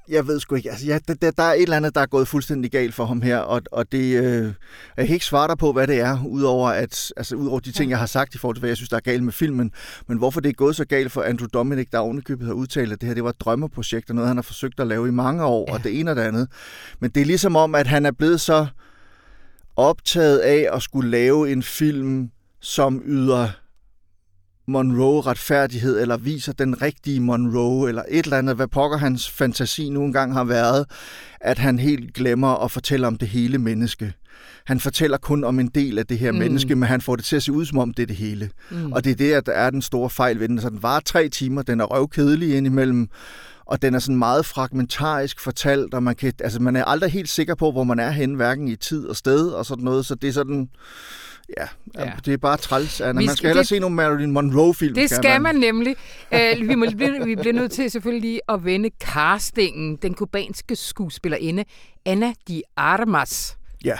Jeg 0.10 0.28
ved 0.28 0.40
sgu 0.40 0.56
ikke. 0.56 0.70
Altså, 0.70 0.86
ja, 0.86 1.00
der, 1.08 1.14
der, 1.14 1.32
der 1.32 1.44
er 1.44 1.54
et 1.54 1.62
eller 1.62 1.78
andet, 1.78 1.96
der 1.96 2.02
er 2.02 2.06
gået 2.06 2.28
fuldstændig 2.28 2.72
galt 2.72 2.94
for 2.94 3.06
ham 3.06 3.22
her, 3.22 3.38
og, 3.38 3.62
og 3.72 3.92
det, 3.92 4.24
øh, 4.24 4.54
jeg 4.98 5.06
kan 5.08 5.14
ikke 5.14 5.26
svare 5.26 5.48
dig 5.48 5.58
på, 5.58 5.72
hvad 5.72 5.88
det 5.88 6.00
er, 6.00 6.24
udover, 6.26 6.70
at, 6.70 7.14
altså, 7.18 7.36
udover 7.36 7.60
de 7.60 7.72
ting, 7.72 7.92
jeg 7.92 8.00
har 8.00 8.06
sagt 8.06 8.36
i 8.36 8.38
forhold 8.38 8.56
til, 8.56 8.60
hvad 8.60 8.70
jeg 8.70 8.78
synes, 8.78 8.90
der 8.90 8.96
er 8.96 9.02
galt 9.02 9.24
med 9.24 9.34
filmen. 9.34 9.72
Men 10.08 10.18
hvorfor 10.18 10.40
det 10.42 10.50
er 10.50 10.54
gået 10.54 10.76
så 10.76 10.86
galt 10.86 11.12
for 11.12 11.22
Andrew 11.22 11.48
Dominic, 11.54 11.88
der 11.92 11.98
ovenikøbet 12.00 12.48
har 12.48 12.54
udtalt, 12.54 12.92
at 12.94 13.02
det 13.02 13.08
her 13.08 13.14
det 13.14 13.24
var 13.24 13.30
et 13.30 13.40
drømmeprojekt, 13.40 14.10
og 14.10 14.16
noget, 14.16 14.28
han 14.28 14.38
har 14.38 14.42
forsøgt 14.42 14.80
at 14.80 14.88
lave 14.88 15.08
i 15.08 15.12
mange 15.12 15.46
år, 15.46 15.66
Ja. 15.68 15.72
ja. 15.74 15.78
og 15.78 15.84
det 15.84 16.00
ene 16.00 16.12
og 16.12 16.16
det 16.18 16.22
andet. 16.22 16.48
Men 17.00 17.10
det 17.10 17.22
er 17.22 17.26
ligesom 17.26 17.56
om, 17.56 17.76
at 17.76 17.88
han 17.88 18.06
er 18.06 18.12
blevet 18.12 18.42
så 18.42 18.68
optaget 19.76 20.40
af 20.40 20.68
at 20.74 20.82
skulle 20.82 21.10
lave 21.12 21.52
en 21.52 21.64
film, 21.64 22.30
som 22.62 23.02
yder 23.06 23.50
Monroe 24.68 25.22
retfærdighed, 25.22 26.02
eller 26.02 26.18
viser 26.18 26.54
den 26.54 26.82
rigtige 26.82 27.20
Monroe, 27.20 27.90
eller 27.90 28.04
et 28.10 28.24
eller 28.26 28.38
andet, 28.38 28.56
hvad 28.56 28.68
pokker 28.68 28.98
hans 28.98 29.30
fantasi 29.30 29.90
nu 29.90 30.04
engang 30.04 30.34
har 30.34 30.44
været, 30.44 30.86
at 31.42 31.58
han 31.58 31.80
helt 31.80 32.14
glemmer 32.14 32.64
at 32.64 32.72
fortælle 32.72 33.08
om 33.08 33.18
det 33.18 33.28
hele 33.28 33.58
menneske. 33.58 34.14
Han 34.66 34.80
fortæller 34.80 35.18
kun 35.18 35.44
om 35.44 35.60
en 35.60 35.68
del 35.68 36.00
af 36.00 36.06
det 36.08 36.20
her 36.20 36.32
Mm. 36.32 36.36
mm. 36.38 36.44
menneske, 36.44 36.76
men 36.76 36.90
han 36.90 37.02
får 37.02 37.16
det 37.16 37.26
til 37.26 37.36
at 37.36 37.44
se 37.44 37.52
ud, 37.52 37.66
som 37.66 37.78
om 37.78 37.94
det 37.94 38.04
er 38.04 38.08
det 38.08 38.16
hele. 38.16 38.50
Mm. 38.72 38.92
Og 38.92 39.04
det 39.04 39.12
er 39.12 39.16
det, 39.16 39.34
at 39.34 39.46
der 39.46 39.52
er 39.52 39.70
den 39.70 39.82
store 39.82 40.10
fejl 40.10 40.40
ved 40.40 40.48
den. 40.48 40.62
Så 40.62 40.70
den 40.70 40.84
varer 40.84 41.00
tre 41.00 41.30
timer, 41.30 41.62
den 41.62 41.80
er 41.80 41.86
røvkedelig 41.86 42.58
indimellem, 42.58 43.08
og 43.66 43.82
den 43.82 43.96
er 43.96 44.00
sådan 44.00 44.16
meget 44.18 44.46
fragmentarisk 44.46 45.40
fortalt, 45.40 45.94
og 45.94 46.04
man, 46.04 46.16
kan, 46.16 46.34
altså 46.40 46.62
man 46.62 46.76
er 46.76 46.84
aldrig 46.86 47.12
helt 47.12 47.30
sikker 47.30 47.56
på, 47.56 47.72
hvor 47.72 47.84
man 47.84 48.00
er 48.00 48.10
henne, 48.10 48.36
hverken 48.36 48.68
i 48.68 48.76
tid 48.76 49.06
og 49.06 49.16
sted 49.16 49.48
og 49.50 49.66
sådan 49.66 49.84
noget. 49.84 50.06
Så 50.06 50.16
det 50.16 50.28
er 50.28 50.34
sådan, 50.34 50.70
ja, 51.58 51.68
Ja. 51.96 52.12
det 52.26 52.34
er 52.34 52.38
bare 52.38 52.58
træls, 52.58 53.02
Anna. 53.02 53.22
Man 53.22 53.36
skal- 53.36 53.48
hellere 53.48 53.62
det- 53.62 53.68
se 53.68 53.80
nogle 53.80 53.96
Marilyn 53.96 54.32
Monroe-film. 54.32 54.96
Det 54.96 55.10
skal 55.10 55.42
man 55.42 55.56
nemlig. 55.56 55.96
Uh, 56.32 56.68
vi, 56.70 56.76
må, 56.76 56.86
vi 57.26 57.36
bliver 57.36 57.54
nødt 57.54 57.72
til 57.72 57.92
selvfølgelig 57.92 58.40
at 58.50 58.66
vende 58.66 58.90
castingen. 59.04 59.96
Den 59.96 60.14
kubanske 60.14 60.76
skuespillerinde 60.76 61.64
Anna 62.06 62.34
de 62.48 62.62
Armas. 62.78 63.58
Ja, 63.86 63.96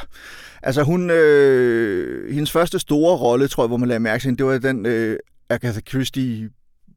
altså 0.64 0.84
hun, 0.84 1.10
øh, 1.10 2.34
hendes 2.34 2.52
første 2.52 2.80
store 2.80 3.18
rolle, 3.18 3.48
tror 3.48 3.64
jeg, 3.64 3.68
hvor 3.68 3.78
man 3.78 3.88
lagde 3.88 4.00
mærke 4.00 4.22
til 4.22 4.38
det 4.38 4.46
var 4.46 4.58
den 4.58 4.86
øh, 4.86 5.18
Agatha 5.50 5.80
Christie 5.90 6.50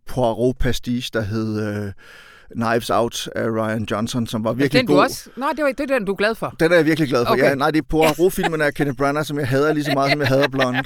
Poirot 0.07 0.57
pastiche, 0.59 1.11
der 1.13 1.21
hed 1.21 1.85
øh, 1.87 1.93
Knives 2.55 2.91
Out 2.91 3.29
af 3.37 3.47
Ryan 3.49 3.87
Johnson, 3.91 4.27
som 4.27 4.45
var 4.45 4.53
virkelig 4.53 4.81
den, 4.81 4.87
du 4.87 4.95
god. 4.95 5.03
også? 5.03 5.31
Nå, 5.37 5.47
det, 5.57 5.65
var, 5.65 5.73
det 5.73 5.91
er 5.91 5.99
den, 5.99 6.05
du 6.07 6.13
er 6.13 6.17
glad 6.17 6.35
for. 6.35 6.55
Den 6.61 6.73
er 6.73 6.77
jeg 6.77 6.87
virkelig 6.87 7.09
glad 7.09 7.27
for. 7.27 7.33
Okay. 7.33 7.43
Ja, 7.43 7.55
nej, 7.55 7.71
det 7.71 7.79
er 7.79 7.87
Poirot-filmen 7.89 8.61
af 8.61 8.75
Kenneth 8.77 8.97
Branagh, 8.97 9.27
som 9.27 9.39
jeg 9.39 9.49
hader 9.49 9.73
lige 9.73 9.85
så 9.85 9.91
meget, 9.95 10.11
som 10.13 10.21
jeg 10.21 10.29
hader 10.29 10.49
Blonde. 10.49 10.83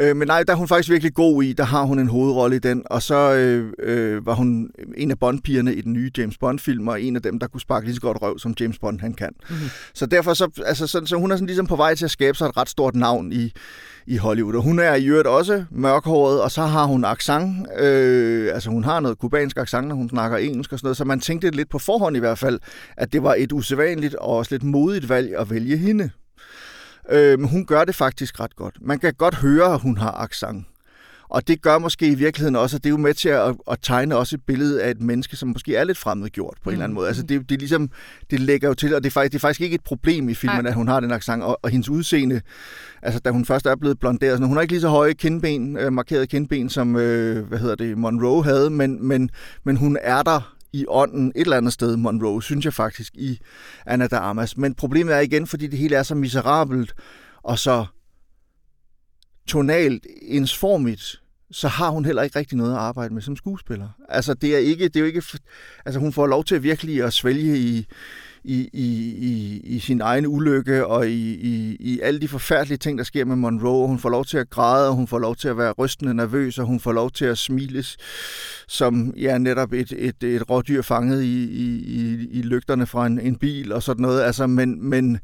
Øh, 0.00 0.16
men 0.16 0.28
nej, 0.28 0.42
der 0.42 0.52
er 0.52 0.56
hun 0.56 0.68
faktisk 0.68 0.90
virkelig 0.90 1.14
god 1.14 1.42
i. 1.42 1.52
Der 1.52 1.64
har 1.64 1.82
hun 1.82 1.98
en 1.98 2.08
hovedrolle 2.08 2.56
i 2.56 2.58
den. 2.58 2.82
Og 2.86 3.02
så 3.02 3.34
øh, 3.34 3.72
øh, 3.82 4.26
var 4.26 4.34
hun 4.34 4.70
en 4.96 5.10
af 5.10 5.18
Bond-pigerne 5.18 5.74
i 5.74 5.80
den 5.80 5.92
nye 5.92 6.10
James 6.18 6.38
Bond-film, 6.38 6.88
og 6.88 7.02
en 7.02 7.16
af 7.16 7.22
dem, 7.22 7.38
der 7.38 7.46
kunne 7.46 7.60
sparke 7.60 7.86
lige 7.86 7.94
så 7.94 8.00
godt 8.00 8.22
røv, 8.22 8.38
som 8.38 8.54
James 8.60 8.78
Bond 8.78 9.00
han 9.00 9.14
kan. 9.14 9.30
Mhm. 9.50 9.58
Så 9.94 10.06
derfor 10.06 10.34
så, 10.34 10.62
altså, 10.66 10.86
så, 10.86 11.02
så 11.04 11.16
hun 11.16 11.30
er 11.30 11.36
sådan 11.36 11.46
ligesom 11.46 11.66
på 11.66 11.76
vej 11.76 11.94
til 11.94 12.04
at 12.04 12.10
skabe 12.10 12.38
sig 12.38 12.46
et 12.46 12.56
ret 12.56 12.68
stort 12.68 12.94
navn 12.94 13.32
i, 13.32 13.52
i 14.06 14.16
Hollywood. 14.16 14.54
Og 14.54 14.62
hun 14.62 14.78
er 14.78 14.94
i 14.94 15.06
øvrigt 15.06 15.28
også 15.28 15.64
mørkhåret, 15.70 16.42
og 16.42 16.50
så 16.50 16.62
har 16.62 16.84
hun 16.84 17.04
accent. 17.04 17.66
Øh, 17.78 18.54
altså 18.54 18.70
hun 18.70 18.84
har 18.84 19.00
noget 19.00 19.18
kubansk 19.18 19.56
accent, 19.56 19.88
når 19.88 19.94
hun 19.94 20.08
snakker 20.08 20.38
engelsk 20.38 20.72
og 20.72 20.78
sådan 20.78 20.86
noget. 20.86 20.96
Så 20.96 21.04
man 21.04 21.20
tænkte 21.20 21.50
lidt 21.50 21.70
på 21.70 21.78
forhånd 21.78 22.16
i 22.16 22.20
hvert 22.20 22.38
fald, 22.38 22.58
at 22.96 23.12
det 23.12 23.22
var 23.22 23.34
et 23.38 23.52
usædvanligt 23.52 24.14
og 24.14 24.36
også 24.36 24.54
lidt 24.54 24.62
modigt 24.62 25.08
valg 25.08 25.34
at 25.38 25.50
vælge 25.50 25.76
hende. 25.76 26.10
Øh, 27.10 27.42
hun 27.42 27.66
gør 27.66 27.84
det 27.84 27.94
faktisk 27.94 28.40
ret 28.40 28.56
godt. 28.56 28.76
Man 28.80 28.98
kan 28.98 29.14
godt 29.14 29.34
høre, 29.34 29.74
at 29.74 29.80
hun 29.80 29.98
har 29.98 30.12
accent. 30.12 30.66
Og 31.30 31.48
det 31.48 31.62
gør 31.62 31.78
måske 31.78 32.06
i 32.06 32.14
virkeligheden 32.14 32.56
også, 32.56 32.76
at 32.76 32.84
det 32.84 32.88
er 32.88 32.90
jo 32.90 32.96
med 32.96 33.14
til 33.14 33.28
at, 33.28 33.56
at 33.70 33.78
tegne 33.82 34.16
også 34.16 34.36
et 34.36 34.42
billede 34.46 34.82
af 34.82 34.90
et 34.90 35.00
menneske, 35.00 35.36
som 35.36 35.48
måske 35.48 35.76
er 35.76 35.84
lidt 35.84 35.98
fremmedgjort 35.98 36.56
på 36.64 36.70
en 36.70 36.72
eller 36.72 36.84
anden 36.84 36.94
måde. 36.94 37.08
Altså 37.08 37.22
det, 37.22 37.48
det 37.48 37.54
er 37.54 37.58
ligesom, 37.58 37.90
det 38.30 38.40
lægger 38.40 38.68
jo 38.68 38.74
til, 38.74 38.94
og 38.94 39.02
det 39.02 39.10
er 39.10 39.12
faktisk, 39.12 39.32
det 39.32 39.38
er 39.38 39.40
faktisk 39.40 39.60
ikke 39.60 39.74
et 39.74 39.84
problem 39.84 40.28
i 40.28 40.34
filmen, 40.34 40.64
Nej. 40.64 40.68
at 40.68 40.74
hun 40.74 40.88
har 40.88 41.00
den 41.00 41.10
accent, 41.10 41.42
og, 41.42 41.58
og 41.62 41.70
hendes 41.70 41.88
udseende, 41.88 42.40
altså 43.02 43.20
da 43.20 43.30
hun 43.30 43.44
først 43.44 43.66
er 43.66 43.76
blevet 43.76 43.98
blonderet, 43.98 44.32
sådan, 44.32 44.46
hun 44.46 44.56
har 44.56 44.62
ikke 44.62 44.72
lige 44.72 44.80
så 44.80 44.88
høje 44.88 45.12
kindben, 45.12 45.76
øh, 45.76 45.92
markerede 45.92 46.26
kindben, 46.26 46.68
som, 46.68 46.96
øh, 46.96 47.48
hvad 47.48 47.58
hedder 47.58 47.74
det, 47.74 47.98
Monroe 47.98 48.44
havde, 48.44 48.70
men, 48.70 49.06
men, 49.06 49.30
men 49.64 49.76
hun 49.76 49.98
er 50.02 50.22
der 50.22 50.54
i 50.72 50.84
ånden 50.88 51.32
et 51.36 51.40
eller 51.40 51.56
andet 51.56 51.72
sted, 51.72 51.96
Monroe, 51.96 52.42
synes 52.42 52.64
jeg 52.64 52.74
faktisk, 52.74 53.14
i 53.14 53.40
Anna 53.86 54.06
de 54.06 54.16
Armas. 54.16 54.56
Men 54.56 54.74
problemet 54.74 55.14
er 55.14 55.20
igen, 55.20 55.46
fordi 55.46 55.66
det 55.66 55.78
hele 55.78 55.96
er 55.96 56.02
så 56.02 56.14
miserabelt, 56.14 56.94
og 57.42 57.58
så 57.58 57.86
tonalt 59.46 60.06
ensformigt, 60.22 61.22
så 61.50 61.68
har 61.68 61.90
hun 61.90 62.04
heller 62.04 62.22
ikke 62.22 62.38
rigtig 62.38 62.58
noget 62.58 62.72
at 62.72 62.78
arbejde 62.78 63.14
med 63.14 63.22
som 63.22 63.36
skuespiller. 63.36 63.88
Altså, 64.08 64.34
det 64.34 64.54
er, 64.54 64.58
ikke, 64.58 64.84
det 64.84 64.96
er 64.96 65.00
jo 65.00 65.06
ikke... 65.06 65.22
Altså, 65.84 66.00
hun 66.00 66.12
får 66.12 66.26
lov 66.26 66.44
til 66.44 66.54
at 66.54 66.62
virkelig 66.62 67.02
at 67.02 67.12
svælge 67.12 67.58
i, 67.58 67.86
i, 68.44 68.70
i, 68.72 68.86
i, 69.18 69.60
i 69.64 69.78
sin 69.78 70.00
egen 70.00 70.26
ulykke 70.26 70.86
og 70.86 71.08
i, 71.08 71.34
i, 71.34 71.76
i 71.80 72.00
alle 72.00 72.20
de 72.20 72.28
forfærdelige 72.28 72.78
ting, 72.78 72.98
der 72.98 73.04
sker 73.04 73.24
med 73.24 73.36
Monroe. 73.36 73.86
Hun 73.86 73.98
får 73.98 74.08
lov 74.08 74.24
til 74.24 74.38
at 74.38 74.50
græde, 74.50 74.88
og 74.88 74.94
hun 74.94 75.06
får 75.06 75.18
lov 75.18 75.36
til 75.36 75.48
at 75.48 75.58
være 75.58 75.72
rystende 75.72 76.14
nervøs, 76.14 76.58
og 76.58 76.66
hun 76.66 76.80
får 76.80 76.92
lov 76.92 77.10
til 77.10 77.24
at 77.24 77.38
smiles 77.38 77.96
som 78.68 79.14
ja, 79.16 79.38
netop 79.38 79.72
et, 79.72 79.92
et, 79.96 80.22
et 80.22 80.50
rådyr 80.50 80.82
fanget 80.82 81.22
i, 81.22 81.44
i, 81.44 81.82
i 82.30 82.40
i 82.40 82.42
lygterne 82.42 82.86
fra 82.86 83.06
en, 83.06 83.20
en 83.20 83.36
bil 83.36 83.72
og 83.72 83.82
sådan 83.82 84.02
noget. 84.02 84.22
Altså, 84.22 84.46
men, 84.46 84.88
men, 84.88 85.18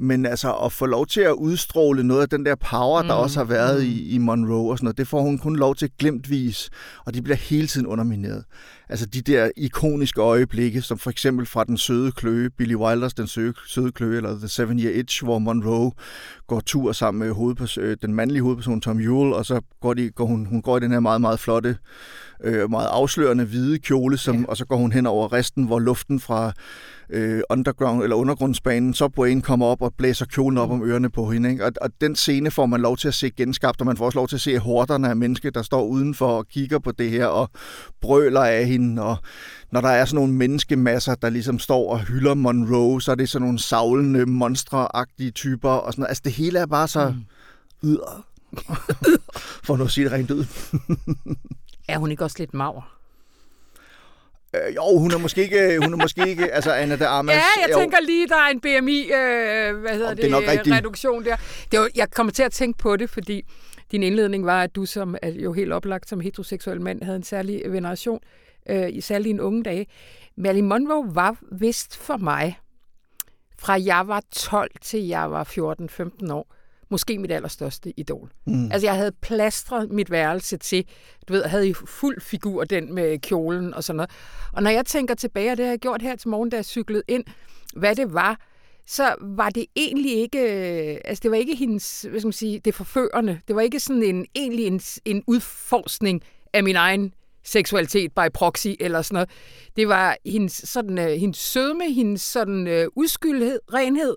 men 0.00 0.26
altså 0.26 0.52
at 0.52 0.72
få 0.72 0.86
lov 0.86 1.06
til 1.06 1.20
at 1.20 1.32
udstråle 1.32 2.04
noget 2.04 2.22
af 2.22 2.28
den 2.28 2.46
der 2.46 2.54
power, 2.54 3.02
mm. 3.02 3.08
der 3.08 3.14
også 3.14 3.40
har 3.40 3.44
været 3.44 3.82
i, 3.82 4.14
i 4.14 4.18
Monroe 4.18 4.70
og 4.70 4.78
sådan 4.78 4.84
noget, 4.84 4.98
det 4.98 5.08
får 5.08 5.20
hun 5.20 5.38
kun 5.38 5.56
lov 5.56 5.74
til 5.74 5.90
glemtvis, 5.98 6.70
og 7.04 7.14
det 7.14 7.24
bliver 7.24 7.36
hele 7.36 7.66
tiden 7.66 7.86
undermineret. 7.86 8.44
Altså 8.88 9.06
de 9.06 9.20
der 9.20 9.50
ikoniske 9.56 10.20
øjeblikke, 10.20 10.82
som 10.82 10.98
for 10.98 11.10
eksempel 11.10 11.46
fra 11.46 11.64
Den 11.64 11.78
Søde 11.78 12.12
Kløe, 12.12 12.50
Billy 12.50 12.74
Wilders 12.74 13.14
Den 13.14 13.26
Søde, 13.26 13.54
søde 13.66 13.92
Kløe, 13.92 14.16
eller 14.16 14.38
The 14.38 14.48
Seven 14.48 14.80
Year 14.80 14.92
Itch, 14.94 15.24
hvor 15.24 15.38
Monroe 15.38 15.92
går 16.46 16.60
tur 16.60 16.92
sammen 16.92 17.26
med 17.26 17.34
hovedperson, 17.34 17.84
øh, 17.84 17.96
den 18.02 18.14
mandlige 18.14 18.42
hovedperson 18.42 18.80
Tom 18.80 19.00
Yule, 19.00 19.36
og 19.36 19.46
så 19.46 19.60
går, 19.80 19.94
de, 19.94 20.10
går 20.10 20.26
hun, 20.26 20.46
hun 20.46 20.62
går 20.62 20.76
i 20.76 20.80
den 20.80 20.92
her 20.92 21.00
meget, 21.00 21.20
meget 21.20 21.40
flotte 21.40 21.76
øh, 22.44 22.70
meget 22.70 22.88
afslørende 22.90 23.44
hvide 23.44 23.78
kjole, 23.78 24.18
som, 24.18 24.40
ja. 24.40 24.46
og 24.48 24.56
så 24.56 24.64
går 24.64 24.76
hun 24.76 24.92
hen 24.92 25.06
over 25.06 25.32
resten, 25.32 25.64
hvor 25.64 25.78
luften 25.78 26.20
fra 26.20 26.52
øh, 27.10 27.40
underground 27.50 28.02
eller 28.02 28.16
undergrundsbanen 28.16 28.94
Subwayen 28.94 29.42
kommer 29.42 29.66
op 29.66 29.82
og 29.82 29.94
blæser 29.98 30.26
kjolen 30.26 30.58
op 30.58 30.70
om 30.70 30.82
ørerne 30.82 31.10
på 31.10 31.30
hende. 31.30 31.50
Ikke? 31.50 31.64
Og, 31.64 31.72
og 31.80 31.90
den 32.00 32.16
scene 32.16 32.50
får 32.50 32.66
man 32.66 32.80
lov 32.80 32.96
til 32.96 33.08
at 33.08 33.14
se 33.14 33.30
genskabt, 33.30 33.80
og 33.80 33.86
man 33.86 33.96
får 33.96 34.04
også 34.04 34.18
lov 34.18 34.28
til 34.28 34.36
at 34.36 34.40
se 34.40 34.58
horderne 34.58 35.08
af 35.08 35.16
mennesker, 35.16 35.50
der 35.50 35.62
står 35.62 35.84
udenfor 35.84 36.26
og 36.26 36.48
kigger 36.48 36.78
på 36.78 36.92
det 36.92 37.10
her 37.10 37.26
og 37.26 37.50
brøler 38.00 38.40
af 38.40 38.66
hende. 38.66 39.02
Og 39.02 39.16
når 39.72 39.80
der 39.80 39.88
er 39.88 40.04
sådan 40.04 40.16
nogle 40.16 40.32
menneskemasser, 40.32 41.14
der 41.14 41.30
ligesom 41.30 41.58
står 41.58 41.92
og 41.92 42.00
hylder 42.00 42.34
Monroe, 42.34 43.02
så 43.02 43.10
er 43.10 43.14
det 43.14 43.28
sådan 43.28 43.46
nogle 43.46 43.58
savlende, 43.58 44.26
monstre-agtige 44.26 45.30
typer. 45.30 45.70
Og 45.70 45.92
sådan 45.92 46.00
noget. 46.00 46.08
Altså 46.08 46.22
det 46.24 46.32
hele 46.32 46.58
er 46.58 46.66
bare 46.66 46.88
så... 46.88 47.14
Mm. 47.14 47.24
For 49.64 49.76
nu 49.76 49.84
at 49.84 49.90
sige 49.90 50.04
det 50.04 50.12
rent 50.12 50.30
ud. 50.30 50.44
er 51.90 51.98
hun 51.98 52.10
ikke 52.10 52.24
også 52.24 52.36
lidt 52.38 52.54
mager? 52.54 53.00
Øh, 54.54 54.74
jo, 54.76 54.98
hun 54.98 55.10
er 55.10 55.18
måske 55.18 55.42
ikke, 55.42 55.78
hun 55.82 55.92
er 55.92 55.96
måske 55.96 56.28
ikke, 56.28 56.52
altså 56.52 56.72
Anna 56.72 56.96
de 56.96 57.06
Armas. 57.06 57.34
Ja, 57.34 57.62
jeg 57.66 57.72
jo. 57.72 57.78
tænker 57.78 58.00
lige, 58.00 58.28
der 58.28 58.36
er 58.36 58.48
en 58.48 58.60
BMI, 58.60 59.02
øh, 59.02 59.80
hvad 59.80 59.94
hedder 59.94 60.14
det, 60.14 60.22
det 60.22 60.30
nok 60.30 60.42
rigtig... 60.48 60.72
reduktion 60.72 61.24
der. 61.24 61.36
Det 61.72 61.80
var, 61.80 61.88
jeg 61.94 62.10
kommer 62.10 62.32
til 62.32 62.42
at 62.42 62.52
tænke 62.52 62.78
på 62.78 62.96
det, 62.96 63.10
fordi 63.10 63.42
din 63.92 64.02
indledning 64.02 64.46
var, 64.46 64.62
at 64.62 64.76
du 64.76 64.86
som 64.86 65.16
er 65.22 65.30
jo 65.30 65.52
helt 65.52 65.72
oplagt 65.72 66.08
som 66.08 66.20
heteroseksuel 66.20 66.80
mand 66.80 67.02
havde 67.02 67.16
en 67.16 67.22
særlig 67.22 67.62
veneration, 67.66 68.20
øh, 68.68 68.88
i 68.90 69.00
særlig 69.00 69.30
en 69.30 69.40
unge 69.40 69.62
dage. 69.62 69.86
Marilyn 70.36 70.66
Monroe 70.66 71.14
var 71.14 71.36
vist 71.52 71.96
for 71.96 72.16
mig, 72.16 72.58
fra 73.58 73.82
jeg 73.84 74.08
var 74.08 74.22
12 74.32 74.70
til 74.80 75.06
jeg 75.06 75.30
var 75.30 75.44
14-15 75.44 76.32
år, 76.32 76.54
måske 76.90 77.18
mit 77.18 77.30
allerstørste 77.30 77.92
idol. 77.96 78.30
Mm. 78.46 78.72
Altså, 78.72 78.86
jeg 78.86 78.94
havde 78.94 79.12
plastret 79.12 79.90
mit 79.90 80.10
værelse 80.10 80.56
til, 80.56 80.84
du 81.28 81.32
ved, 81.32 81.42
havde 81.42 81.68
i 81.68 81.74
fuld 81.86 82.20
figur 82.20 82.64
den 82.64 82.94
med 82.94 83.18
kjolen 83.18 83.74
og 83.74 83.84
sådan 83.84 83.96
noget. 83.96 84.10
Og 84.52 84.62
når 84.62 84.70
jeg 84.70 84.86
tænker 84.86 85.14
tilbage, 85.14 85.50
og 85.50 85.56
det 85.56 85.64
har 85.64 85.72
jeg 85.72 85.78
gjort 85.78 86.02
her 86.02 86.16
til 86.16 86.28
morgen, 86.28 86.50
da 86.50 86.56
jeg 86.56 86.64
cyklede 86.64 87.02
ind, 87.08 87.24
hvad 87.76 87.96
det 87.96 88.14
var, 88.14 88.40
så 88.86 89.14
var 89.20 89.50
det 89.50 89.66
egentlig 89.76 90.18
ikke, 90.18 90.38
altså 91.04 91.20
det 91.22 91.30
var 91.30 91.36
ikke 91.36 91.54
hendes, 91.56 92.06
hvad 92.10 92.20
skal 92.20 92.26
man 92.26 92.32
sige, 92.32 92.60
det 92.64 92.74
forførende. 92.74 93.40
Det 93.48 93.56
var 93.56 93.62
ikke 93.62 93.80
sådan 93.80 94.02
en, 94.02 94.26
egentlig 94.34 94.66
en, 94.66 94.80
en 95.04 95.22
udforskning 95.26 96.22
af 96.52 96.64
min 96.64 96.76
egen 96.76 97.14
seksualitet 97.44 98.12
by 98.12 98.32
proxy 98.34 98.68
eller 98.80 99.02
sådan 99.02 99.14
noget. 99.14 99.30
Det 99.76 99.88
var 99.88 100.16
hendes, 100.26 100.52
sådan, 100.52 100.98
uh, 100.98 101.04
hendes 101.04 101.38
sødme, 101.38 101.92
hendes 101.92 102.22
sådan, 102.22 102.66
uh, 102.66 103.04
uskyldhed, 103.04 103.60
renhed, 103.72 104.16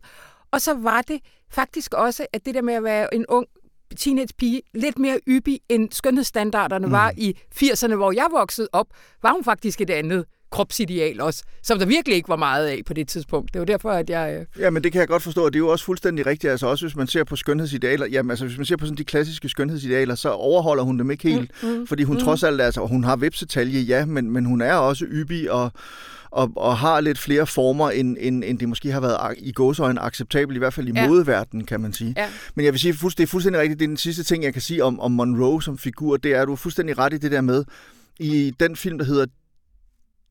og 0.54 0.62
så 0.62 0.74
var 0.74 1.02
det 1.02 1.20
faktisk 1.50 1.94
også, 1.94 2.26
at 2.34 2.46
det 2.46 2.56
der 2.56 2.62
med 2.62 2.74
at 2.74 2.84
være 2.84 3.14
en 3.14 3.26
ung 3.30 3.48
teenage-pige, 3.98 4.62
lidt 4.74 5.00
mere 5.00 5.20
yppig 5.28 5.60
end 5.70 5.90
skønhedsstandarderne 5.92 6.86
mm. 6.86 6.92
var 6.92 7.14
i 7.18 7.38
80'erne, 7.56 7.96
hvor 7.96 8.12
jeg 8.12 8.28
voksede 8.32 8.68
op, 8.72 8.88
var 9.22 9.34
hun 9.34 9.44
faktisk 9.44 9.82
et 9.82 9.90
andet 9.90 10.26
kropsideal 10.52 11.22
også, 11.22 11.44
som 11.64 11.80
der 11.80 11.86
virkelig 11.86 12.16
ikke 12.16 12.30
var 12.30 12.36
meget 12.36 12.68
af 12.68 12.82
på 12.86 12.94
det 12.94 13.08
tidspunkt. 13.08 13.54
Det 13.54 13.60
var 13.60 13.66
derfor, 13.66 13.92
at 13.92 14.10
jeg... 14.10 14.38
Øh... 14.40 14.62
Ja, 14.64 14.70
men 14.70 14.84
det 14.84 14.92
kan 14.92 15.00
jeg 15.00 15.08
godt 15.08 15.24
forstå, 15.24 15.46
og 15.46 15.54
det 15.54 15.58
er 15.58 15.64
jo 15.64 15.68
også 15.68 15.86
fuldstændig 15.86 16.26
rigtigt. 16.26 16.52
Altså 16.52 16.68
også 16.68 16.86
hvis 16.86 16.96
man 16.96 17.08
ser 17.08 17.24
på 17.24 17.36
skønhedsidealer, 17.36 18.06
jamen 18.06 18.30
altså 18.30 18.46
hvis 18.46 18.58
man 18.58 18.66
ser 18.66 18.78
på 18.78 18.86
sådan 18.86 18.98
de 18.98 19.04
klassiske 19.04 19.50
skønhedsidealer, 19.50 20.16
så 20.16 20.30
overholder 20.30 20.84
hun 20.84 21.00
dem 21.00 21.12
ikke 21.12 21.30
helt, 21.30 21.52
mm, 21.64 21.70
mm, 21.70 21.88
fordi 21.88 22.04
hun 22.04 22.16
mm. 22.16 22.22
trods 22.22 22.44
alt, 22.44 22.62
altså 22.62 22.86
hun 22.86 23.04
har 23.04 23.16
vipsetalje, 23.16 23.80
ja, 23.80 24.06
men, 24.06 24.32
men 24.32 24.46
hun 24.46 24.62
er 24.62 24.74
også 24.74 25.06
yppig 25.06 25.52
og 25.52 25.72
og, 26.34 26.52
og 26.56 26.78
har 26.78 27.02
lidt 27.02 27.20
flere 27.20 27.48
former, 27.48 27.90
end, 27.90 28.18
end, 28.20 28.44
end 28.44 28.60
det 28.60 28.70
måske 28.70 28.92
har 28.92 29.00
været 29.00 29.36
i 29.38 29.52
gåsøjne 29.52 30.02
acceptabelt, 30.02 30.56
i 30.56 30.60
hvert 30.60 30.74
fald 30.74 30.88
i 30.88 30.92
ja. 30.96 31.08
modeverdenen, 31.08 31.66
kan 31.66 31.82
man 31.82 31.94
sige. 31.94 32.14
Ja. 32.18 32.30
Men 32.56 32.66
jeg 32.66 32.74
vil 32.74 32.80
sige, 32.80 32.94
det 32.94 33.20
er 33.20 33.28
fuldstændig 33.28 33.62
rigtigt, 33.62 33.80
det 33.80 33.86
er 33.86 33.90
den 33.90 33.98
sidste 33.98 34.24
ting, 34.24 34.44
jeg 34.44 34.54
kan 34.54 34.62
sige 34.62 34.84
om, 34.84 35.00
om 35.00 35.12
Monroe 35.12 35.64
som 35.64 35.78
figur, 35.78 36.18
det 36.18 36.34
er, 36.34 36.42
at 36.42 36.48
du 36.48 36.52
er 36.52 36.56
fuldstændig 36.56 36.98
ret 36.98 37.14
i 37.14 37.18
det 37.18 37.32
der 37.32 37.42
med, 37.42 37.66
i 38.20 38.54
den 38.60 38.76
film, 38.76 38.98
der 38.98 39.06
hedder 39.06 39.26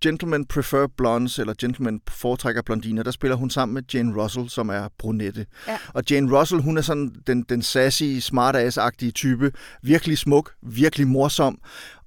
Gentlemen 0.03 0.47
Prefer 0.47 0.87
Blondes, 0.97 1.39
eller 1.39 1.55
Gentlemen 1.61 2.01
foretrækker 2.09 2.63
blondiner, 2.63 3.03
der 3.03 3.11
spiller 3.11 3.37
hun 3.37 3.51
sammen 3.51 3.75
med 3.75 3.83
Jane 3.95 4.23
Russell, 4.23 4.51
som 4.51 4.69
er 4.69 4.89
brunette. 4.99 5.47
Ja. 5.69 5.77
Og 5.89 6.03
Jane 6.11 6.39
Russell, 6.39 6.63
hun 6.63 6.79
er 6.79 6.83
sådan 6.83 7.13
den, 7.27 7.43
den 7.43 7.63
sassy, 7.63 8.19
smartass-agtige 8.19 9.11
type. 9.11 9.53
Virkelig 9.83 10.19
smuk, 10.19 10.53
virkelig 10.63 11.07
morsom 11.07 11.59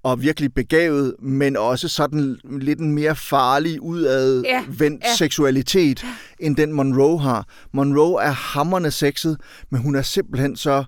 og 0.04 0.22
virkelig 0.22 0.54
begavet, 0.54 1.16
men 1.20 1.58
også 1.58 1.88
sådan 1.88 2.40
lidt 2.44 2.80
en 2.80 2.92
mere 2.92 3.16
farlig, 3.16 3.82
udadvendt 3.82 5.04
ja, 5.04 5.10
ja. 5.10 5.16
seksualitet, 5.16 6.06
end 6.40 6.56
den 6.56 6.74
Monroe 6.74 7.20
har. 7.20 7.48
Monroe 7.74 8.24
er 8.24 8.32
hammerne 8.32 8.92
sexet, 8.92 9.38
men 9.72 9.82
hun 9.82 9.96
er 9.96 10.02
simpelthen 10.02 10.56
så 10.56 10.84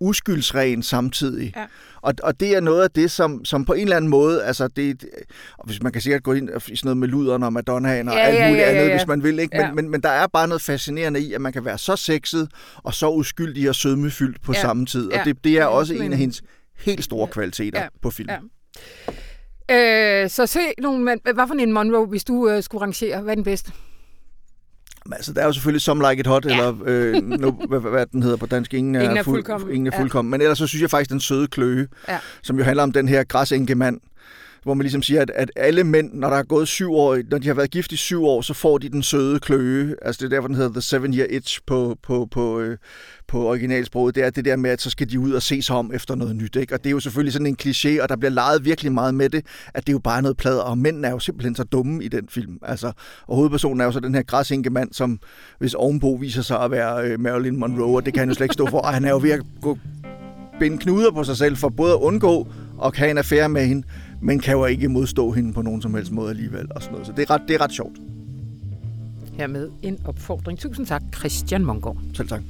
uskyldsren 0.00 0.82
samtidig. 0.82 1.52
Ja. 1.56 1.66
Og, 2.00 2.14
og 2.22 2.40
det 2.40 2.56
er 2.56 2.60
noget 2.60 2.82
af 2.82 2.90
det, 2.90 3.10
som, 3.10 3.44
som 3.44 3.64
på 3.64 3.72
en 3.72 3.82
eller 3.82 3.96
anden 3.96 4.10
måde, 4.10 4.44
altså 4.44 4.68
det, 4.68 5.04
hvis 5.64 5.82
man 5.82 5.92
kan 5.92 6.02
sikkert 6.02 6.22
gå 6.22 6.32
ind 6.32 6.48
i 6.48 6.52
sådan 6.52 6.78
noget 6.84 6.96
med 6.96 7.08
luderne 7.08 7.46
og 7.46 7.52
Madonnaen 7.52 8.08
og 8.08 8.14
ja, 8.14 8.20
alt 8.20 8.34
muligt 8.34 8.58
ja, 8.58 8.70
ja, 8.70 8.74
ja, 8.74 8.80
andet, 8.80 8.92
hvis 8.92 9.06
man 9.06 9.22
vil, 9.22 9.38
ikke? 9.38 9.56
Men, 9.56 9.66
ja. 9.66 9.72
men, 9.72 9.90
men 9.90 10.00
der 10.00 10.08
er 10.08 10.26
bare 10.26 10.48
noget 10.48 10.62
fascinerende 10.62 11.20
i, 11.20 11.32
at 11.32 11.40
man 11.40 11.52
kan 11.52 11.64
være 11.64 11.78
så 11.78 11.96
sexet 11.96 12.48
og 12.76 12.94
så 12.94 13.10
uskyldig 13.10 13.68
og 13.68 13.74
sødmefyldt 13.74 14.42
på 14.42 14.52
ja. 14.52 14.60
samme 14.60 14.86
tid. 14.86 15.12
Og 15.12 15.24
det, 15.24 15.44
det 15.44 15.58
er 15.58 15.66
også 15.66 15.94
en 15.94 16.12
af 16.12 16.18
hendes 16.18 16.42
helt 16.78 17.04
store 17.04 17.28
kvaliteter 17.28 17.80
ja. 17.82 17.88
på 18.02 18.10
film. 18.10 18.30
Ja. 18.30 18.38
Øh, 19.70 20.30
så 20.30 20.46
se 20.46 20.60
nogle, 20.78 21.18
hvad 21.22 21.46
for 21.46 21.54
en 21.54 21.72
Monroe, 21.72 22.06
hvis 22.06 22.24
du 22.24 22.48
øh, 22.48 22.62
skulle 22.62 22.82
rangere, 22.82 23.20
hvad 23.20 23.32
er 23.32 23.34
den 23.34 23.44
bedste? 23.44 23.72
Altså, 25.12 25.32
der 25.32 25.40
er 25.40 25.46
jo 25.46 25.52
selvfølgelig 25.52 25.82
Some 25.82 26.08
Like 26.10 26.20
It 26.20 26.26
Hot, 26.26 26.44
ja. 26.44 26.50
eller 26.50 26.74
øh, 26.86 27.14
no, 27.22 27.50
hvad, 27.68 27.80
hvad 27.80 28.06
den 28.06 28.22
hedder 28.22 28.36
på 28.36 28.46
dansk, 28.46 28.74
ingen 28.74 28.94
er, 28.94 29.00
ingen 29.02 29.16
er 29.16 29.22
fuldkommen. 29.22 29.70
Ingen 29.70 29.86
er 29.92 29.96
fuldkommen. 29.96 30.32
Ja. 30.32 30.34
Men 30.34 30.40
ellers 30.42 30.58
så 30.58 30.66
synes 30.66 30.82
jeg 30.82 30.90
faktisk, 30.90 31.10
den 31.10 31.20
søde 31.20 31.46
kløe, 31.46 31.88
ja. 32.08 32.18
som 32.42 32.58
jo 32.58 32.64
handler 32.64 32.82
om 32.82 32.92
den 32.92 33.08
her 33.08 33.24
græsenkemand, 33.24 34.00
hvor 34.62 34.74
man 34.74 34.84
ligesom 34.84 35.02
siger, 35.02 35.22
at, 35.22 35.30
at 35.34 35.50
alle 35.56 35.84
mænd, 35.84 36.10
når 36.14 36.30
der 36.30 36.36
er 36.36 36.42
gået 36.42 36.68
syv 36.68 36.92
år, 36.92 37.18
når 37.30 37.38
de 37.38 37.46
har 37.46 37.54
været 37.54 37.70
gift 37.70 37.92
i 37.92 37.96
syv 37.96 38.24
år, 38.24 38.40
så 38.40 38.54
får 38.54 38.78
de 38.78 38.88
den 38.88 39.02
søde 39.02 39.40
kløe. 39.40 39.96
Altså 40.02 40.18
det 40.18 40.32
er 40.32 40.36
derfor, 40.36 40.48
den 40.48 40.56
hedder 40.56 40.72
The 40.72 40.80
Seven 40.80 41.14
Year 41.14 41.26
Itch 41.30 41.60
på, 41.66 41.96
på, 42.02 42.28
på, 42.30 42.60
øh, 42.60 42.78
på 43.28 43.48
originalsproget. 43.48 44.14
Det 44.14 44.24
er 44.24 44.30
det 44.30 44.44
der 44.44 44.56
med, 44.56 44.70
at 44.70 44.80
så 44.80 44.90
skal 44.90 45.10
de 45.10 45.20
ud 45.20 45.32
og 45.32 45.42
se 45.42 45.62
sig 45.62 45.76
om 45.76 45.90
efter 45.94 46.14
noget 46.14 46.36
nyt. 46.36 46.56
Ikke? 46.56 46.74
Og 46.74 46.84
det 46.84 46.86
er 46.86 46.90
jo 46.90 47.00
selvfølgelig 47.00 47.32
sådan 47.32 47.46
en 47.46 47.56
kliché, 47.62 48.02
og 48.02 48.08
der 48.08 48.16
bliver 48.16 48.30
leget 48.30 48.64
virkelig 48.64 48.92
meget 48.92 49.14
med 49.14 49.30
det, 49.30 49.46
at 49.74 49.86
det 49.86 49.88
er 49.88 49.94
jo 49.94 49.98
bare 49.98 50.22
noget 50.22 50.36
plader, 50.36 50.60
og 50.60 50.78
mændene 50.78 51.06
er 51.06 51.10
jo 51.10 51.18
simpelthen 51.18 51.54
så 51.54 51.64
dumme 51.64 52.04
i 52.04 52.08
den 52.08 52.28
film. 52.28 52.58
Altså, 52.62 52.92
og 53.26 53.36
hovedpersonen 53.36 53.80
er 53.80 53.84
jo 53.84 53.92
så 53.92 54.00
den 54.00 54.14
her 54.14 54.22
græsinke 54.22 54.70
mand, 54.70 54.92
som 54.92 55.20
hvis 55.58 55.74
ovenpå 55.74 56.18
viser 56.20 56.42
sig 56.42 56.60
at 56.60 56.70
være 56.70 57.04
øh, 57.04 57.20
Marilyn 57.20 57.56
Monroe, 57.56 57.96
og 57.96 58.06
det 58.06 58.14
kan 58.14 58.20
han 58.20 58.28
jo 58.28 58.34
slet 58.34 58.44
ikke 58.44 58.52
stå 58.52 58.66
for, 58.66 58.78
og 58.78 58.94
han 58.94 59.04
er 59.04 59.10
jo 59.10 59.18
ved 59.22 59.30
at 59.30 59.40
gå 59.62 59.78
binde 60.58 60.78
knuder 60.78 61.10
på 61.10 61.24
sig 61.24 61.36
selv 61.36 61.56
for 61.56 61.68
både 61.68 61.92
at 61.92 61.98
undgå 61.98 62.48
og 62.78 62.92
have 62.94 63.10
en 63.10 63.18
affære 63.18 63.48
med 63.48 63.66
hende, 63.66 63.86
men 64.20 64.38
kan 64.38 64.54
jo 64.54 64.64
ikke 64.64 64.88
modstå 64.88 65.30
hende 65.30 65.52
på 65.52 65.62
nogen 65.62 65.82
som 65.82 65.94
helst 65.94 66.12
måde 66.12 66.30
alligevel. 66.30 66.66
Og 66.70 66.82
sådan 66.82 66.92
noget. 66.92 67.06
Så 67.06 67.12
det 67.16 67.22
er, 67.22 67.30
ret, 67.30 67.42
det 67.48 67.54
er 67.54 67.60
ret 67.60 67.72
sjovt. 67.72 67.98
Hermed 69.32 69.70
en 69.82 69.98
opfordring. 70.04 70.58
Tusind 70.58 70.86
tak, 70.86 71.02
Christian 71.16 71.64
Mongård. 71.64 71.96
Selv 72.14 72.28
tak. 72.28 72.42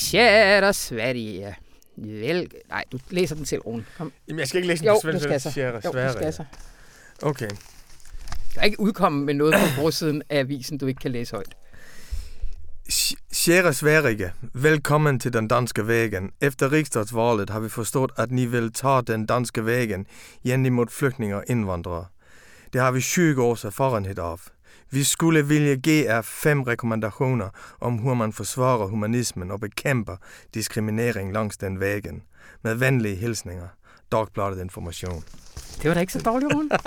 Kära 0.00 0.72
Sverige. 0.72 1.54
Vel... 1.96 2.50
Nej, 2.68 2.84
du 2.92 2.98
læser 3.10 3.34
den 3.34 3.44
til, 3.44 3.58
Rune. 3.58 3.84
Kom. 3.98 4.12
Jamen, 4.28 4.38
jeg 4.38 4.48
skal 4.48 4.58
ikke 4.58 4.68
læse 4.68 4.84
den 4.84 4.92
på 4.92 5.00
svensk. 5.02 5.24
Jo, 5.24 5.38
skal 5.38 5.40
så. 5.40 5.60
Jo, 5.60 5.72
du 5.72 6.12
skal 6.12 6.32
så. 6.32 6.44
Okay. 7.22 7.48
Der 8.54 8.60
er 8.60 8.64
ikke 8.64 8.80
udkommet 8.80 9.26
med 9.26 9.34
noget 9.34 9.54
på 9.54 9.80
forsiden 9.80 10.22
af 10.30 10.38
avisen, 10.38 10.78
du 10.78 10.86
ikke 10.86 11.00
kan 11.00 11.10
læse 11.10 11.32
højt. 11.32 11.56
Kære 13.44 13.72
Sverige, 13.72 14.32
velkommen 14.54 15.20
til 15.20 15.32
den 15.32 15.48
danske 15.48 15.86
vägen. 15.86 16.30
Efter 16.40 16.72
riksdagsvalet 16.72 17.50
har 17.50 17.60
vi 17.60 17.68
forstået, 17.68 18.10
at 18.16 18.30
ni 18.30 18.46
vil 18.46 18.72
tage 18.72 19.02
den 19.02 19.26
danske 19.26 19.66
vägen 19.66 20.06
gennemot 20.46 20.90
flygtninge 20.90 21.36
og 21.36 21.44
indvandrere. 21.46 22.06
Det 22.72 22.80
har 22.80 22.90
vi 22.90 23.00
20 23.00 23.42
års 23.42 23.64
erfarenhed 23.64 24.18
af. 24.18 24.38
Vi 24.90 25.04
skulle 25.04 25.46
vilje 25.46 25.76
give 25.76 26.04
jer 26.04 26.22
fem 26.22 26.62
rekommendationer 26.62 27.48
om, 27.80 27.94
hvor 27.94 28.14
man 28.14 28.32
forsvarer 28.32 28.86
humanismen 28.86 29.50
og 29.50 29.60
bekæmper 29.60 30.16
diskriminering 30.54 31.32
langs 31.32 31.56
den 31.56 31.80
vægen. 31.80 32.22
Med 32.62 32.74
venlige 32.74 33.16
hilsninger. 33.16 33.68
Dagbladet 34.12 34.60
Information. 34.60 35.24
Det 35.82 35.88
var 35.88 35.94
da 35.94 36.00
ikke 36.00 36.12
så 36.12 36.20
dårligt, 36.20 36.54
Rune. 36.54 36.68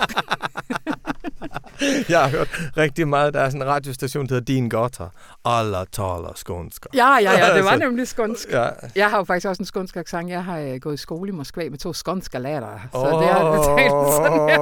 Jeg 2.10 2.22
har 2.22 2.30
hørt 2.30 2.49
rigtig 2.78 3.08
meget. 3.08 3.34
Der 3.34 3.39
er 3.39 3.49
sådan 3.49 3.62
en 3.62 3.68
radiostation, 3.68 4.28
der 4.28 4.34
hedder 4.34 4.45
Din 4.45 4.70
Gata. 4.70 5.04
Alla 5.45 5.86
taler 5.91 6.32
skånska. 6.36 6.89
Ja, 6.93 7.18
ja, 7.18 7.32
ja, 7.32 7.56
det 7.56 7.66
var 7.66 7.76
nemlig 7.86 8.08
skånsk. 8.08 8.51
Ja. 8.51 8.68
Jeg 8.95 9.10
har 9.10 9.18
jo 9.18 9.24
faktisk 9.24 9.47
også 9.47 9.62
en 9.62 9.66
skånsk 9.66 9.95
accent. 9.95 10.30
Jeg 10.30 10.43
har 10.43 10.60
øh, 10.60 10.80
gået 10.80 10.93
i 10.93 10.97
skole 10.97 11.30
i 11.30 11.32
Moskva 11.32 11.70
med 11.70 11.78
to 11.78 11.93
skånske 11.93 12.39
lærere. 12.39 12.80
Så 12.91 13.20
det 13.22 13.28
har 13.28 13.51
jeg 13.51 13.60
talt 13.78 14.14
sådan 14.14 14.49
her. 14.49 14.60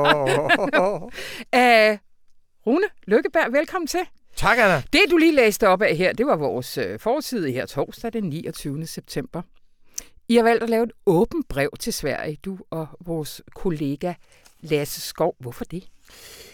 Uh, 1.91 1.97
Rune 2.67 2.87
Lykkeberg, 3.07 3.53
velkommen 3.53 3.87
til. 3.87 3.99
tak, 4.35 4.57
Anna. 4.57 4.83
Det, 4.93 5.01
du 5.11 5.17
lige 5.17 5.35
læste 5.35 5.67
op 5.67 5.81
af 5.81 5.95
her, 5.95 6.13
det 6.13 6.25
var 6.25 6.35
vores 6.35 6.77
øh, 6.77 6.99
forside 6.99 7.51
her 7.51 7.65
torsdag 7.65 8.13
den 8.13 8.23
29. 8.23 8.85
september. 8.85 9.41
I 10.27 10.35
har 10.35 10.43
valgt 10.43 10.63
at 10.63 10.69
lave 10.69 10.83
et 10.83 10.91
åbent 11.05 11.47
brev 11.47 11.69
til 11.79 11.93
Sverige, 11.93 12.37
du 12.45 12.57
og 12.69 12.87
vores 12.99 13.41
kollega 13.55 14.13
Lasse 14.59 15.01
Skov. 15.01 15.35
Hvorfor 15.39 15.65
det? 15.65 15.87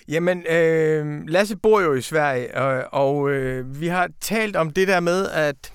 Jamen, 0.07 0.45
øh, 0.49 1.27
Lasse 1.27 1.57
bor 1.57 1.81
jo 1.81 1.93
i 1.93 2.01
Sverige, 2.01 2.55
og, 2.57 3.03
og 3.03 3.29
øh, 3.29 3.81
vi 3.81 3.87
har 3.87 4.09
talt 4.21 4.55
om 4.55 4.71
det 4.71 4.87
der 4.87 4.99
med, 4.99 5.29
at 5.29 5.73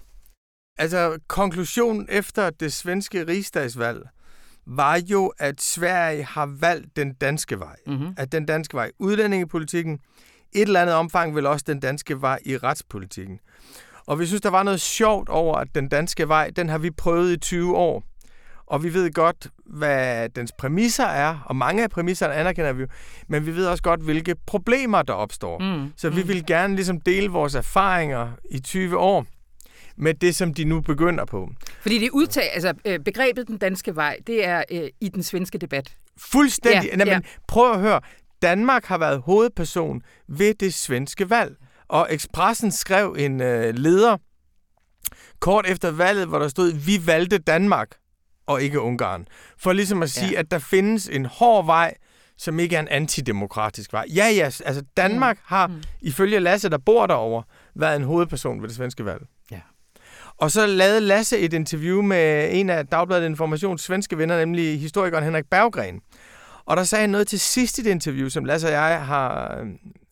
altså, 0.78 1.18
konklusionen 1.28 2.08
efter 2.10 2.50
det 2.50 2.72
svenske 2.72 3.26
rigsdagsvalg 3.26 4.02
var 4.66 5.00
jo, 5.06 5.32
at 5.38 5.62
Sverige 5.62 6.24
har 6.24 6.46
valgt 6.46 6.96
den 6.96 7.12
danske 7.12 7.58
vej. 7.58 7.76
Mm-hmm. 7.86 8.14
At 8.16 8.32
den 8.32 8.46
danske 8.46 8.74
vej 8.74 8.86
i 8.86 8.92
udlændingepolitikken, 8.98 9.98
et 10.52 10.62
eller 10.62 10.80
andet 10.80 10.94
omfang 10.94 11.36
vil 11.36 11.46
også 11.46 11.64
den 11.68 11.80
danske 11.80 12.20
vej 12.20 12.38
i 12.44 12.56
retspolitikken. 12.56 13.38
Og 14.06 14.18
vi 14.18 14.26
synes, 14.26 14.40
der 14.40 14.50
var 14.50 14.62
noget 14.62 14.80
sjovt 14.80 15.28
over, 15.28 15.56
at 15.56 15.68
den 15.74 15.88
danske 15.88 16.28
vej, 16.28 16.50
den 16.56 16.68
har 16.68 16.78
vi 16.78 16.90
prøvet 16.90 17.32
i 17.32 17.36
20 17.36 17.76
år. 17.76 18.04
Og 18.66 18.84
vi 18.84 18.94
ved 18.94 19.12
godt, 19.12 19.46
hvad 19.66 20.28
dens 20.28 20.52
præmisser 20.58 21.04
er, 21.04 21.38
og 21.46 21.56
mange 21.56 21.82
af 21.82 21.90
præmisserne 21.90 22.34
anerkender 22.34 22.72
vi 22.72 22.82
jo, 22.82 22.88
men 23.28 23.46
vi 23.46 23.56
ved 23.56 23.66
også 23.66 23.82
godt, 23.82 24.00
hvilke 24.00 24.34
problemer 24.46 25.02
der 25.02 25.12
opstår. 25.12 25.58
Mm. 25.58 25.92
Så 25.96 26.10
vi 26.10 26.22
vil 26.22 26.46
gerne 26.46 26.74
ligesom 26.74 27.00
dele 27.00 27.28
vores 27.28 27.54
erfaringer 27.54 28.30
i 28.50 28.60
20 28.60 28.98
år 28.98 29.26
med 29.96 30.14
det, 30.14 30.36
som 30.36 30.54
de 30.54 30.64
nu 30.64 30.80
begynder 30.80 31.24
på. 31.24 31.50
Fordi 31.80 31.98
det 31.98 32.10
udtag, 32.10 32.54
altså 32.54 32.74
øh, 32.84 33.00
begrebet 33.00 33.48
den 33.48 33.58
danske 33.58 33.96
vej, 33.96 34.16
det 34.26 34.46
er 34.46 34.62
øh, 34.70 34.88
i 35.00 35.08
den 35.08 35.22
svenske 35.22 35.58
debat. 35.58 35.96
Fuldstændig. 36.18 36.90
Ja, 36.90 36.96
Ja, 36.96 36.98
Jamen, 36.98 37.08
ja. 37.08 37.20
Prøv 37.48 37.72
at 37.72 37.80
høre. 37.80 38.00
Danmark 38.42 38.84
har 38.84 38.98
været 38.98 39.20
hovedperson 39.20 40.02
ved 40.28 40.54
det 40.54 40.74
svenske 40.74 41.30
valg. 41.30 41.56
Og 41.88 42.06
Expressen 42.10 42.70
skrev 42.72 43.16
en 43.18 43.40
øh, 43.40 43.74
leder 43.74 44.16
kort 45.40 45.66
efter 45.68 45.90
valget, 45.90 46.26
hvor 46.28 46.38
der 46.38 46.48
stod, 46.48 46.72
vi 46.72 47.06
valgte 47.06 47.38
Danmark 47.38 47.88
og 48.46 48.62
ikke 48.62 48.80
Ungarn. 48.80 49.26
For 49.58 49.72
ligesom 49.72 50.02
at 50.02 50.10
sige, 50.10 50.32
Ja. 50.32 50.38
at 50.38 50.50
der 50.50 50.58
findes 50.58 51.08
en 51.08 51.24
hård 51.26 51.66
vej, 51.66 51.94
som 52.38 52.58
ikke 52.58 52.76
er 52.76 52.80
en 52.80 52.88
antidemokratisk 52.88 53.92
vej. 53.92 54.04
Ja, 54.14 54.26
ja, 54.28 54.44
altså 54.44 54.82
Danmark 54.96 55.36
mm. 55.36 55.42
har, 55.46 55.66
mm. 55.66 55.82
ifølge 56.00 56.38
Lasse, 56.38 56.68
der 56.68 56.78
bor 56.78 57.06
derovre, 57.06 57.42
været 57.74 57.96
en 57.96 58.02
hovedperson 58.02 58.62
ved 58.62 58.68
det 58.68 58.76
svenske 58.76 59.04
valg. 59.04 59.22
Og 60.42 60.50
så 60.50 60.66
lavede 60.66 61.00
Lasse 61.00 61.38
et 61.38 61.52
interview 61.52 62.02
med 62.02 62.48
en 62.52 62.70
af 62.70 62.86
Dagbladet 62.86 63.26
Informations 63.26 63.82
svenske 63.82 64.18
venner, 64.18 64.38
nemlig 64.38 64.80
historikeren 64.80 65.24
Henrik 65.24 65.44
Berggren. 65.50 66.00
Og 66.64 66.76
der 66.76 66.84
sagde 66.84 67.00
han 67.00 67.10
noget 67.10 67.26
til 67.26 67.40
sidst 67.40 67.78
i 67.78 67.82
det 67.82 67.90
interview, 67.90 68.28
som 68.28 68.44
Lasse 68.44 68.66
og 68.66 68.72
jeg 68.72 69.06
har 69.06 69.56
øh, 69.60 69.66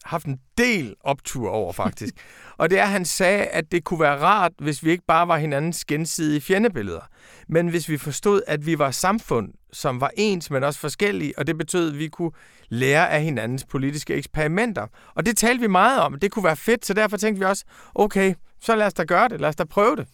haft 0.05 0.27
en 0.27 0.41
del 0.59 0.95
optur 1.01 1.51
over, 1.51 1.73
faktisk. 1.73 2.15
og 2.59 2.71
det 2.71 2.79
er, 2.79 2.83
at 2.83 2.89
han 2.89 3.05
sagde, 3.05 3.45
at 3.45 3.73
det 3.73 3.85
kunne 3.85 4.01
være 4.01 4.19
rart, 4.19 4.53
hvis 4.59 4.85
vi 4.85 4.91
ikke 4.91 5.05
bare 5.09 5.29
var 5.29 5.39
hinandens 5.39 5.85
gensidige 5.85 6.41
fjendebilleder, 6.41 7.09
men 7.49 7.69
hvis 7.69 7.89
vi 7.89 7.99
forstod, 7.99 8.43
at 8.47 8.67
vi 8.67 8.79
var 8.79 8.91
samfund, 8.91 9.49
som 9.73 10.01
var 10.01 10.11
ens, 10.17 10.51
men 10.51 10.65
også 10.65 10.81
forskellige, 10.81 11.39
og 11.39 11.47
det 11.47 11.59
betød, 11.59 11.93
at 11.93 11.99
vi 11.99 12.09
kunne 12.09 12.33
lære 12.69 13.11
af 13.11 13.23
hinandens 13.23 13.65
politiske 13.65 14.15
eksperimenter. 14.15 14.87
Og 15.15 15.27
det 15.27 15.37
talte 15.37 15.61
vi 15.61 15.67
meget 15.67 16.01
om. 16.01 16.19
Det 16.19 16.31
kunne 16.31 16.45
være 16.45 16.57
fedt, 16.57 16.87
så 16.87 16.95
derfor 16.95 17.17
tænkte 17.17 17.39
vi 17.39 17.45
også, 17.45 17.65
okay, 17.95 18.35
så 18.61 18.75
lad 18.77 18.87
os 18.87 18.95
da 18.95 19.05
gøre 19.05 19.29
det. 19.29 19.41
Lad 19.41 19.49
os 19.49 19.57
da 19.57 19.65
prøve 19.65 19.97
det. 19.97 20.07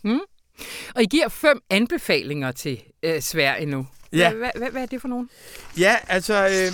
Og 0.94 1.02
I 1.02 1.06
giver 1.06 1.28
fem 1.28 1.60
anbefalinger 1.70 2.52
til 2.52 2.82
øh, 3.02 3.20
Sverige 3.22 3.66
nu. 3.66 3.86
Ja. 4.12 4.32
Hvad, 4.32 4.50
hvad, 4.56 4.70
hvad 4.70 4.82
er 4.82 4.86
det 4.86 5.00
for 5.00 5.08
nogen? 5.08 5.30
Ja, 5.78 5.96
altså... 6.08 6.34
Øh, 6.46 6.72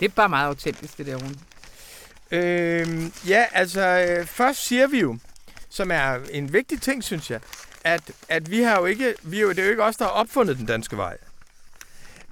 Det 0.00 0.04
er 0.10 0.14
bare 0.16 0.28
meget 0.28 0.48
autentisk, 0.48 0.98
det 0.98 1.06
der, 1.06 1.16
Rune. 1.16 1.34
Øh, 2.30 3.10
ja, 3.28 3.44
altså 3.52 3.80
øh, 4.20 4.26
først 4.26 4.66
siger 4.66 4.86
vi 4.86 5.00
jo, 5.00 5.18
som 5.68 5.90
er 5.90 6.18
en 6.30 6.52
vigtig 6.52 6.80
ting, 6.82 7.04
synes 7.04 7.30
jeg, 7.30 7.40
at, 7.84 8.02
at 8.28 8.50
vi 8.50 8.62
har 8.62 8.78
jo 8.78 8.84
ikke, 8.86 9.14
vi 9.22 9.38
er 9.38 9.42
jo, 9.42 9.50
det 9.50 9.58
er 9.58 9.64
jo 9.64 9.70
ikke 9.70 9.82
os, 9.84 9.96
der 9.96 10.04
har 10.04 10.12
opfundet 10.12 10.58
den 10.58 10.66
danske 10.66 10.96
vej. 10.96 11.16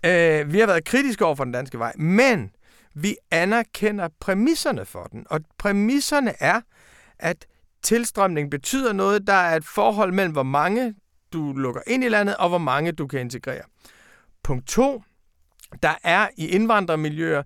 Øh, 0.04 0.52
vi 0.52 0.58
har 0.60 0.66
været 0.66 0.84
kritiske 0.84 1.24
over 1.24 1.34
for 1.34 1.44
den 1.44 1.52
danske 1.52 1.78
vej, 1.78 1.92
men 1.96 2.50
vi 2.94 3.16
anerkender 3.30 4.08
præmisserne 4.20 4.84
for 4.84 5.04
den. 5.04 5.26
Og 5.30 5.40
præmisserne 5.58 6.34
er, 6.40 6.60
at 7.22 7.46
tilstrømning 7.82 8.50
betyder 8.50 8.92
noget. 8.92 9.26
Der 9.26 9.32
er 9.32 9.56
et 9.56 9.64
forhold 9.64 10.12
mellem, 10.12 10.32
hvor 10.32 10.42
mange 10.42 10.94
du 11.32 11.52
lukker 11.52 11.80
ind 11.86 12.04
i 12.04 12.08
landet, 12.08 12.36
og 12.36 12.48
hvor 12.48 12.58
mange 12.58 12.92
du 12.92 13.06
kan 13.06 13.20
integrere. 13.20 13.62
Punkt 14.44 14.66
2. 14.68 15.02
der 15.82 15.94
er 16.02 16.28
i 16.36 16.46
indvandrermiljøer 16.48 17.42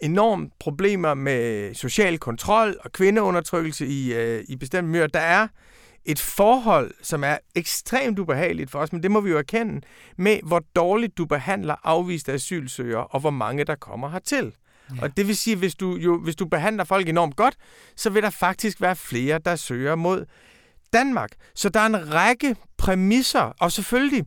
enormt 0.00 0.52
problemer 0.58 1.14
med 1.14 1.74
social 1.74 2.18
kontrol 2.18 2.76
og 2.84 2.92
kvindeundertrykkelse 2.92 3.86
i, 3.86 4.14
øh, 4.14 4.44
i 4.48 4.56
bestemte 4.56 4.88
miljøer. 4.88 5.06
Der 5.06 5.20
er 5.20 5.48
et 6.04 6.18
forhold, 6.18 6.94
som 7.02 7.24
er 7.24 7.38
ekstremt 7.54 8.18
ubehageligt 8.18 8.70
for 8.70 8.78
os, 8.78 8.92
men 8.92 9.02
det 9.02 9.10
må 9.10 9.20
vi 9.20 9.30
jo 9.30 9.38
erkende, 9.38 9.80
med 10.16 10.40
hvor 10.42 10.62
dårligt 10.76 11.18
du 11.18 11.26
behandler 11.26 11.76
afviste 11.84 12.32
asylsøgere, 12.32 13.06
og 13.06 13.20
hvor 13.20 13.30
mange 13.30 13.64
der 13.64 13.74
kommer 13.74 14.08
hertil. 14.08 14.52
Ja. 14.96 15.02
Og 15.02 15.16
det 15.16 15.26
vil 15.26 15.36
sige, 15.36 15.56
hvis 15.56 15.74
du, 15.74 15.96
jo, 15.96 16.18
hvis 16.18 16.36
du 16.36 16.46
behandler 16.46 16.84
folk 16.84 17.08
enormt 17.08 17.36
godt, 17.36 17.56
så 17.96 18.10
vil 18.10 18.22
der 18.22 18.30
faktisk 18.30 18.80
være 18.80 18.96
flere, 18.96 19.38
der 19.38 19.56
søger 19.56 19.94
mod 19.94 20.26
Danmark. 20.92 21.30
Så 21.54 21.68
der 21.68 21.80
er 21.80 21.86
en 21.86 22.14
række 22.14 22.56
præmisser, 22.76 23.40
og 23.40 23.72
selvfølgelig 23.72 24.24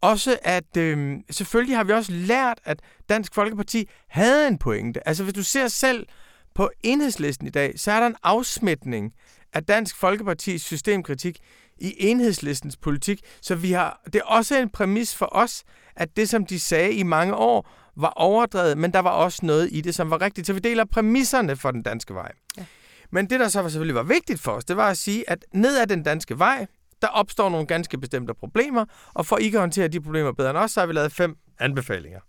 også, 0.00 0.38
at 0.42 0.76
øh, 0.76 1.16
selvfølgelig 1.30 1.76
har 1.76 1.84
vi 1.84 1.92
også 1.92 2.12
lært, 2.12 2.58
at 2.64 2.80
Dansk 3.08 3.34
Folkeparti 3.34 3.88
havde 4.08 4.48
en 4.48 4.58
pointe. 4.58 5.08
Altså, 5.08 5.22
hvis 5.24 5.34
du 5.34 5.42
ser 5.42 5.68
selv 5.68 6.06
på 6.54 6.70
enhedslisten 6.82 7.46
i 7.46 7.50
dag, 7.50 7.72
så 7.76 7.92
er 7.92 8.00
der 8.00 8.06
en 8.06 8.16
afsmitning 8.22 9.12
af 9.52 9.64
Dansk 9.64 9.96
Folkepartis 9.96 10.62
systemkritik 10.62 11.38
i 11.78 11.94
enhedslistens 11.98 12.76
politik. 12.76 13.20
Så 13.40 13.54
vi 13.54 13.72
har, 13.72 14.00
det 14.04 14.14
er 14.14 14.24
også 14.24 14.58
en 14.58 14.70
præmis 14.70 15.14
for 15.14 15.28
os, 15.32 15.64
at 15.96 16.16
det, 16.16 16.28
som 16.28 16.46
de 16.46 16.60
sagde 16.60 16.92
i 16.92 17.02
mange 17.02 17.34
år, 17.34 17.70
var 17.98 18.12
overdrevet, 18.16 18.78
men 18.78 18.92
der 18.92 18.98
var 18.98 19.10
også 19.10 19.46
noget 19.46 19.68
i 19.72 19.80
det, 19.80 19.94
som 19.94 20.10
var 20.10 20.20
rigtigt. 20.20 20.46
Så 20.46 20.52
vi 20.52 20.58
deler 20.58 20.84
præmisserne 20.84 21.56
for 21.56 21.70
den 21.70 21.82
danske 21.82 22.14
vej. 22.14 22.32
Ja. 22.58 22.64
Men 23.10 23.30
det, 23.30 23.40
der 23.40 23.48
så 23.48 23.68
selvfølgelig 23.68 23.94
var 23.94 24.02
vigtigt 24.02 24.40
for 24.40 24.52
os, 24.52 24.64
det 24.64 24.76
var 24.76 24.90
at 24.90 24.98
sige, 24.98 25.30
at 25.30 25.44
ned 25.52 25.78
ad 25.78 25.86
den 25.86 26.02
danske 26.02 26.38
vej, 26.38 26.66
der 27.02 27.08
opstår 27.08 27.48
nogle 27.48 27.66
ganske 27.66 27.98
bestemte 27.98 28.34
problemer, 28.34 28.84
og 29.14 29.26
for 29.26 29.36
ikke 29.36 29.58
at 29.58 29.62
håndtere 29.62 29.88
de 29.88 30.00
problemer 30.00 30.32
bedre 30.32 30.50
end 30.50 30.58
os, 30.58 30.70
så 30.70 30.80
har 30.80 30.86
vi 30.86 30.92
lavet 30.92 31.12
fem 31.12 31.36
anbefalinger. 31.58 32.20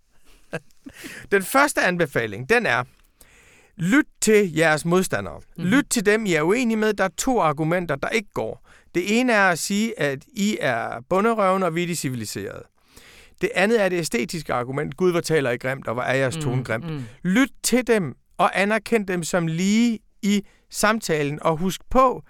den 1.32 1.42
første 1.42 1.80
anbefaling, 1.80 2.48
den 2.48 2.66
er, 2.66 2.84
lyt 3.76 4.06
til 4.20 4.54
jeres 4.54 4.84
modstandere. 4.84 5.38
Mm-hmm. 5.38 5.70
Lyt 5.70 5.86
til 5.90 6.06
dem, 6.06 6.26
I 6.26 6.34
er 6.34 6.42
uenige 6.42 6.76
med. 6.76 6.94
Der 6.94 7.04
er 7.04 7.08
to 7.16 7.40
argumenter, 7.40 7.96
der 7.96 8.08
ikke 8.08 8.28
går. 8.34 8.68
Det 8.94 9.20
ene 9.20 9.32
er 9.32 9.48
at 9.50 9.58
sige, 9.58 10.00
at 10.00 10.24
I 10.32 10.58
er 10.60 11.00
bunderøvende, 11.08 11.66
og 11.66 11.74
vi 11.74 11.82
er 11.82 11.86
de 11.86 11.96
civiliserede. 11.96 12.62
Det 13.40 13.50
andet 13.54 13.82
er 13.82 13.88
det 13.88 13.98
æstetiske 13.98 14.52
argument. 14.54 14.96
Gud, 14.96 15.10
hvor 15.10 15.20
taler 15.20 15.50
I 15.50 15.56
grimt, 15.56 15.86
og 15.88 15.94
hvor 15.94 16.02
er 16.02 16.14
jeres 16.14 16.36
tone 16.36 16.64
grimt. 16.64 16.90
mm. 16.90 17.02
Lyt 17.22 17.50
til 17.62 17.86
dem, 17.86 18.14
og 18.38 18.60
anerkend 18.60 19.06
dem 19.06 19.22
som 19.24 19.46
lige 19.46 19.98
i 20.22 20.46
samtalen, 20.70 21.42
og 21.42 21.56
husk 21.56 21.80
på, 21.90 22.22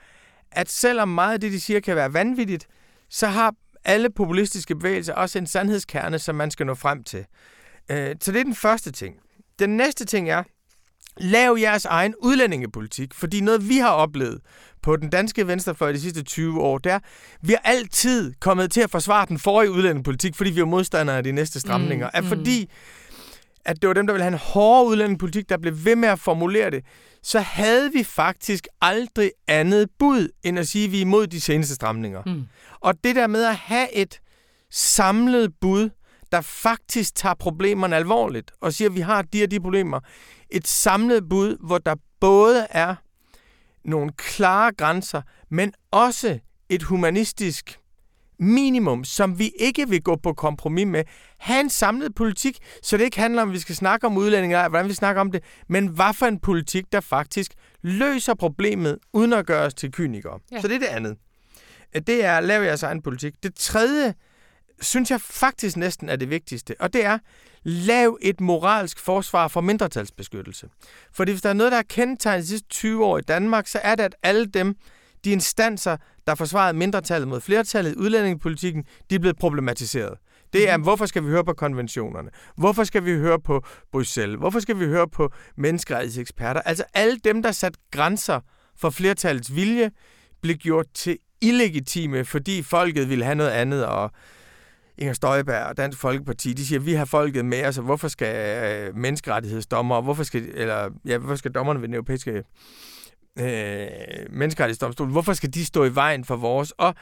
at 0.52 0.68
selvom 0.70 1.08
meget 1.08 1.32
af 1.34 1.40
det, 1.40 1.52
de 1.52 1.60
siger, 1.60 1.80
kan 1.80 1.96
være 1.96 2.12
vanvittigt, 2.12 2.66
så 3.08 3.26
har 3.26 3.54
alle 3.84 4.10
populistiske 4.10 4.76
bevægelser 4.76 5.14
også 5.14 5.38
en 5.38 5.46
sandhedskerne, 5.46 6.18
som 6.18 6.34
man 6.34 6.50
skal 6.50 6.66
nå 6.66 6.74
frem 6.74 7.04
til. 7.04 7.24
Øh, 7.90 8.16
Så 8.20 8.32
det 8.32 8.40
er 8.40 8.44
den 8.44 8.54
første 8.54 8.92
ting. 8.92 9.14
Den 9.58 9.70
næste 9.76 10.04
ting 10.04 10.30
er, 10.30 10.42
lav 11.20 11.56
jeres 11.60 11.84
egen 11.84 12.14
udlændingepolitik, 12.22 13.14
fordi 13.14 13.40
noget 13.40 13.68
vi 13.68 13.76
har 13.76 13.90
oplevet 13.90 14.40
på 14.82 14.96
den 14.96 15.10
danske 15.10 15.46
venstrefløj 15.46 15.92
de 15.92 16.00
sidste 16.00 16.22
20 16.22 16.60
år, 16.60 16.78
det 16.78 16.92
er, 16.92 16.98
vi 17.42 17.52
har 17.52 17.60
altid 17.64 18.32
kommet 18.40 18.70
til 18.72 18.80
at 18.80 18.90
forsvare 18.90 19.26
den 19.26 19.38
forrige 19.38 19.70
udlændingepolitik, 19.70 20.34
fordi 20.34 20.50
vi 20.50 20.60
er 20.60 20.64
modstandere 20.64 21.16
af 21.16 21.24
de 21.24 21.32
næste 21.32 21.60
stramninger. 21.60 22.10
Mm, 22.14 22.20
Mm, 22.20 22.24
mm. 22.24 22.28
Fordi 22.28 22.70
at 23.64 23.82
det 23.82 23.88
var 23.88 23.94
dem, 23.94 24.06
der 24.06 24.14
ville 24.14 24.22
have 24.24 24.32
en 24.32 24.38
hårdere 24.38 24.86
udlændingepolitik, 24.90 25.48
der 25.48 25.58
blev 25.58 25.84
ved 25.84 25.96
med 25.96 26.08
at 26.08 26.18
formulere 26.18 26.70
det, 26.70 26.84
så 27.22 27.40
havde 27.40 27.92
vi 27.92 28.02
faktisk 28.04 28.66
aldrig 28.80 29.30
andet 29.48 29.88
bud, 29.98 30.28
end 30.42 30.58
at 30.58 30.68
sige, 30.68 30.84
at 30.84 30.92
vi 30.92 30.96
er 30.96 31.00
imod 31.00 31.26
de 31.26 31.40
seneste 31.40 31.74
stramninger. 31.74 32.22
Mm. 32.26 32.42
Og 32.80 32.94
det 33.04 33.16
der 33.16 33.26
med 33.26 33.44
at 33.44 33.56
have 33.56 33.94
et 33.94 34.20
samlet 34.70 35.52
bud, 35.60 35.90
der 36.32 36.40
faktisk 36.40 37.14
tager 37.14 37.34
problemerne 37.34 37.96
alvorligt, 37.96 38.50
og 38.60 38.72
siger, 38.72 38.88
at 38.88 38.94
vi 38.94 39.00
har 39.00 39.22
de 39.22 39.42
og 39.42 39.50
de 39.50 39.60
problemer. 39.60 40.00
Et 40.52 40.68
samlet 40.68 41.28
bud, 41.28 41.56
hvor 41.66 41.78
der 41.78 41.94
både 42.20 42.66
er 42.70 42.94
nogle 43.84 44.12
klare 44.16 44.72
grænser, 44.72 45.22
men 45.48 45.72
også 45.90 46.38
et 46.68 46.82
humanistisk 46.82 47.80
minimum, 48.38 49.04
som 49.04 49.38
vi 49.38 49.52
ikke 49.58 49.88
vil 49.88 50.02
gå 50.02 50.16
på 50.16 50.32
kompromis 50.32 50.86
med. 50.86 51.04
Ha' 51.38 51.60
en 51.60 51.70
samlet 51.70 52.14
politik, 52.14 52.58
så 52.82 52.96
det 52.96 53.04
ikke 53.04 53.18
handler 53.20 53.42
om, 53.42 53.48
at 53.48 53.54
vi 53.54 53.58
skal 53.58 53.74
snakke 53.74 54.06
om 54.06 54.16
udlændinge, 54.16 54.56
eller 54.56 54.68
hvordan 54.68 54.88
vi 54.88 54.94
snakker 54.94 55.20
om 55.20 55.32
det, 55.32 55.42
men 55.68 55.86
hvad 55.86 56.14
for 56.14 56.26
en 56.26 56.38
politik, 56.38 56.84
der 56.92 57.00
faktisk 57.00 57.52
løser 57.82 58.34
problemet, 58.34 58.98
uden 59.12 59.32
at 59.32 59.46
gøre 59.46 59.66
os 59.66 59.74
til 59.74 59.92
kynikere. 59.92 60.38
Ja. 60.52 60.60
Så 60.60 60.68
det 60.68 60.74
er 60.74 60.78
det 60.78 60.86
andet. 60.86 61.16
Det 62.06 62.24
er 62.24 62.38
at 62.38 62.44
lave 62.44 62.64
jeres 62.64 62.82
egen 62.82 63.02
politik. 63.02 63.34
Det 63.42 63.54
tredje, 63.54 64.14
synes 64.80 65.10
jeg 65.10 65.20
faktisk 65.20 65.76
næsten 65.76 66.08
er 66.08 66.16
det 66.16 66.30
vigtigste, 66.30 66.74
og 66.80 66.92
det 66.92 67.04
er, 67.04 67.18
lav 67.62 68.18
et 68.22 68.40
moralsk 68.40 68.98
forsvar 68.98 69.48
for 69.48 69.60
mindretalsbeskyttelse. 69.60 70.68
Fordi 71.12 71.32
hvis 71.32 71.42
der 71.42 71.48
er 71.48 71.52
noget, 71.52 71.72
der 71.72 71.78
er 71.78 71.82
kendetegnet 71.88 72.42
de 72.42 72.48
sidste 72.48 72.68
20 72.68 73.04
år 73.04 73.18
i 73.18 73.22
Danmark, 73.22 73.66
så 73.66 73.80
er 73.82 73.94
det, 73.94 74.02
at 74.02 74.14
alle 74.22 74.46
dem, 74.46 74.74
de 75.24 75.30
instanser, 75.30 75.96
der 76.26 76.34
forsvarede 76.34 76.78
mindretallet 76.78 77.28
mod 77.28 77.40
flertallet 77.40 77.92
i 77.92 77.96
udlændingepolitikken, 77.96 78.84
de 79.10 79.14
er 79.14 79.18
blevet 79.18 79.36
problematiseret. 79.36 80.18
Det 80.52 80.70
er, 80.70 80.76
mhm. 80.76 80.82
hvorfor 80.82 81.06
skal 81.06 81.24
vi 81.24 81.28
høre 81.28 81.44
på 81.44 81.52
konventionerne? 81.52 82.30
Hvorfor 82.56 82.84
skal 82.84 83.04
vi 83.04 83.10
høre 83.10 83.40
på 83.40 83.64
Bruxelles? 83.92 84.38
Hvorfor 84.38 84.60
skal 84.60 84.78
vi 84.78 84.84
høre 84.84 85.08
på 85.08 85.32
menneskerettighedseksperter? 85.56 86.60
Altså 86.60 86.84
alle 86.94 87.18
dem, 87.24 87.42
der 87.42 87.52
sat 87.52 87.76
grænser 87.90 88.40
for 88.76 88.90
flertallets 88.90 89.54
vilje, 89.54 89.90
blev 90.42 90.56
gjort 90.56 90.86
til 90.94 91.18
illegitime, 91.40 92.24
fordi 92.24 92.62
folket 92.62 93.08
ville 93.08 93.24
have 93.24 93.34
noget 93.34 93.50
andet, 93.50 93.86
og 93.86 94.10
Inger 95.00 95.14
Støjberg 95.14 95.64
og 95.66 95.76
Dansk 95.76 95.98
Folkeparti, 95.98 96.52
de 96.52 96.66
siger, 96.66 96.78
at 96.78 96.86
vi 96.86 96.92
har 96.92 97.04
folket 97.04 97.44
med 97.44 97.66
os, 97.66 97.78
og 97.78 97.84
hvorfor 97.84 98.08
skal 98.08 98.64
øh, 98.88 98.96
menneskerettighedsdommer, 98.96 100.00
hvorfor 100.00 100.22
skal, 100.22 100.50
eller, 100.54 100.90
ja, 101.04 101.18
hvorfor 101.18 101.36
skal 101.36 101.52
dommerne 101.52 101.80
ved 101.80 101.88
den 101.88 101.94
europæiske 101.94 102.44
øh, 103.38 103.86
menneskerettighedsdomstol, 104.30 105.08
hvorfor 105.08 105.32
skal 105.32 105.54
de 105.54 105.64
stå 105.64 105.84
i 105.84 105.94
vejen 105.94 106.24
for 106.24 106.36
vores? 106.36 106.70
Og 106.70 106.94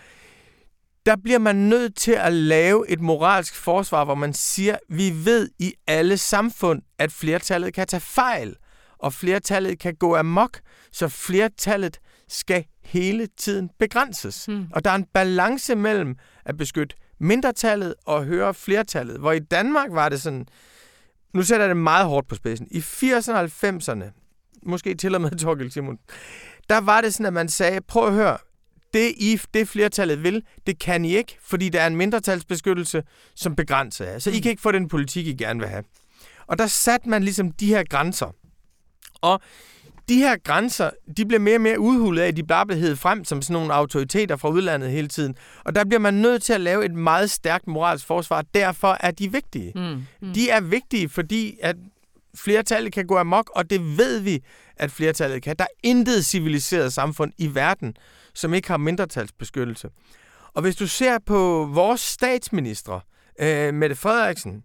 der 1.06 1.16
bliver 1.16 1.38
man 1.38 1.56
nødt 1.56 1.96
til 1.96 2.12
at 2.12 2.32
lave 2.32 2.90
et 2.90 3.00
moralsk 3.00 3.54
forsvar, 3.54 4.04
hvor 4.04 4.14
man 4.14 4.32
siger, 4.32 4.76
vi 4.88 5.12
ved 5.24 5.50
i 5.58 5.74
alle 5.86 6.18
samfund, 6.18 6.82
at 6.98 7.12
flertallet 7.12 7.74
kan 7.74 7.86
tage 7.86 8.00
fejl, 8.00 8.56
og 8.98 9.12
flertallet 9.12 9.78
kan 9.78 9.94
gå 9.94 10.16
amok, 10.16 10.60
så 10.92 11.08
flertallet 11.08 11.98
skal 12.28 12.64
hele 12.84 13.26
tiden 13.26 13.70
begrænses. 13.78 14.48
Mm. 14.48 14.66
Og 14.72 14.84
der 14.84 14.90
er 14.90 14.94
en 14.94 15.06
balance 15.14 15.74
mellem 15.74 16.16
at 16.44 16.56
beskytte 16.56 16.96
mindretallet 17.20 17.94
og 18.04 18.24
høre 18.24 18.54
flertallet. 18.54 19.18
Hvor 19.18 19.32
i 19.32 19.38
Danmark 19.38 19.88
var 19.92 20.08
det 20.08 20.22
sådan, 20.22 20.46
nu 21.34 21.42
sætter 21.42 21.66
jeg 21.66 21.68
det 21.74 21.82
meget 21.82 22.06
hårdt 22.06 22.28
på 22.28 22.34
spidsen, 22.34 22.68
i 22.70 22.78
80'erne 22.78 23.32
og 23.32 23.44
90'erne, 23.44 24.04
måske 24.62 24.94
til 24.94 25.14
og 25.14 25.20
med 25.20 25.30
Torgild 25.38 25.70
Simon, 25.70 25.98
der 26.68 26.78
var 26.78 27.00
det 27.00 27.14
sådan, 27.14 27.26
at 27.26 27.32
man 27.32 27.48
sagde, 27.48 27.80
prøv 27.80 28.06
at 28.06 28.14
høre, 28.14 28.38
det, 28.94 29.14
I, 29.16 29.40
det 29.54 29.68
flertallet 29.68 30.22
vil, 30.22 30.42
det 30.66 30.78
kan 30.78 31.04
I 31.04 31.16
ikke, 31.16 31.38
fordi 31.42 31.68
der 31.68 31.80
er 31.80 31.86
en 31.86 31.96
mindretalsbeskyttelse, 31.96 33.02
som 33.34 33.56
begrænser 33.56 34.04
jer. 34.04 34.18
Så 34.18 34.30
I 34.30 34.34
mm. 34.34 34.42
kan 34.42 34.50
ikke 34.50 34.62
få 34.62 34.72
den 34.72 34.88
politik, 34.88 35.26
I 35.26 35.32
gerne 35.34 35.60
vil 35.60 35.68
have. 35.68 35.84
Og 36.46 36.58
der 36.58 36.66
satte 36.66 37.08
man 37.08 37.22
ligesom 37.22 37.52
de 37.52 37.66
her 37.66 37.84
grænser. 37.90 38.34
Og 39.20 39.40
de 40.08 40.16
her 40.16 40.36
grænser, 40.44 40.90
de 41.16 41.26
bliver 41.26 41.40
mere 41.40 41.56
og 41.56 41.60
mere 41.60 41.80
udhulet 41.80 42.22
af, 42.22 42.28
at 42.28 42.36
de 42.36 42.42
bare 42.42 42.66
bliver 42.66 42.80
heddet 42.80 42.98
frem 42.98 43.24
som 43.24 43.42
sådan 43.42 43.54
nogle 43.54 43.74
autoriteter 43.74 44.36
fra 44.36 44.48
udlandet 44.48 44.90
hele 44.90 45.08
tiden. 45.08 45.34
Og 45.64 45.74
der 45.74 45.84
bliver 45.84 46.00
man 46.00 46.14
nødt 46.14 46.42
til 46.42 46.52
at 46.52 46.60
lave 46.60 46.84
et 46.84 46.94
meget 46.94 47.30
stærkt 47.30 47.66
moralsk 47.66 48.06
forsvar. 48.06 48.42
Derfor 48.54 48.96
er 49.00 49.10
de 49.10 49.32
vigtige. 49.32 49.72
Mm, 49.74 49.82
mm. 50.22 50.32
De 50.34 50.50
er 50.50 50.60
vigtige, 50.60 51.08
fordi 51.08 51.58
at 51.62 51.76
flertallet 52.34 52.92
kan 52.92 53.06
gå 53.06 53.18
amok, 53.18 53.50
og 53.54 53.70
det 53.70 53.98
ved 53.98 54.20
vi, 54.20 54.42
at 54.76 54.90
flertallet 54.90 55.42
kan. 55.42 55.56
Der 55.58 55.64
er 55.64 55.78
intet 55.82 56.24
civiliseret 56.24 56.92
samfund 56.92 57.32
i 57.38 57.54
verden, 57.54 57.96
som 58.34 58.54
ikke 58.54 58.68
har 58.68 58.76
mindretalsbeskyttelse. 58.76 59.88
Og 60.54 60.62
hvis 60.62 60.76
du 60.76 60.86
ser 60.86 61.18
på 61.26 61.70
vores 61.72 62.00
statsministre, 62.00 63.00
øh, 63.40 63.74
Mette 63.74 63.96
Frederiksen, 63.96 64.62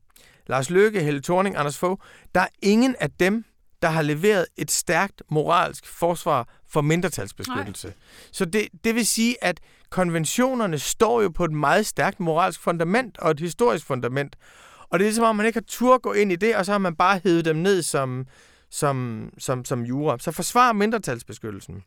Lars 0.48 0.70
Løkke, 0.70 1.04
Helle 1.04 1.22
Thorning, 1.22 1.58
Anders 1.58 1.78
Fogh, 1.78 2.00
der 2.36 2.42
er 2.42 2.48
ingen 2.62 2.96
af 3.00 3.10
dem, 3.12 3.46
der 3.84 3.90
har 3.90 4.02
leveret 4.02 4.46
et 4.58 4.72
stærkt 4.72 5.22
moralsk 5.32 5.88
forsvar 5.88 6.48
for 6.70 6.82
mindretalsbeskyttelse. 6.82 7.88
Nej. 7.88 7.96
Så 8.32 8.46
det, 8.46 8.68
det 8.84 8.96
vil 8.96 9.08
sige, 9.08 9.44
at 9.44 9.60
konventionerne 9.90 10.80
står 10.80 11.22
jo 11.22 11.30
på 11.30 11.46
et 11.46 11.52
meget 11.52 11.86
stærkt 11.86 12.20
moralsk 12.20 12.60
fundament 12.60 13.18
og 13.18 13.32
et 13.32 13.40
historisk 13.40 13.86
fundament. 13.86 14.36
Og 14.90 15.00
det 15.00 15.06
er 15.06 15.08
ligesom 15.08 15.26
om, 15.26 15.36
man 15.36 15.46
ikke 15.46 15.58
har 15.58 15.66
tur 15.68 15.98
gå 15.98 16.14
ind 16.14 16.32
i 16.32 16.36
det, 16.36 16.56
og 16.56 16.66
så 16.66 16.72
har 16.72 16.80
man 16.80 16.96
bare 16.96 17.22
hævet 17.24 17.46
dem 17.46 17.56
ned 17.56 17.82
som, 17.82 18.26
som, 18.70 19.30
som, 19.38 19.66
som 19.66 19.82
jura. 19.86 20.20
Så 20.20 20.32
forsvar 20.32 20.74
mindretalsbeskyttelsen. 20.74 21.84